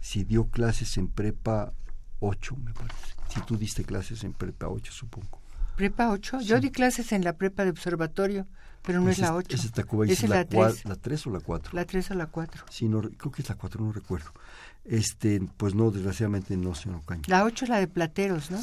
si 0.01 0.23
dio 0.23 0.45
clases 0.45 0.97
en 0.97 1.09
prepa 1.09 1.73
8, 2.21 2.55
me 2.55 2.73
parece. 2.73 3.15
Si 3.29 3.39
tú 3.41 3.55
diste 3.55 3.83
clases 3.83 4.23
en 4.23 4.33
prepa 4.33 4.67
8, 4.67 4.91
supongo. 4.91 5.39
¿Prepa 5.79 6.09
8? 6.09 6.41
Yo 6.41 6.59
di 6.59 6.71
clases 6.71 7.13
en 7.13 7.23
la 7.23 7.37
prepa 7.37 7.63
de 7.63 7.69
observatorio 7.69 8.45
pero 8.85 8.99
no 8.99 9.09
es, 9.09 9.19
la 9.19 9.33
8. 9.33 9.55
Es 9.55 9.71
Tacuba 9.71 10.05
es 10.05 10.27
la, 10.27 10.35
la 10.35 10.45
3. 10.45 10.83
¿La 10.83 10.95
3 10.95 11.27
o 11.27 11.29
la 11.29 11.39
4? 11.39 11.71
La 11.73 11.85
3 11.85 12.11
o 12.11 12.13
la 12.15 12.25
4. 12.27 12.65
Sí, 12.69 12.89
no, 12.89 12.99
creo 12.99 13.31
que 13.31 13.41
es 13.41 13.47
la 13.47 13.55
4, 13.55 13.85
no 13.85 13.93
recuerdo. 13.93 14.33
Este, 14.83 15.39
pues 15.55 15.75
no, 15.75 15.89
desgraciadamente 15.89 16.57
no, 16.57 16.75
señor 16.75 16.97
Ocaña. 16.97 17.23
La 17.27 17.45
8 17.45 17.63
es 17.63 17.69
la 17.69 17.79
de 17.79 17.87
Plateros, 17.87 18.51
¿no? 18.51 18.59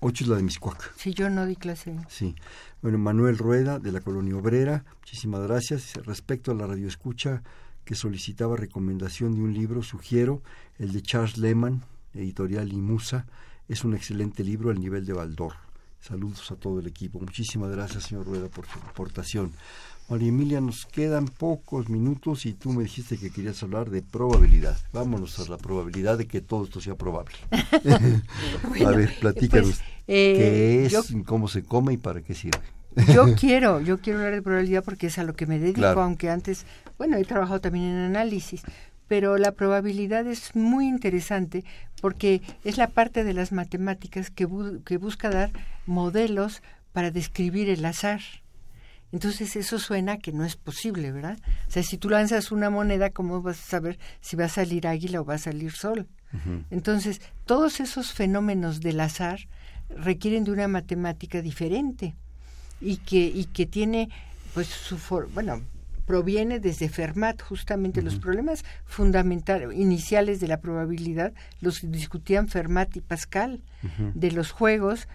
8 0.00 0.24
es 0.24 0.28
la 0.28 0.36
de 0.36 0.42
Miscuac. 0.42 0.92
Sí, 0.98 1.14
yo 1.14 1.30
no 1.30 1.46
di 1.46 1.56
clase. 1.56 1.96
Sí. 2.10 2.34
Bueno, 2.82 2.98
Manuel 2.98 3.38
Rueda, 3.38 3.78
de 3.78 3.92
la 3.92 4.02
Colonia 4.02 4.36
Obrera, 4.36 4.84
muchísimas 4.98 5.40
gracias. 5.40 5.94
Respecto 6.04 6.52
a 6.52 6.54
la 6.54 6.66
radioescucha 6.66 7.42
que 7.86 7.94
solicitaba 7.94 8.58
recomendación 8.58 9.34
de 9.34 9.40
un 9.40 9.54
libro, 9.54 9.82
sugiero 9.82 10.42
el 10.78 10.92
de 10.92 11.00
Charles 11.00 11.38
Lehman, 11.38 11.84
editorial 12.12 12.70
Imusa. 12.70 13.24
Es 13.66 13.82
un 13.82 13.94
excelente 13.94 14.44
libro 14.44 14.68
al 14.68 14.78
nivel 14.78 15.06
de 15.06 15.14
Baldor 15.14 15.69
Saludos 16.00 16.50
a 16.50 16.56
todo 16.56 16.80
el 16.80 16.86
equipo. 16.86 17.20
Muchísimas 17.20 17.70
gracias, 17.70 18.04
señor 18.04 18.26
Rueda, 18.26 18.48
por 18.48 18.66
su 18.66 18.78
aportación. 18.78 19.52
María 20.08 20.28
Emilia, 20.28 20.60
nos 20.60 20.86
quedan 20.86 21.26
pocos 21.26 21.88
minutos 21.88 22.44
y 22.44 22.52
tú 22.52 22.72
me 22.72 22.82
dijiste 22.82 23.16
que 23.16 23.30
querías 23.30 23.62
hablar 23.62 23.90
de 23.90 24.02
probabilidad. 24.02 24.76
Vámonos 24.92 25.38
a 25.38 25.48
la 25.48 25.56
probabilidad 25.56 26.18
de 26.18 26.26
que 26.26 26.40
todo 26.40 26.64
esto 26.64 26.80
sea 26.80 26.96
probable. 26.96 27.36
a 28.84 28.90
ver, 28.90 29.14
platícanos. 29.20 29.68
Pues, 29.68 29.80
eh, 30.08 30.88
¿Qué 30.90 30.96
es, 30.96 31.14
cómo 31.26 31.46
se 31.46 31.62
come 31.62 31.92
y 31.92 31.96
para 31.96 32.22
qué 32.22 32.34
sirve? 32.34 32.60
yo 33.14 33.34
quiero, 33.38 33.80
yo 33.80 33.98
quiero 33.98 34.18
hablar 34.18 34.34
de 34.34 34.42
probabilidad 34.42 34.84
porque 34.84 35.06
es 35.08 35.18
a 35.18 35.24
lo 35.24 35.34
que 35.34 35.46
me 35.46 35.58
dedico, 35.58 36.00
aunque 36.00 36.30
antes, 36.30 36.66
bueno, 36.98 37.16
he 37.16 37.24
trabajado 37.24 37.60
también 37.60 37.86
en 37.86 37.98
análisis, 37.98 38.62
pero 39.10 39.38
la 39.38 39.50
probabilidad 39.50 40.24
es 40.28 40.54
muy 40.54 40.86
interesante 40.86 41.64
porque 42.00 42.42
es 42.62 42.78
la 42.78 42.86
parte 42.86 43.24
de 43.24 43.34
las 43.34 43.50
matemáticas 43.50 44.30
que, 44.30 44.46
que 44.84 44.98
busca 44.98 45.30
dar 45.30 45.50
modelos 45.84 46.62
para 46.92 47.10
describir 47.10 47.68
el 47.70 47.84
azar. 47.84 48.20
Entonces 49.10 49.56
eso 49.56 49.80
suena 49.80 50.18
que 50.18 50.30
no 50.30 50.44
es 50.44 50.54
posible, 50.54 51.10
¿verdad? 51.10 51.38
O 51.66 51.72
sea, 51.72 51.82
si 51.82 51.98
tú 51.98 52.08
lanzas 52.08 52.52
una 52.52 52.70
moneda, 52.70 53.10
¿cómo 53.10 53.42
vas 53.42 53.58
a 53.58 53.68
saber 53.68 53.98
si 54.20 54.36
va 54.36 54.44
a 54.44 54.48
salir 54.48 54.86
águila 54.86 55.22
o 55.22 55.24
va 55.24 55.34
a 55.34 55.38
salir 55.38 55.72
sol? 55.72 56.06
Entonces, 56.70 57.20
todos 57.46 57.80
esos 57.80 58.12
fenómenos 58.12 58.80
del 58.80 59.00
azar 59.00 59.40
requieren 59.88 60.44
de 60.44 60.52
una 60.52 60.68
matemática 60.68 61.42
diferente 61.42 62.14
y 62.80 62.98
que, 62.98 63.26
y 63.26 63.46
que 63.46 63.66
tiene 63.66 64.08
pues 64.54 64.68
su 64.68 64.96
bueno 65.34 65.62
proviene 66.10 66.58
desde 66.58 66.88
Fermat, 66.88 67.40
justamente 67.40 68.02
los 68.02 68.16
problemas 68.16 68.64
fundamentales, 68.84 69.72
iniciales 69.78 70.40
de 70.40 70.48
la 70.48 70.60
probabilidad, 70.60 71.32
los 71.60 71.88
discutían 71.88 72.48
Fermat 72.48 72.96
y 72.96 73.00
Pascal, 73.00 73.62
de 74.14 74.32
los 74.32 74.50
juegos 74.50 75.06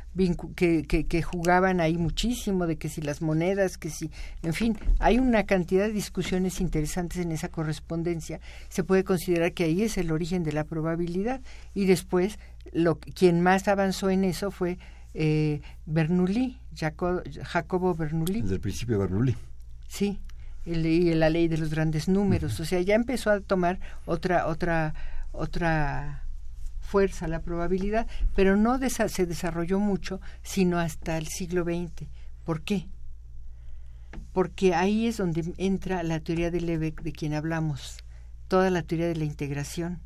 que, 0.56 0.86
que, 0.88 1.22
jugaban 1.22 1.82
ahí 1.82 1.98
muchísimo, 1.98 2.66
de 2.66 2.78
que 2.78 2.88
si 2.88 3.02
las 3.02 3.22
monedas, 3.22 3.78
que 3.78 3.90
si, 3.90 4.10
en 4.42 4.54
fin, 4.54 4.78
hay 5.00 5.20
una 5.20 5.46
cantidad 5.46 5.86
de 5.86 5.92
discusiones 5.92 6.62
interesantes 6.62 7.18
en 7.18 7.34
esa 7.34 7.50
correspondencia. 7.50 8.40
Se 8.70 8.86
puede 8.86 9.04
considerar 9.04 9.52
que 9.52 9.66
ahí 9.66 9.82
es 9.82 9.98
el 9.98 10.14
origen 10.14 10.44
de 10.44 10.54
la 10.54 10.64
probabilidad 10.64 11.42
y 11.74 11.88
después 11.88 12.40
lo, 12.72 13.00
quien 13.00 13.42
más 13.42 13.68
avanzó 13.68 14.10
en 14.10 14.24
eso 14.24 14.50
fue 14.50 14.78
eh, 15.14 15.60
Bernoulli, 15.86 16.58
Jacobo 16.74 17.96
Bernoulli. 17.96 18.44
Desde 18.44 18.56
el 18.56 18.62
principio 18.62 18.98
Bernoulli. 18.98 19.36
Sí, 19.90 20.22
y 20.66 21.14
la 21.14 21.30
ley 21.30 21.48
de 21.48 21.58
los 21.58 21.70
grandes 21.70 22.08
números. 22.08 22.60
O 22.60 22.66
sea, 22.66 22.82
ya 22.82 22.96
empezó 22.96 23.30
a 23.32 23.40
tomar 23.40 23.80
otra, 24.06 24.48
otra, 24.48 24.94
otra 25.32 26.26
fuerza 26.86 27.28
la 27.28 27.42
probabilidad, 27.42 28.08
pero 28.36 28.56
no 28.56 28.80
se 28.90 29.26
desarrolló 29.26 29.80
mucho, 29.80 30.22
sino 30.44 30.80
hasta 30.80 31.18
el 31.18 31.28
siglo 31.28 31.64
XX. 31.64 32.08
¿Por 32.44 32.62
qué? 32.62 32.88
Porque 34.34 34.74
ahí 34.74 35.08
es 35.08 35.18
donde 35.18 35.54
entra 35.58 36.04
la 36.04 36.20
teoría 36.20 36.52
de 36.52 36.62
Lebeck 36.62 37.02
de 37.02 37.12
quien 37.12 37.34
hablamos, 37.34 37.98
toda 38.48 38.70
la 38.70 38.84
teoría 38.84 39.08
de 39.08 39.16
la 39.16 39.26
integración. 39.26 40.00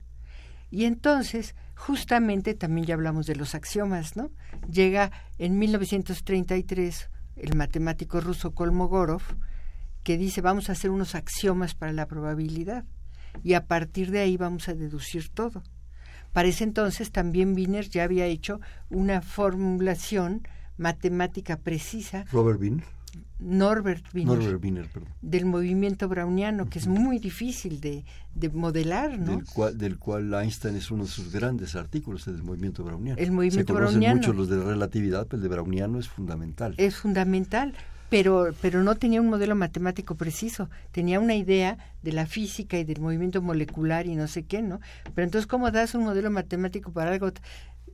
Y 0.72 0.86
entonces, 0.86 1.56
justamente 1.76 2.54
también 2.54 2.86
ya 2.88 2.94
hablamos 2.94 3.26
de 3.26 3.36
los 3.36 3.56
axiomas, 3.56 4.16
¿no? 4.16 4.32
Llega 4.72 5.12
en 5.38 5.58
1933 5.58 7.10
el 7.38 7.56
matemático 7.56 8.22
ruso 8.22 8.52
Kolmogorov, 8.52 9.24
que 10.04 10.18
dice 10.18 10.42
vamos 10.42 10.70
a 10.70 10.74
hacer 10.74 10.92
unos 10.92 11.16
axiomas 11.16 11.76
para 11.76 11.94
la 11.94 12.08
probabilidad. 12.08 12.86
y 13.44 13.54
a 13.54 13.66
partir 13.68 14.10
de 14.12 14.20
ahí 14.20 14.38
vamos 14.38 14.68
a 14.70 14.74
deducir 14.74 15.30
todo. 15.30 15.62
Para 16.34 16.48
ese 16.48 16.64
entonces 16.64 17.12
también 17.12 17.54
Wiener 17.54 17.88
ya 17.90 18.04
había 18.04 18.26
hecho 18.26 18.60
una 18.90 19.22
formulación 19.22 20.42
matemática 20.78 21.58
precisa. 21.58 22.26
Robert 22.32 22.60
Wiener. 22.60 22.84
Norbert 23.40 24.06
Wiener, 24.14 24.38
Norbert 24.38 24.64
Wiener 24.64 24.88
perdón. 24.88 25.10
del 25.22 25.46
movimiento 25.46 26.08
browniano, 26.10 26.70
que 26.70 26.78
es 26.80 26.88
muy 26.88 27.20
difícil 27.20 27.80
de, 27.80 28.04
de 28.36 28.50
modelar, 28.50 29.18
¿no? 29.18 29.38
Del 29.38 29.46
cual, 29.46 29.78
del 29.78 29.98
cual 29.98 30.34
Einstein 30.34 30.76
es 30.76 30.92
uno 30.92 31.04
de 31.06 31.10
sus 31.10 31.32
grandes 31.32 31.76
artículos, 31.76 32.28
el 32.28 32.36
del 32.36 32.44
movimiento 32.44 32.84
browniano. 32.84 33.18
El 33.20 33.32
movimiento 33.32 33.74
Se 33.74 33.74
conocen 33.74 34.00
browniano. 34.00 34.18
mucho 34.18 34.34
los 34.34 34.50
de 34.50 34.62
relatividad, 34.62 35.26
pero 35.28 35.38
el 35.38 35.44
de 35.44 35.50
browniano 35.50 36.00
es 36.00 36.08
fundamental. 36.10 36.76
Es 36.78 36.98
fundamental, 36.98 37.74
pero, 38.10 38.54
pero 38.62 38.84
no 38.84 38.96
tenía 38.96 39.22
un 39.22 39.30
modelo 39.30 39.56
matemático 39.56 40.16
preciso, 40.16 40.70
tenía 40.92 41.20
una 41.20 41.36
idea 41.36 41.78
de 42.02 42.12
la 42.12 42.26
física 42.26 42.78
y 42.78 42.84
del 42.84 43.00
movimiento 43.00 43.42
molecular 43.42 44.08
y 44.08 44.16
no 44.16 44.28
sé 44.28 44.44
qué, 44.44 44.62
¿no? 44.62 44.80
Pero 45.16 45.26
entonces, 45.26 45.48
¿cómo 45.48 45.72
das 45.72 45.96
un 45.96 46.04
modelo 46.04 46.32
matemático 46.32 46.92
para 46.92 47.12
algo? 47.12 47.32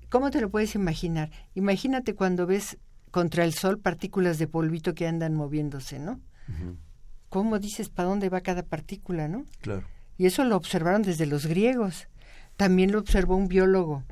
¿Cómo 0.09 0.31
te 0.31 0.41
lo 0.41 0.49
puedes 0.49 0.75
imaginar? 0.75 1.31
Imagínate 1.53 2.15
cuando 2.15 2.45
ves 2.45 2.77
contra 3.11 3.43
el 3.43 3.53
sol 3.53 3.79
partículas 3.79 4.37
de 4.39 4.47
polvito 4.47 4.93
que 4.93 5.07
andan 5.07 5.35
moviéndose, 5.35 5.99
¿no? 5.99 6.19
¿Cómo 7.29 7.59
dices 7.59 7.89
para 7.89 8.09
dónde 8.09 8.29
va 8.29 8.41
cada 8.41 8.63
partícula, 8.63 9.27
no? 9.27 9.45
Claro. 9.61 9.85
Y 10.17 10.25
eso 10.25 10.43
lo 10.45 10.55
observaron 10.55 11.01
desde 11.01 11.25
los 11.25 11.45
griegos. 11.45 12.07
También 12.55 12.91
lo 12.91 12.99
observó 12.99 13.35
un 13.35 13.49
biólogo, 13.49 14.03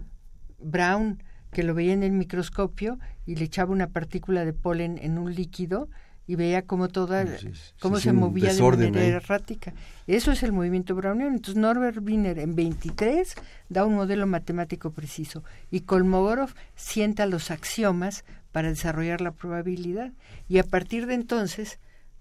Brown, 0.59 1.23
que 1.53 1.63
lo 1.63 1.73
veía 1.73 1.93
en 1.93 2.03
el 2.03 2.11
microscopio 2.11 2.99
y 3.25 3.35
le 3.35 3.45
echaba 3.45 3.71
una 3.71 3.87
partícula 3.87 4.43
de 4.45 4.53
polen 4.53 4.99
en 5.01 5.17
un 5.17 5.33
líquido 5.33 5.89
y 6.25 6.35
veía 6.35 6.61
cómo 6.61 6.87
toda 6.87 7.25
Sí, 7.25 7.47
sí, 7.47 7.53
sí, 7.53 7.73
cómo 7.79 7.97
sí, 7.97 8.03
se 8.03 8.13
movía 8.13 8.53
de 8.53 8.61
manera 8.61 9.01
ahí. 9.01 9.07
errática. 9.11 9.73
Eso 10.07 10.31
es 10.31 10.41
el 10.43 10.53
movimiento 10.53 10.95
browniano. 10.95 11.31
Entonces 11.35 11.55
Norbert 11.61 11.97
Wiener 12.01 12.39
en 12.39 12.55
23 12.55 13.35
da 13.69 13.85
un 13.85 13.95
modelo 13.95 14.25
matemático 14.25 14.91
preciso 14.91 15.43
y 15.69 15.81
Kolmogorov 15.81 16.53
sienta 16.75 17.25
los 17.25 17.51
axiomas 17.51 18.23
para 18.51 18.69
desarrollar 18.69 19.19
la 19.21 19.31
probabilidad 19.31 20.13
y 20.47 20.59
a 20.59 20.63
partir 20.63 21.07
de 21.07 21.15
entonces 21.15 21.79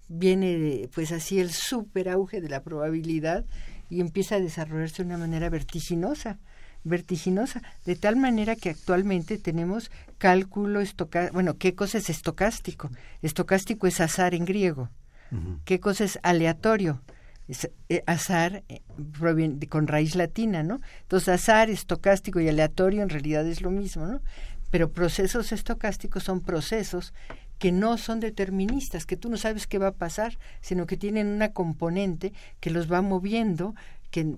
viene 0.09 0.89
pues 0.93 1.11
así 1.11 1.39
el 1.39 1.51
super 1.51 2.09
auge 2.09 2.41
de 2.41 2.49
la 2.49 2.61
probabilidad 2.61 3.45
y 3.89 4.01
empieza 4.01 4.35
a 4.35 4.39
desarrollarse 4.39 5.03
de 5.03 5.07
una 5.07 5.17
manera 5.17 5.49
vertiginosa 5.49 6.39
vertiginosa, 6.83 7.61
de 7.85 7.95
tal 7.95 8.15
manera 8.15 8.55
que 8.55 8.69
actualmente 8.69 9.37
tenemos 9.37 9.91
cálculo 10.17 10.81
estocástico, 10.81 11.33
bueno, 11.33 11.57
¿qué 11.57 11.75
cosa 11.75 11.97
es 11.97 12.09
estocástico? 12.09 12.89
Estocástico 13.21 13.87
es 13.87 13.99
azar 13.99 14.33
en 14.33 14.45
griego. 14.45 14.89
¿Qué 15.65 15.79
cosa 15.79 16.03
es 16.03 16.19
aleatorio? 16.21 17.01
Es, 17.47 17.67
eh, 17.89 18.03
azar 18.05 18.63
eh, 18.69 18.81
con 19.67 19.87
raíz 19.87 20.15
latina, 20.15 20.61
¿no? 20.61 20.79
Entonces, 21.01 21.29
azar, 21.29 21.71
estocástico 21.71 22.39
y 22.39 22.47
aleatorio 22.47 23.01
en 23.01 23.09
realidad 23.09 23.47
es 23.47 23.61
lo 23.61 23.71
mismo, 23.71 24.05
¿no? 24.05 24.21
Pero 24.69 24.91
procesos 24.91 25.51
estocásticos 25.51 26.23
son 26.23 26.41
procesos 26.41 27.13
que 27.57 27.71
no 27.71 27.97
son 27.97 28.19
deterministas, 28.19 29.05
que 29.05 29.17
tú 29.17 29.29
no 29.29 29.37
sabes 29.37 29.67
qué 29.67 29.79
va 29.79 29.87
a 29.87 29.95
pasar, 29.95 30.37
sino 30.61 30.85
que 30.85 30.97
tienen 30.97 31.27
una 31.27 31.51
componente 31.51 32.33
que 32.59 32.69
los 32.69 32.91
va 32.91 33.01
moviendo, 33.01 33.73
que 34.11 34.35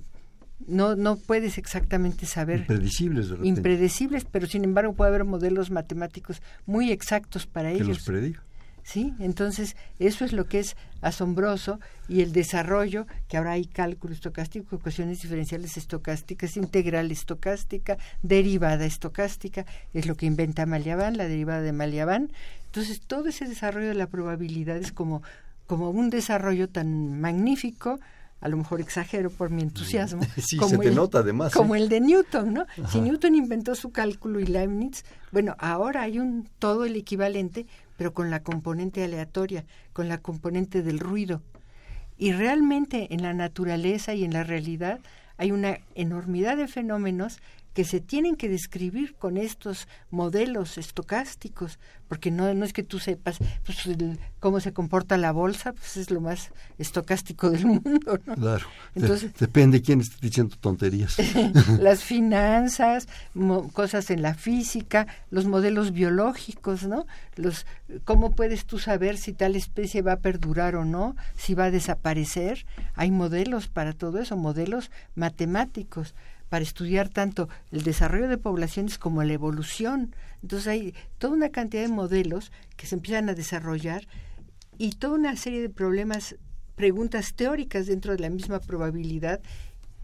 no, 0.67 0.95
no 0.95 1.17
puedes 1.17 1.57
exactamente 1.57 2.25
saber 2.25 2.61
Impredecibles 2.61 3.29
de 3.29 3.47
impredecibles, 3.47 4.25
pero 4.25 4.47
sin 4.47 4.63
embargo 4.63 4.93
puede 4.93 5.09
haber 5.09 5.25
modelos 5.25 5.69
matemáticos 5.69 6.41
muy 6.65 6.91
exactos 6.91 7.45
para 7.45 7.69
que 7.69 7.75
ellos. 7.75 7.87
los 7.89 8.03
prediga. 8.03 8.41
¿sí? 8.85 9.13
Entonces, 9.19 9.75
eso 9.99 10.23
es 10.23 10.31
lo 10.31 10.45
que 10.45 10.59
es 10.59 10.77
asombroso 11.01 11.79
y 12.07 12.21
el 12.21 12.31
desarrollo, 12.31 13.07
que 13.27 13.37
ahora 13.37 13.53
hay 13.53 13.65
cálculo 13.65 14.13
estocástico, 14.13 14.75
ecuaciones 14.75 15.21
diferenciales 15.21 15.75
estocásticas, 15.75 16.55
integral 16.55 17.11
estocástica, 17.11 17.97
derivada 18.21 18.85
estocástica, 18.85 19.65
es 19.93 20.05
lo 20.05 20.15
que 20.15 20.27
inventa 20.27 20.65
Maliaban, 20.65 21.17
la 21.17 21.27
derivada 21.27 21.61
de 21.61 21.73
Maliaban. 21.73 22.31
Entonces, 22.67 23.01
todo 23.01 23.27
ese 23.27 23.47
desarrollo 23.47 23.87
de 23.87 23.95
la 23.95 24.07
probabilidad 24.07 24.77
es 24.77 24.91
como, 24.91 25.23
como 25.65 25.89
un 25.89 26.09
desarrollo 26.09 26.69
tan 26.69 27.19
magnífico, 27.19 27.99
a 28.45 28.47
lo 28.47 28.57
mejor 28.57 28.79
exagero 28.79 29.31
por 29.31 29.49
mi 29.49 29.63
entusiasmo, 29.63 30.21
Sí, 30.37 30.57
como 30.57 30.69
se 30.69 30.77
te 30.77 30.87
el- 30.89 30.95
nota 30.95 31.19
además. 31.19 31.51
como 31.51 31.75
¿eh? 31.75 31.79
el 31.79 31.89
de 31.89 31.99
Newton, 31.99 32.53
¿no? 32.53 32.65
Si. 32.91 33.01
Newton 33.01 33.33
inventó 33.33 33.73
su 33.73 33.91
cálculo 33.91 34.39
y 34.39 34.45
Leibniz, 34.45 35.03
bueno, 35.31 35.55
ahora 35.57 36.03
hay 36.03 36.19
un 36.19 36.47
todo 36.59 36.85
el 36.85 36.95
equivalente, 36.95 37.65
pero 37.97 38.13
con 38.13 38.29
la 38.29 38.43
componente 38.43 39.03
aleatoria, 39.03 39.65
con 39.93 40.07
la 40.09 40.19
componente 40.19 40.83
del 40.83 40.99
ruido. 40.99 41.41
Y 42.17 42.33
realmente 42.33 43.13
en 43.13 43.23
la 43.23 43.33
naturaleza 43.33 44.13
y 44.13 44.23
en 44.23 44.31
la 44.33 44.43
realidad 44.43 44.99
hay 45.37 45.51
una 45.51 45.79
enormidad 45.95 46.55
de 46.55 46.67
fenómenos 46.67 47.39
que 47.75 47.83
se 47.83 47.99
tienen 47.99 48.35
que 48.37 48.49
describir 48.49 49.15
con 49.15 49.37
estos 49.37 49.87
modelos 50.09 50.77
estocásticos, 50.79 51.77
porque 52.07 52.31
no, 52.31 52.53
no 52.53 52.63
es 52.65 52.71
que 52.71 52.83
tú 52.83 52.99
sepas 52.99 53.37
pues, 53.65 53.85
el- 53.85 54.17
cómo 54.39 54.59
se 54.61 54.71
comporta 54.73 55.17
la 55.17 55.31
bolsa, 55.33 55.73
pues 55.73 55.97
es 55.97 56.09
lo 56.09 56.21
más 56.21 56.51
estocástico 56.77 57.49
del 57.51 57.65
mundo, 57.83 58.17
¿no? 58.25 58.35
Claro. 58.35 58.65
De- 58.93 59.01
Entonces- 59.01 59.33
depende 59.37 59.81
quién 59.81 59.99
esté 60.01 60.15
diciendo 60.21 60.55
tonterías. 60.59 61.17
las 61.79 62.01
finanzas, 62.13 63.07
mo- 63.33 63.69
cosas 63.71 64.09
en 64.09 64.21
la 64.21 64.35
física, 64.35 65.05
los 65.29 65.45
modelos 65.45 65.91
biológicos, 65.91 66.83
¿no? 66.87 67.05
Los 67.35 67.65
cómo 68.05 68.31
puedes 68.31 68.65
tú 68.65 68.79
saber 68.79 69.17
si 69.17 69.33
tal 69.33 69.55
especie 69.57 70.01
va 70.01 70.13
a 70.13 70.19
perdurar 70.19 70.75
o 70.77 70.85
no, 70.85 71.15
si 71.35 71.53
va 71.55 71.65
a 71.65 71.71
desaparecer. 71.71 72.65
Hay 72.93 73.11
modelos 73.11 73.67
para 73.67 73.91
todo 73.91 74.19
eso, 74.19 74.37
modelos 74.37 74.91
matemáticos 75.15 76.15
para 76.55 76.63
estudiar 76.63 77.09
tanto 77.09 77.49
el 77.73 77.83
desarrollo 77.83 78.29
de 78.29 78.37
poblaciones 78.37 78.97
como 78.97 79.21
la 79.21 79.33
evolución. 79.33 80.15
Entonces 80.41 80.69
hay 80.69 80.95
toda 81.17 81.33
una 81.33 81.49
cantidad 81.49 81.81
de 81.81 81.89
modelos 81.89 82.53
que 82.77 82.87
se 82.87 82.95
empiezan 82.95 83.27
a 83.27 83.33
desarrollar 83.33 84.07
y 84.77 84.91
toda 84.91 85.15
una 85.15 85.35
serie 85.35 85.61
de 85.61 85.67
problemas, 85.67 86.37
preguntas 86.77 87.33
teóricas 87.33 87.87
dentro 87.87 88.13
de 88.13 88.19
la 88.19 88.29
misma 88.29 88.61
probabilidad. 88.61 89.41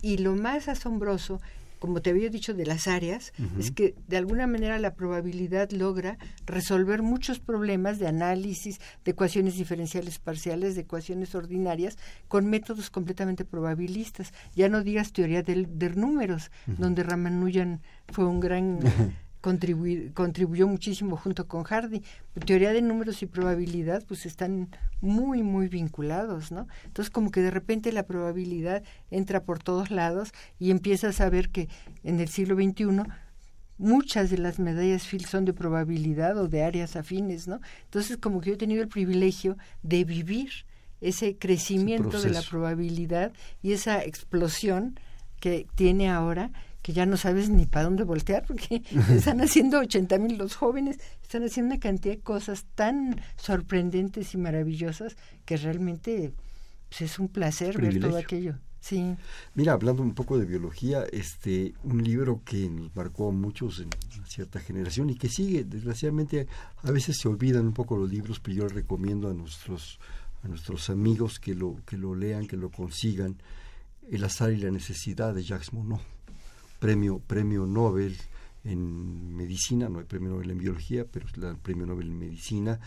Y 0.01 0.17
lo 0.17 0.35
más 0.35 0.67
asombroso, 0.67 1.39
como 1.81 1.99
te 2.03 2.11
había 2.11 2.29
dicho 2.29 2.53
de 2.53 2.67
las 2.67 2.87
áreas, 2.87 3.33
es 3.57 3.71
que 3.71 3.95
de 4.07 4.17
alguna 4.17 4.45
manera 4.45 4.77
la 4.77 4.93
probabilidad 4.93 5.71
logra 5.71 6.19
resolver 6.45 7.01
muchos 7.01 7.39
problemas 7.39 7.97
de 7.97 8.05
análisis, 8.05 8.79
de 9.03 9.11
ecuaciones 9.13 9.57
diferenciales 9.57 10.19
parciales, 10.19 10.75
de 10.75 10.81
ecuaciones 10.81 11.33
ordinarias, 11.33 11.97
con 12.27 12.45
métodos 12.45 12.91
completamente 12.91 13.45
probabilistas. 13.45 14.31
Ya 14.55 14.69
no 14.69 14.83
digas 14.83 15.11
teoría 15.11 15.41
del, 15.41 15.79
de 15.79 15.89
números, 15.89 16.51
donde 16.67 17.01
Ramanujan 17.01 17.81
fue 18.09 18.27
un 18.27 18.39
gran 18.39 18.77
contribuir, 19.41 20.13
contribuyó 20.13 20.67
muchísimo 20.67 21.17
junto 21.17 21.47
con 21.47 21.63
Hardy. 21.63 22.01
Teoría 22.45 22.71
de 22.71 22.81
números 22.81 23.21
y 23.21 23.25
probabilidad 23.25 24.03
pues 24.07 24.25
están 24.25 24.69
muy, 25.01 25.43
muy 25.43 25.67
vinculados, 25.67 26.51
¿no? 26.51 26.67
Entonces 26.85 27.09
como 27.11 27.31
que 27.31 27.41
de 27.41 27.51
repente 27.51 27.91
la 27.91 28.03
probabilidad 28.03 28.83
entra 29.09 29.43
por 29.43 29.59
todos 29.61 29.91
lados 29.91 30.31
y 30.59 30.71
empiezas 30.71 31.19
a 31.19 31.29
ver 31.29 31.49
que 31.49 31.67
en 32.03 32.19
el 32.19 32.29
siglo 32.29 32.55
XXI 32.55 33.03
muchas 33.77 34.29
de 34.29 34.37
las 34.37 34.59
medallas 34.59 35.07
Field 35.07 35.25
son 35.25 35.43
de 35.43 35.53
probabilidad 35.53 36.37
o 36.37 36.47
de 36.47 36.63
áreas 36.63 36.95
afines, 36.95 37.47
¿no? 37.47 37.59
Entonces 37.85 38.17
como 38.17 38.39
que 38.39 38.49
yo 38.49 38.53
he 38.53 38.57
tenido 38.57 38.83
el 38.83 38.87
privilegio 38.87 39.57
de 39.81 40.03
vivir 40.03 40.51
ese 41.01 41.35
crecimiento 41.35 42.21
de 42.21 42.29
la 42.29 42.43
probabilidad 42.43 43.33
y 43.63 43.73
esa 43.73 44.03
explosión 44.03 44.99
que 45.39 45.65
tiene 45.73 46.09
ahora 46.09 46.51
que 46.81 46.93
ya 46.93 47.05
no 47.05 47.17
sabes 47.17 47.49
ni 47.49 47.65
para 47.65 47.85
dónde 47.85 48.03
voltear 48.03 48.45
porque 48.45 48.81
están 49.09 49.41
haciendo 49.41 49.79
80 49.79 50.17
mil 50.19 50.37
los 50.37 50.55
jóvenes, 50.55 50.99
están 51.21 51.43
haciendo 51.43 51.73
una 51.73 51.79
cantidad 51.79 52.15
de 52.15 52.21
cosas 52.21 52.65
tan 52.75 53.21
sorprendentes 53.35 54.33
y 54.33 54.37
maravillosas 54.37 55.15
que 55.45 55.57
realmente 55.57 56.33
pues, 56.89 57.01
es 57.01 57.19
un 57.19 57.27
placer 57.27 57.79
ver 57.79 57.99
todo 57.99 58.17
aquello. 58.17 58.55
Sí, 58.81 59.15
Mira, 59.53 59.73
hablando 59.73 60.01
un 60.01 60.15
poco 60.15 60.39
de 60.39 60.45
biología, 60.45 61.03
este, 61.11 61.75
un 61.83 62.03
libro 62.03 62.41
que 62.43 62.67
nos 62.67 62.95
marcó 62.95 63.29
a 63.29 63.31
muchos 63.31 63.79
en 63.79 63.89
una 64.17 64.25
cierta 64.25 64.59
generación 64.59 65.11
y 65.11 65.15
que 65.15 65.29
sigue, 65.29 65.63
desgraciadamente, 65.63 66.47
a 66.81 66.89
veces 66.89 67.17
se 67.21 67.27
olvidan 67.27 67.67
un 67.67 67.73
poco 67.73 67.95
los 67.95 68.09
libros, 68.09 68.39
pero 68.39 68.57
yo 68.57 68.67
recomiendo 68.67 69.29
a 69.29 69.33
nuestros 69.35 69.99
a 70.43 70.47
nuestros 70.47 70.89
amigos 70.89 71.39
que 71.39 71.53
lo 71.53 71.77
que 71.85 71.95
lo 71.95 72.15
lean, 72.15 72.47
que 72.47 72.57
lo 72.57 72.71
consigan. 72.71 73.37
El 74.09 74.23
azar 74.23 74.51
y 74.51 74.57
la 74.57 74.71
necesidad 74.71 75.35
de 75.35 75.43
Jacques 75.43 75.71
Monod, 75.73 75.99
premio 76.81 77.19
premio 77.19 77.65
Nobel 77.67 78.17
en 78.63 79.35
medicina, 79.35 79.87
no 79.87 79.99
hay 79.99 80.05
premio 80.05 80.31
Nobel 80.31 80.51
en 80.51 80.57
biología, 80.57 81.05
pero 81.09 81.27
es 81.27 81.33
el 81.37 81.57
premio 81.57 81.85
Nobel 81.85 82.07
en 82.07 82.19
medicina, 82.19 82.79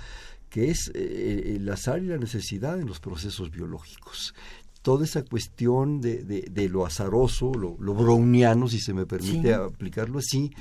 que 0.50 0.70
es 0.70 0.90
eh, 0.94 1.54
el 1.56 1.68
azar 1.68 2.02
y 2.02 2.06
la 2.08 2.18
necesidad 2.18 2.78
en 2.80 2.86
los 2.86 3.00
procesos 3.00 3.50
biológicos 3.50 4.34
toda 4.82 5.04
esa 5.06 5.22
cuestión 5.24 6.02
de, 6.02 6.22
de, 6.24 6.42
de 6.42 6.68
lo 6.68 6.84
azaroso, 6.84 7.54
lo, 7.54 7.74
lo, 7.80 7.94
browniano, 7.94 8.68
si 8.68 8.78
se 8.78 8.92
me 8.92 9.06
permite 9.06 9.48
Sí. 9.48 9.52
aplicarlo 9.54 10.18
así, 10.18 10.52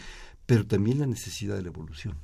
pero 0.45 0.65
también 0.65 0.99
la 0.99 1.05
necesidad 1.07 1.57
de 1.57 1.61
la 1.63 1.67
evolución. 1.67 2.15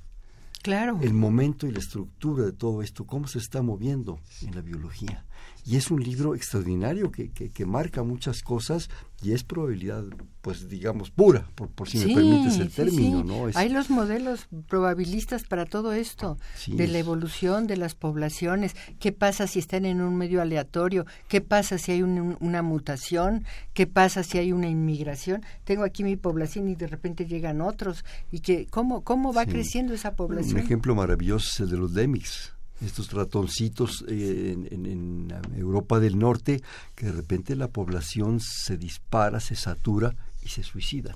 claro. 0.62 0.98
El 1.02 1.14
momento 1.14 1.68
y 1.68 1.72
la 1.72 1.80
estructura 1.80 2.46
de 2.46 2.54
todo 2.54 2.82
esto, 2.84 3.06
cómo 3.06 3.28
se 3.28 3.40
está 3.40 3.62
moviendo 3.62 4.18
en 4.42 4.56
la 4.56 4.62
biología. 4.62 5.26
y 5.66 5.76
es 5.76 5.92
un 5.92 6.02
libro 6.02 6.36
extraordinario 6.36 7.12
que, 7.12 7.32
que, 7.32 7.66
marca 7.66 8.02
muchas 8.02 8.42
cosas 8.44 8.90
y 9.22 9.34
es 9.34 9.44
probabilidad, 9.44 10.06
pues 10.42 10.70
digamos, 10.70 11.12
pura, 11.12 11.50
por, 11.56 11.90
si 11.90 11.98
me 11.98 12.14
permites 12.14 12.58
el 12.58 12.70
término. 12.70 13.24
¿no? 13.24 13.50
Hay 13.54 13.70
los 13.70 13.90
modelos 13.90 14.48
probabilistas 14.68 15.44
para 15.44 15.66
todo 15.66 15.92
esto, 15.92 16.38
de 16.68 16.88
la 16.88 17.00
evolución 17.00 17.68
de 17.68 17.76
las 17.76 17.96
poblaciones, 17.96 18.76
qué 19.00 19.12
pasa 19.12 19.48
si 19.48 19.60
están 19.60 19.86
en 19.86 20.02
un 20.02 20.16
medio 20.16 20.42
aleatorio, 20.42 21.06
qué 21.28 21.42
pasa 21.42 21.78
si 21.78 21.92
hay 21.92 22.02
una 22.02 22.62
mutación, 22.62 23.44
qué 23.74 23.88
pasa 23.88 24.24
si 24.24 24.38
hay 24.38 24.54
una 24.54 24.70
inmigración. 24.70 25.44
Tengo 25.66 25.84
aquí 25.84 26.04
mi 26.04 26.16
población 26.16 26.70
y 26.70 26.76
de 26.76 26.88
repente 26.88 27.26
llegan 27.26 27.60
otros, 27.62 28.06
y 28.32 28.40
que 28.40 28.68
cómo, 28.68 29.04
cómo 29.04 29.34
va 29.34 29.46
creciendo 29.46 29.94
esa 29.94 30.16
población. 30.16 30.60
Un 30.60 30.64
ejemplo 30.66 30.96
maravilloso 30.96 31.50
es 31.52 31.60
el 31.60 31.70
de 31.70 31.78
los 31.78 31.94
Demix 31.94 32.54
estos 32.82 33.12
ratoncitos 33.12 34.06
eh, 34.08 34.56
en, 34.72 35.34
Europa 35.56 36.00
del 36.00 36.18
Norte, 36.18 36.62
que 36.96 37.08
de 37.08 37.12
repente 37.12 37.56
la 37.56 37.68
población 37.68 38.40
se 38.40 38.78
dispara, 38.78 39.40
se 39.40 39.56
satura 39.56 40.16
y 40.42 40.50
se 40.50 40.64
suicida. 40.64 41.16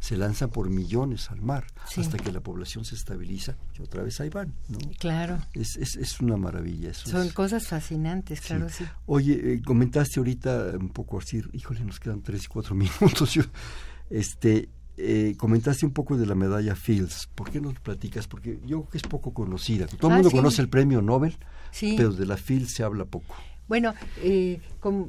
Se 0.00 0.18
lanzan 0.18 0.50
por 0.50 0.68
millones 0.68 1.30
al 1.30 1.40
mar 1.40 1.64
hasta 1.96 2.18
que 2.18 2.30
la 2.30 2.40
población 2.40 2.84
se 2.84 2.94
estabiliza 2.94 3.56
y 3.78 3.82
otra 3.82 4.02
vez 4.02 4.20
ahí 4.20 4.28
van. 4.28 4.52
¿no? 4.68 4.78
Claro. 4.98 5.38
Es, 5.54 5.76
es, 5.76 5.96
es 5.96 6.20
una 6.20 6.36
maravilla. 6.36 6.90
Eso 6.90 7.08
Son 7.08 7.30
cosas 7.30 7.66
fascinantes, 7.68 8.42
claro, 8.42 8.68
sí. 8.68 8.84
Oye, 9.06 9.54
eh, 9.54 9.62
comentaste 9.64 10.20
ahorita 10.20 10.74
un 10.78 10.90
poco 10.90 11.18
así, 11.18 11.40
híjole, 11.54 11.80
nos 11.84 12.00
quedan 12.00 12.20
tres 12.20 12.44
y 12.44 12.48
cuatro 12.48 12.74
minutos. 13.00 13.32
Yo, 13.32 13.44
este, 14.10 14.68
eh, 14.96 15.34
comentaste 15.36 15.86
un 15.86 15.92
poco 15.92 16.16
de 16.16 16.26
la 16.26 16.34
medalla 16.34 16.76
Fields. 16.76 17.28
¿Por 17.34 17.50
qué 17.50 17.60
nos 17.60 17.78
platicas? 17.80 18.26
Porque 18.28 18.58
yo 18.64 18.82
creo 18.82 18.88
que 18.90 18.98
es 18.98 19.02
poco 19.02 19.32
conocida. 19.32 19.86
Todo 19.86 20.08
el 20.08 20.12
ah, 20.12 20.16
mundo 20.16 20.30
conoce 20.30 20.62
el 20.62 20.68
premio 20.68 21.02
Nobel, 21.02 21.36
pero 21.80 22.12
de 22.12 22.26
la 22.26 22.36
Fields 22.36 22.72
se 22.72 22.84
habla 22.84 23.04
poco. 23.04 23.34
Bueno, 23.66 23.94
eh, 24.22 24.60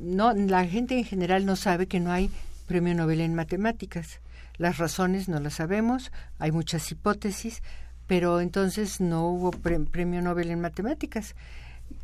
no, 0.02 0.34
la 0.34 0.66
gente 0.66 0.98
en 0.98 1.04
general 1.04 1.46
no 1.46 1.56
sabe 1.56 1.88
que 1.88 2.00
no 2.00 2.12
hay 2.12 2.32
premio 2.68 2.96
Nobel 2.96 3.22
en 3.22 3.36
matemáticas. 3.36 4.22
Las 4.58 4.78
razones 4.78 5.28
no 5.28 5.40
las 5.40 5.56
sabemos, 5.56 6.12
hay 6.40 6.52
muchas 6.52 6.90
hipótesis, 6.92 7.62
pero 8.08 8.40
entonces 8.40 9.02
no 9.02 9.28
hubo 9.28 9.52
premio 9.52 10.22
Nobel 10.22 10.52
en 10.52 10.62
matemáticas 10.62 11.36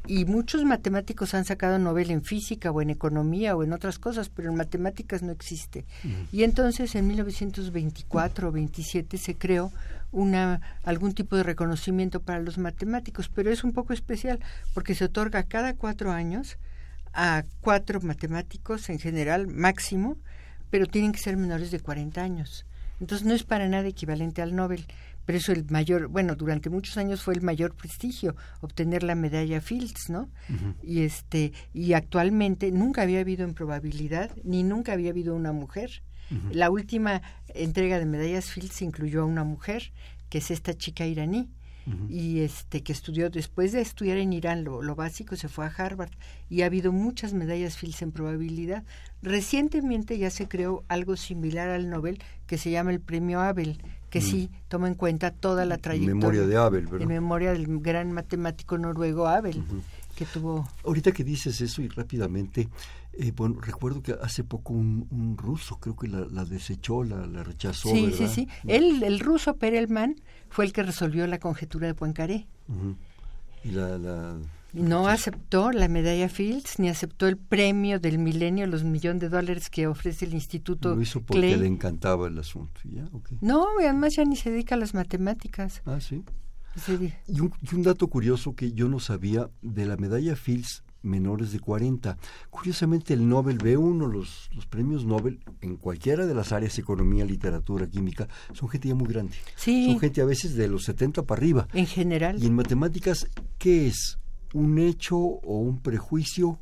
y 0.07 0.25
muchos 0.25 0.63
matemáticos 0.63 1.34
han 1.34 1.45
sacado 1.45 1.77
Nobel 1.77 2.11
en 2.11 2.23
física 2.23 2.71
o 2.71 2.82
en 2.82 2.89
economía 2.89 3.55
o 3.55 3.63
en 3.63 3.71
otras 3.71 3.99
cosas, 3.99 4.29
pero 4.29 4.49
en 4.49 4.57
matemáticas 4.57 5.21
no 5.21 5.32
existe. 5.32 5.86
Y 6.32 6.43
entonces 6.43 6.95
en 6.95 7.07
1924 7.07 8.49
o 8.49 8.51
27 8.51 9.17
se 9.17 9.36
creó 9.36 9.71
una 10.11 10.59
algún 10.84 11.13
tipo 11.13 11.36
de 11.38 11.43
reconocimiento 11.43 12.19
para 12.19 12.39
los 12.39 12.57
matemáticos, 12.57 13.29
pero 13.29 13.51
es 13.51 13.63
un 13.63 13.73
poco 13.73 13.93
especial 13.93 14.39
porque 14.73 14.95
se 14.95 15.05
otorga 15.05 15.43
cada 15.43 15.75
cuatro 15.75 16.11
años 16.11 16.57
a 17.13 17.43
cuatro 17.61 18.01
matemáticos 18.01 18.89
en 18.89 18.99
general 18.99 19.47
máximo, 19.47 20.17
pero 20.69 20.88
tienen 20.88 21.11
que 21.11 21.19
ser 21.19 21.38
menores 21.38 21.71
de 21.71 21.79
40 21.79 22.21
años. 22.21 22.65
Entonces 22.99 23.25
no 23.25 23.34
es 23.34 23.43
para 23.43 23.67
nada 23.67 23.88
equivalente 23.88 24.41
al 24.41 24.55
Nobel 24.55 24.86
pero 25.26 25.38
eso 25.38 25.51
el 25.51 25.65
mayor, 25.69 26.07
bueno, 26.07 26.36
durante 26.36 26.69
muchos 26.69 26.97
años 26.97 27.22
fue 27.22 27.34
el 27.34 27.41
mayor 27.41 27.76
prestigio 27.76 28.36
obtener 28.61 29.03
la 29.03 29.15
medalla 29.15 29.61
Fields, 29.61 30.09
¿no? 30.09 30.30
Y 30.82 31.01
este 31.01 31.53
y 31.74 31.93
actualmente 31.93 32.72
nunca 32.72 33.03
había 33.03 33.19
habido 33.19 33.43
en 33.43 33.53
probabilidad 33.53 34.32
ni 34.43 34.63
nunca 34.63 34.93
había 34.93 35.11
habido 35.11 35.36
una 35.36 35.51
mujer. 35.51 36.01
La 36.51 36.69
última 36.69 37.22
entrega 37.53 37.99
de 37.99 38.05
medallas 38.05 38.51
Fields 38.51 38.82
incluyó 38.82 39.24
a 39.24 39.26
una 39.26 39.43
mujer, 39.43 39.91
que 40.30 40.38
es 40.38 40.49
esta 40.49 40.74
chica 40.74 41.05
iraní. 41.05 41.49
y 42.07 42.41
este 42.41 42.84
que 42.84 42.93
estudió 42.93 43.32
después 43.32 43.72
de 43.72 43.82
estudiar 43.82 44.17
en 44.17 44.34
Irán 44.34 44.63
lo, 44.63 44.84
lo, 44.84 44.95
básico 44.95 45.36
se 45.36 45.49
fue 45.49 45.65
a 45.65 45.74
Harvard 45.76 46.11
y 46.47 46.61
ha 46.61 46.67
habido 46.67 46.91
muchas 46.91 47.34
medallas 47.34 47.76
Fields 47.76 48.03
en 48.03 48.11
probabilidad 48.11 48.84
recientemente 49.24 50.19
ya 50.19 50.30
se 50.30 50.47
creó 50.47 50.86
algo 50.89 51.17
similar 51.17 51.69
al 51.69 51.89
Nobel 51.89 52.19
que 52.45 52.59
se 52.59 52.69
llama 52.69 52.91
el 52.91 53.01
premio 53.01 53.41
Abel 53.41 53.82
que 54.12 54.20
mm. 54.20 54.22
sí 54.22 54.51
toma 54.68 54.88
en 54.88 54.93
cuenta 54.93 55.32
toda 55.32 55.66
la 55.66 55.78
trayectoria. 55.78 56.12
En 56.12 56.18
memoria 56.20 56.45
de 56.45 56.57
Abel, 56.57 56.86
¿verdad? 56.86 57.01
En 57.01 57.07
memoria 57.07 57.53
del 57.53 57.80
gran 57.80 58.12
matemático 58.12 58.78
noruego 58.78 59.28
Abel, 59.28 59.64
que 60.16 60.26
tuvo... 60.26 60.68
Ahorita 60.86 61.14
que 61.14 61.24
dices 61.24 61.62
eso 61.62 61.82
y 61.82 61.88
rápidamente, 61.88 62.70
eh, 63.14 63.32
bueno, 63.34 63.59
recuerdo 63.62 64.03
que 64.03 64.14
hace 64.22 64.43
poco 64.43 64.74
un, 64.74 65.36
ruso 65.38 65.78
creo 65.80 65.95
que 65.95 66.09
la, 66.09 66.45
desechó, 66.45 67.03
la, 67.03 67.26
rechazó, 67.43 67.89
Sí, 67.89 68.12
sí, 68.16 68.28
sí. 68.28 68.47
El, 68.68 69.01
el 69.01 69.22
ruso 69.22 69.55
Perelman 69.55 70.18
fue 70.49 70.66
el 70.66 70.74
que 70.74 70.84
resolvió 70.84 71.26
la 71.26 71.39
conjetura 71.39 71.88
de 71.88 71.95
Poincaré. 71.95 72.47
Y 73.64 73.72
la, 73.72 73.97
la 73.97 74.36
no 74.74 75.07
aceptó 75.07 75.72
la 75.72 75.88
medalla 75.88 76.30
Fields 76.30 76.80
ni 76.80 76.89
aceptó 76.89 77.28
el 77.28 77.38
premio 77.38 77.99
del 77.99 78.19
milenio, 78.19 78.67
los 78.67 78.84
millones 78.84 79.22
de 79.22 79.30
dólares 79.30 79.69
que 79.69 79.88
ofrece 79.88 80.26
el 80.26 80.34
Instituto. 80.34 80.95
Lo 80.95 81.01
hizo 81.01 81.22
porque 81.22 81.57
le 81.57 81.67
encantaba 81.67 82.28
el 82.28 82.38
asunto. 82.38 82.82
No, 83.41 83.67
además 83.80 84.15
ya 84.15 84.26
ni 84.26 84.36
se 84.36 84.51
dedica 84.51 84.76
a 84.76 84.78
las 84.78 84.93
matemáticas. 84.93 85.82
Ah, 85.86 85.99
sí. 85.99 86.24
Y 87.28 87.41
un, 87.41 87.53
y 87.61 87.76
un, 87.76 87.84
dato 87.84 88.07
curioso 88.07 88.55
que 88.55 88.72
yo 88.72 88.88
no 88.88 89.01
sabía 89.01 89.49
de 89.61 89.86
la 89.86 89.97
medalla 89.97 90.38
Fields 90.38 90.84
menores 91.03 91.51
de 91.51 91.59
40. 91.59 92.17
Curiosamente 92.49 93.13
el 93.13 93.28
Nobel 93.28 93.57
B1, 93.57 94.11
los, 94.11 94.49
los 94.53 94.65
premios 94.67 95.05
Nobel 95.05 95.39
en 95.61 95.78
cualquiera 95.78 96.26
de 96.26 96.34
las 96.34 96.51
áreas, 96.51 96.78
economía, 96.80 97.26
literatura, 97.26 97.88
química, 97.88 98.28
son 98.53 98.69
gente 98.69 98.88
ya 98.88 98.95
muy 98.95 99.07
grande. 99.07 99.36
Sí. 99.55 99.88
Son 99.88 99.99
gente 99.99 100.22
a 100.22 100.26
veces 100.26 100.55
de 100.55 100.67
los 100.67 100.84
70 100.84 101.24
para 101.24 101.39
arriba. 101.39 101.67
En 101.74 101.88
general. 101.88 102.41
Y 102.41 102.47
en 102.47 102.55
matemáticas, 102.55 103.28
¿qué 103.57 103.88
es? 103.88 104.17
Un 104.53 104.79
hecho 104.79 105.17
o 105.17 105.59
un 105.59 105.79
prejuicio 105.79 106.59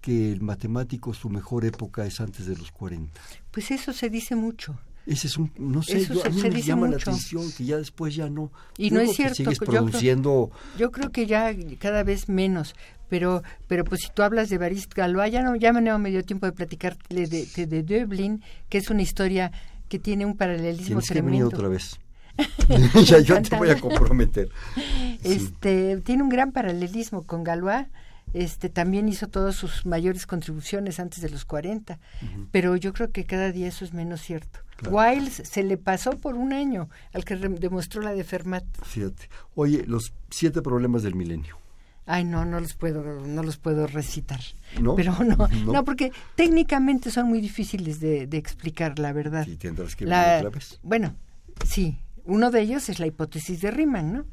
que 0.00 0.32
el 0.32 0.42
matemático 0.42 1.14
su 1.14 1.30
mejor 1.30 1.64
época 1.64 2.04
es 2.04 2.20
antes 2.20 2.46
de 2.46 2.56
los 2.56 2.72
40. 2.72 3.20
Pues 3.50 3.70
eso 3.70 3.92
se 3.92 4.10
dice 4.10 4.34
mucho. 4.34 4.78
Ese 5.06 5.26
es 5.26 5.36
un, 5.36 5.50
no 5.58 5.82
sé, 5.82 6.04
yo, 6.06 6.24
a 6.24 6.28
mí 6.28 6.42
me 6.42 6.62
llama 6.62 6.88
la 6.88 6.96
atención 6.96 7.50
que 7.52 7.64
ya 7.64 7.76
después 7.76 8.14
ya 8.14 8.28
no. 8.28 8.52
Y 8.78 8.90
no 8.90 9.00
es 9.00 9.16
cierto. 9.16 9.34
Sigues 9.34 9.58
produciendo... 9.58 10.50
yo, 10.78 10.92
creo, 10.92 11.10
que 11.10 11.26
ya 11.26 11.52
cada 11.80 12.04
vez 12.04 12.28
menos, 12.28 12.76
pero 13.08 13.42
pero 13.66 13.84
pues 13.84 14.02
si 14.02 14.12
tú 14.12 14.22
hablas 14.22 14.48
de 14.48 14.58
Barist 14.58 14.94
Galois, 14.94 15.32
ya 15.32 15.42
no, 15.42 15.56
ya 15.56 15.72
me 15.72 16.10
dio 16.10 16.22
tiempo 16.22 16.46
de 16.46 16.52
platicar 16.52 16.96
de, 17.08 17.26
de, 17.26 17.66
de, 17.66 17.82
Dublin, 17.82 18.42
que 18.68 18.78
es 18.78 18.90
una 18.90 19.02
historia 19.02 19.50
que 19.88 19.98
tiene 19.98 20.24
un 20.24 20.36
paralelismo 20.36 20.86
Tienes 20.86 21.06
tremendo. 21.06 21.48
Que 21.48 21.56
otra 21.56 21.68
vez. 21.68 21.98
ya 23.04 23.18
yo 23.20 23.40
te 23.42 23.56
voy 23.56 23.70
a 23.70 23.80
comprometer. 23.80 24.50
Este 25.22 25.98
tiene 25.98 26.22
un 26.22 26.28
gran 26.28 26.52
paralelismo 26.52 27.24
con 27.24 27.44
Galois. 27.44 27.86
Este 28.34 28.70
también 28.70 29.08
hizo 29.08 29.28
todas 29.28 29.54
sus 29.54 29.84
mayores 29.84 30.26
contribuciones 30.26 30.98
antes 31.00 31.20
de 31.20 31.28
los 31.28 31.44
40, 31.44 31.98
pero 32.50 32.76
yo 32.76 32.94
creo 32.94 33.10
que 33.10 33.24
cada 33.24 33.52
día 33.52 33.68
eso 33.68 33.84
es 33.84 33.92
menos 33.92 34.22
cierto. 34.22 34.60
Wiles 34.90 35.42
se 35.44 35.62
le 35.62 35.76
pasó 35.76 36.12
por 36.12 36.34
un 36.34 36.52
año 36.52 36.88
al 37.12 37.24
que 37.24 37.36
demostró 37.36 38.02
la 38.02 38.12
de 38.14 38.24
Fermat. 38.24 38.64
Fíjate. 38.82 39.28
Oye, 39.54 39.84
los 39.86 40.12
siete 40.30 40.62
problemas 40.62 41.02
del 41.02 41.14
milenio. 41.14 41.58
Ay, 42.04 42.24
no, 42.24 42.44
no 42.44 42.58
los 42.58 42.74
puedo, 42.74 43.02
no 43.26 43.42
los 43.42 43.58
puedo 43.58 43.86
recitar. 43.86 44.40
¿No? 44.80 44.96
Pero 44.96 45.16
no, 45.22 45.48
no, 45.72 45.84
porque 45.84 46.12
técnicamente 46.34 47.10
son 47.10 47.28
muy 47.28 47.40
difíciles 47.40 48.00
de, 48.00 48.22
explicar, 48.32 48.98
la 48.98 49.12
verdad. 49.12 49.46
Y 49.46 49.56
tendrás 49.56 49.94
que 49.94 50.06
la, 50.06 50.38
otra 50.38 50.50
vez. 50.50 50.80
Bueno, 50.82 51.14
sí, 51.64 51.98
uno 52.24 52.50
de 52.50 52.60
ellos 52.60 52.88
es 52.88 53.00
la 53.00 53.06
hipótesis 53.06 53.60
de 53.60 53.70
Riemann, 53.70 54.12
¿no? 54.12 54.24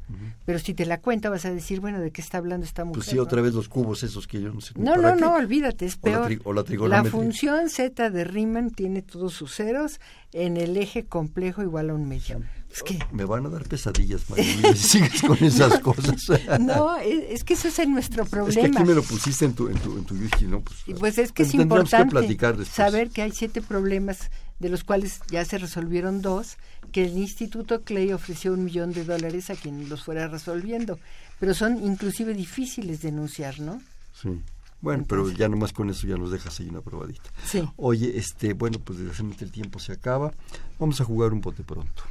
Pero 0.44 0.58
si 0.58 0.74
te 0.74 0.86
la 0.86 1.00
cuenta 1.00 1.28
vas 1.28 1.44
a 1.44 1.52
decir, 1.52 1.80
bueno, 1.80 2.00
¿de 2.00 2.10
qué 2.10 2.20
está 2.20 2.38
hablando 2.38 2.64
esta 2.64 2.84
mujer? 2.84 2.98
Pues 2.98 3.06
sí, 3.06 3.18
otra 3.18 3.42
vez 3.42 3.54
los 3.54 3.68
cubos 3.68 4.02
esos 4.02 4.26
que 4.26 4.40
yo 4.40 4.52
no 4.52 4.60
sé. 4.60 4.74
No, 4.76 4.96
no, 4.96 5.16
no, 5.16 5.34
olvídate, 5.34 5.86
es 5.86 5.96
peor. 5.96 6.30
O 6.44 6.52
la, 6.52 6.64
la, 6.88 7.04
función 7.04 7.68
z 7.68 8.10
de 8.10 8.24
Riemann 8.24 8.70
tiene 8.70 9.02
todos 9.02 9.34
sus 9.34 9.54
ceros 9.54 10.00
en 10.32 10.56
el 10.56 10.76
eje 10.76 11.04
complejo 11.04 11.62
igual 11.62 11.90
a 11.90 11.94
un 11.94 12.08
medio. 12.08 12.40
Es 12.72 12.82
que... 12.82 12.98
Me 13.12 13.24
van 13.24 13.46
a 13.46 13.48
dar 13.48 13.66
pesadillas, 13.66 14.28
María, 14.30 14.74
si 14.74 14.88
sigues 14.88 15.22
con 15.22 15.42
esas 15.42 15.78
cosas. 15.80 16.16
no, 16.60 16.96
es, 16.98 17.42
que 17.42 17.54
eso 17.54 17.68
es 17.68 17.88
nuestro 17.88 18.24
problema. 18.24 18.62
Es 18.62 18.70
que 18.70 18.78
aquí 18.78 18.86
me 18.86 18.94
lo 18.94 19.02
pusiste 19.02 19.44
en 19.44 19.54
tu, 19.54 19.68
en 19.68 19.78
tu, 19.78 19.96
en 19.96 20.04
tu 20.04 20.14
¿no? 20.46 20.60
Pues, 20.60 20.98
pues 20.98 21.18
es 21.18 21.32
que 21.32 21.42
es 21.42 21.54
importante 21.54 22.64
saber 22.64 23.10
que 23.10 23.22
hay 23.22 23.32
siete 23.32 23.60
problemas 23.60 24.30
de 24.60 24.68
los 24.68 24.84
cuales 24.84 25.20
ya 25.30 25.44
se 25.44 25.58
resolvieron 25.58 26.22
dos, 26.22 26.58
que 26.92 27.04
el 27.04 27.16
Instituto 27.16 27.82
Clay 27.82 28.12
ofreció 28.12 28.52
un 28.52 28.64
millón 28.64 28.92
de 28.92 29.04
dólares 29.04 29.50
a 29.50 29.56
quien 29.56 29.88
los 29.88 30.04
fuera 30.04 30.28
resolviendo, 30.28 30.98
pero 31.40 31.54
son 31.54 31.82
inclusive 31.82 32.34
difíciles 32.34 33.00
de 33.02 33.08
enunciar, 33.08 33.58
¿no? 33.58 33.80
Sí. 34.12 34.40
Bueno, 34.82 35.04
pero 35.06 35.30
ya 35.30 35.48
nomás 35.48 35.72
con 35.72 35.90
eso 35.90 36.06
ya 36.06 36.16
nos 36.16 36.30
dejas 36.30 36.58
ahí 36.60 36.68
una 36.68 36.80
probadita. 36.80 37.30
Sí. 37.44 37.62
Oye, 37.76 38.16
este, 38.16 38.54
bueno, 38.54 38.78
pues 38.78 38.98
desgraciadamente 38.98 39.44
el 39.44 39.52
tiempo 39.52 39.78
se 39.78 39.92
acaba. 39.92 40.32
Vamos 40.78 41.00
a 41.00 41.04
jugar 41.04 41.32
un 41.32 41.40
bote 41.40 41.62
pronto. 41.62 42.02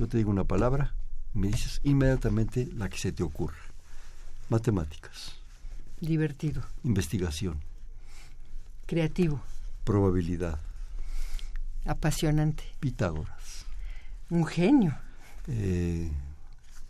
Yo 0.00 0.08
te 0.08 0.16
digo 0.16 0.30
una 0.30 0.44
palabra, 0.44 0.94
me 1.34 1.48
dices 1.48 1.82
inmediatamente 1.84 2.66
la 2.74 2.88
que 2.88 2.96
se 2.96 3.12
te 3.12 3.22
ocurra. 3.22 3.58
Matemáticas. 4.48 5.36
Divertido. 6.00 6.62
Investigación. 6.84 7.60
Creativo. 8.86 9.42
Probabilidad. 9.84 10.58
Apasionante. 11.84 12.64
Pitágoras. 12.80 13.66
Un 14.30 14.46
genio. 14.46 14.96
Eh, 15.48 16.10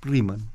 Riemann. 0.02 0.48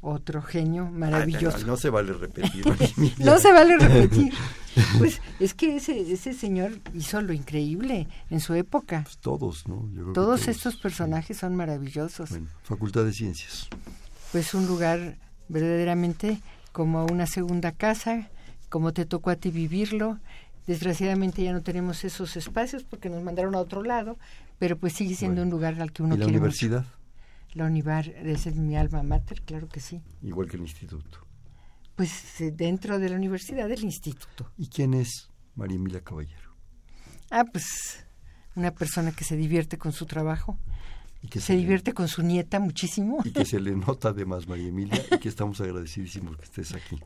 otro 0.00 0.40
genio 0.40 0.86
maravilloso. 0.86 1.66
no 1.66 1.76
se 1.76 1.90
vale 1.90 2.14
repetir. 2.14 2.64
no 3.18 3.38
se 3.38 3.52
vale 3.52 3.76
repetir. 3.76 4.32
Pues 4.98 5.20
es 5.40 5.54
que 5.54 5.76
ese, 5.76 6.12
ese 6.12 6.32
señor 6.32 6.72
hizo 6.94 7.20
lo 7.20 7.32
increíble 7.32 8.08
en 8.30 8.40
su 8.40 8.54
época. 8.54 9.02
Pues 9.04 9.18
todos, 9.18 9.68
¿no? 9.68 9.88
todos, 10.12 10.48
estos 10.48 10.76
personajes 10.76 11.38
son 11.38 11.56
maravillosos. 11.56 12.30
Bueno, 12.30 12.48
Facultad 12.62 13.04
de 13.04 13.12
Ciencias. 13.12 13.68
Pues 14.32 14.54
un 14.54 14.66
lugar 14.66 15.16
verdaderamente 15.48 16.40
como 16.72 17.06
una 17.06 17.26
segunda 17.26 17.72
casa, 17.72 18.30
como 18.68 18.92
te 18.92 19.06
tocó 19.06 19.30
a 19.30 19.36
ti 19.36 19.50
vivirlo. 19.50 20.18
Desgraciadamente 20.66 21.42
ya 21.44 21.52
no 21.52 21.62
tenemos 21.62 22.04
esos 22.04 22.36
espacios 22.36 22.84
porque 22.84 23.10
nos 23.10 23.22
mandaron 23.22 23.54
a 23.54 23.58
otro 23.58 23.82
lado, 23.82 24.18
pero 24.58 24.76
pues 24.78 24.94
sigue 24.94 25.14
siendo 25.14 25.42
un 25.42 25.50
lugar 25.50 25.80
al 25.80 25.92
que 25.92 26.02
uno 26.02 26.16
¿Y 26.16 26.18
la 26.18 26.26
universidad? 26.26 26.86
La 27.52 27.66
universidad 27.66 28.26
es 28.26 28.56
mi 28.56 28.76
alma 28.76 29.02
mater, 29.02 29.42
claro 29.42 29.68
que 29.68 29.78
sí. 29.78 30.02
Igual 30.22 30.48
que 30.48 30.56
el 30.56 30.62
instituto. 30.62 31.24
Pues 31.96 32.40
eh, 32.40 32.50
dentro 32.50 32.98
de 32.98 33.08
la 33.08 33.16
universidad 33.16 33.68
del 33.68 33.84
instituto. 33.84 34.50
¿Y 34.56 34.68
quién 34.68 34.94
es 34.94 35.30
María 35.54 35.76
Emilia 35.76 36.00
Caballero? 36.02 36.54
Ah, 37.30 37.44
pues 37.44 38.04
una 38.56 38.72
persona 38.72 39.12
que 39.12 39.24
se 39.24 39.36
divierte 39.36 39.78
con 39.78 39.92
su 39.92 40.06
trabajo. 40.06 40.58
Y 41.22 41.28
que 41.28 41.40
se, 41.40 41.56
divierte 41.56 41.94
con 41.94 42.06
su 42.06 42.22
nieta 42.22 42.60
muchísimo. 42.60 43.22
Y 43.24 43.30
que 43.30 43.46
se 43.46 43.58
le 43.58 43.74
nota 43.76 44.10
además, 44.10 44.46
María 44.46 44.68
Emilia, 44.68 45.02
y 45.10 45.18
que 45.18 45.28
estamos 45.28 45.60
agradecidísimos 45.60 46.36
que 46.36 46.44
estés 46.44 46.74
aquí. 46.74 47.00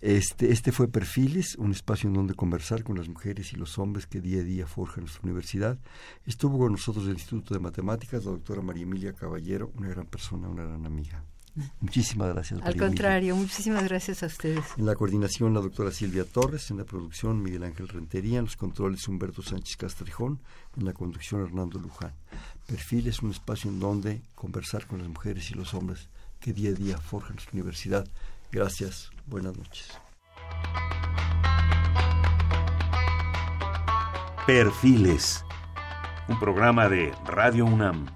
Este, 0.00 0.50
este 0.50 0.72
fue 0.72 0.88
Perfiles, 0.88 1.54
un 1.56 1.70
espacio 1.70 2.08
en 2.08 2.14
donde 2.14 2.34
conversar 2.34 2.82
con 2.82 2.96
las 2.96 3.08
mujeres 3.08 3.52
y 3.52 3.56
los 3.56 3.78
hombres 3.78 4.06
que 4.06 4.20
día 4.20 4.40
a 4.40 4.44
día 4.44 4.66
forjan 4.66 5.04
nuestra 5.04 5.22
universidad. 5.22 5.78
Estuvo 6.26 6.58
con 6.58 6.72
nosotros 6.72 7.06
del 7.06 7.14
Instituto 7.14 7.54
de 7.54 7.60
Matemáticas 7.60 8.24
la 8.24 8.32
doctora 8.32 8.62
María 8.62 8.82
Emilia 8.82 9.12
Caballero, 9.12 9.70
una 9.76 9.88
gran 9.88 10.06
persona, 10.06 10.48
una 10.48 10.64
gran 10.64 10.84
amiga. 10.84 11.24
Muchísimas 11.80 12.32
gracias. 12.32 12.62
Al 12.62 12.76
contrario, 12.76 13.36
muchísimas 13.36 13.84
gracias 13.84 14.22
a 14.22 14.26
ustedes. 14.26 14.64
En 14.76 14.86
la 14.86 14.94
coordinación 14.94 15.54
la 15.54 15.60
doctora 15.60 15.90
Silvia 15.90 16.24
Torres, 16.24 16.70
en 16.70 16.78
la 16.78 16.84
producción 16.84 17.42
Miguel 17.42 17.64
Ángel 17.64 17.88
Rentería, 17.88 18.38
en 18.38 18.44
los 18.44 18.56
controles 18.56 19.06
Humberto 19.08 19.42
Sánchez 19.42 19.76
Castrejón, 19.76 20.40
en 20.76 20.84
la 20.84 20.92
conducción 20.92 21.42
Hernando 21.42 21.78
Luján. 21.78 22.12
Perfil 22.66 23.08
es 23.08 23.20
un 23.20 23.30
espacio 23.30 23.70
en 23.70 23.80
donde 23.80 24.22
conversar 24.34 24.86
con 24.86 24.98
las 24.98 25.08
mujeres 25.08 25.50
y 25.50 25.54
los 25.54 25.74
hombres 25.74 26.08
que 26.38 26.52
día 26.52 26.70
a 26.70 26.74
día 26.74 26.98
forjan 26.98 27.34
nuestra 27.34 27.52
universidad. 27.52 28.06
Gracias, 28.52 29.10
buenas 29.26 29.56
noches. 29.56 29.88
Perfiles, 34.46 35.44
un 36.28 36.38
programa 36.40 36.88
de 36.88 37.12
Radio 37.26 37.66
UNAM. 37.66 38.06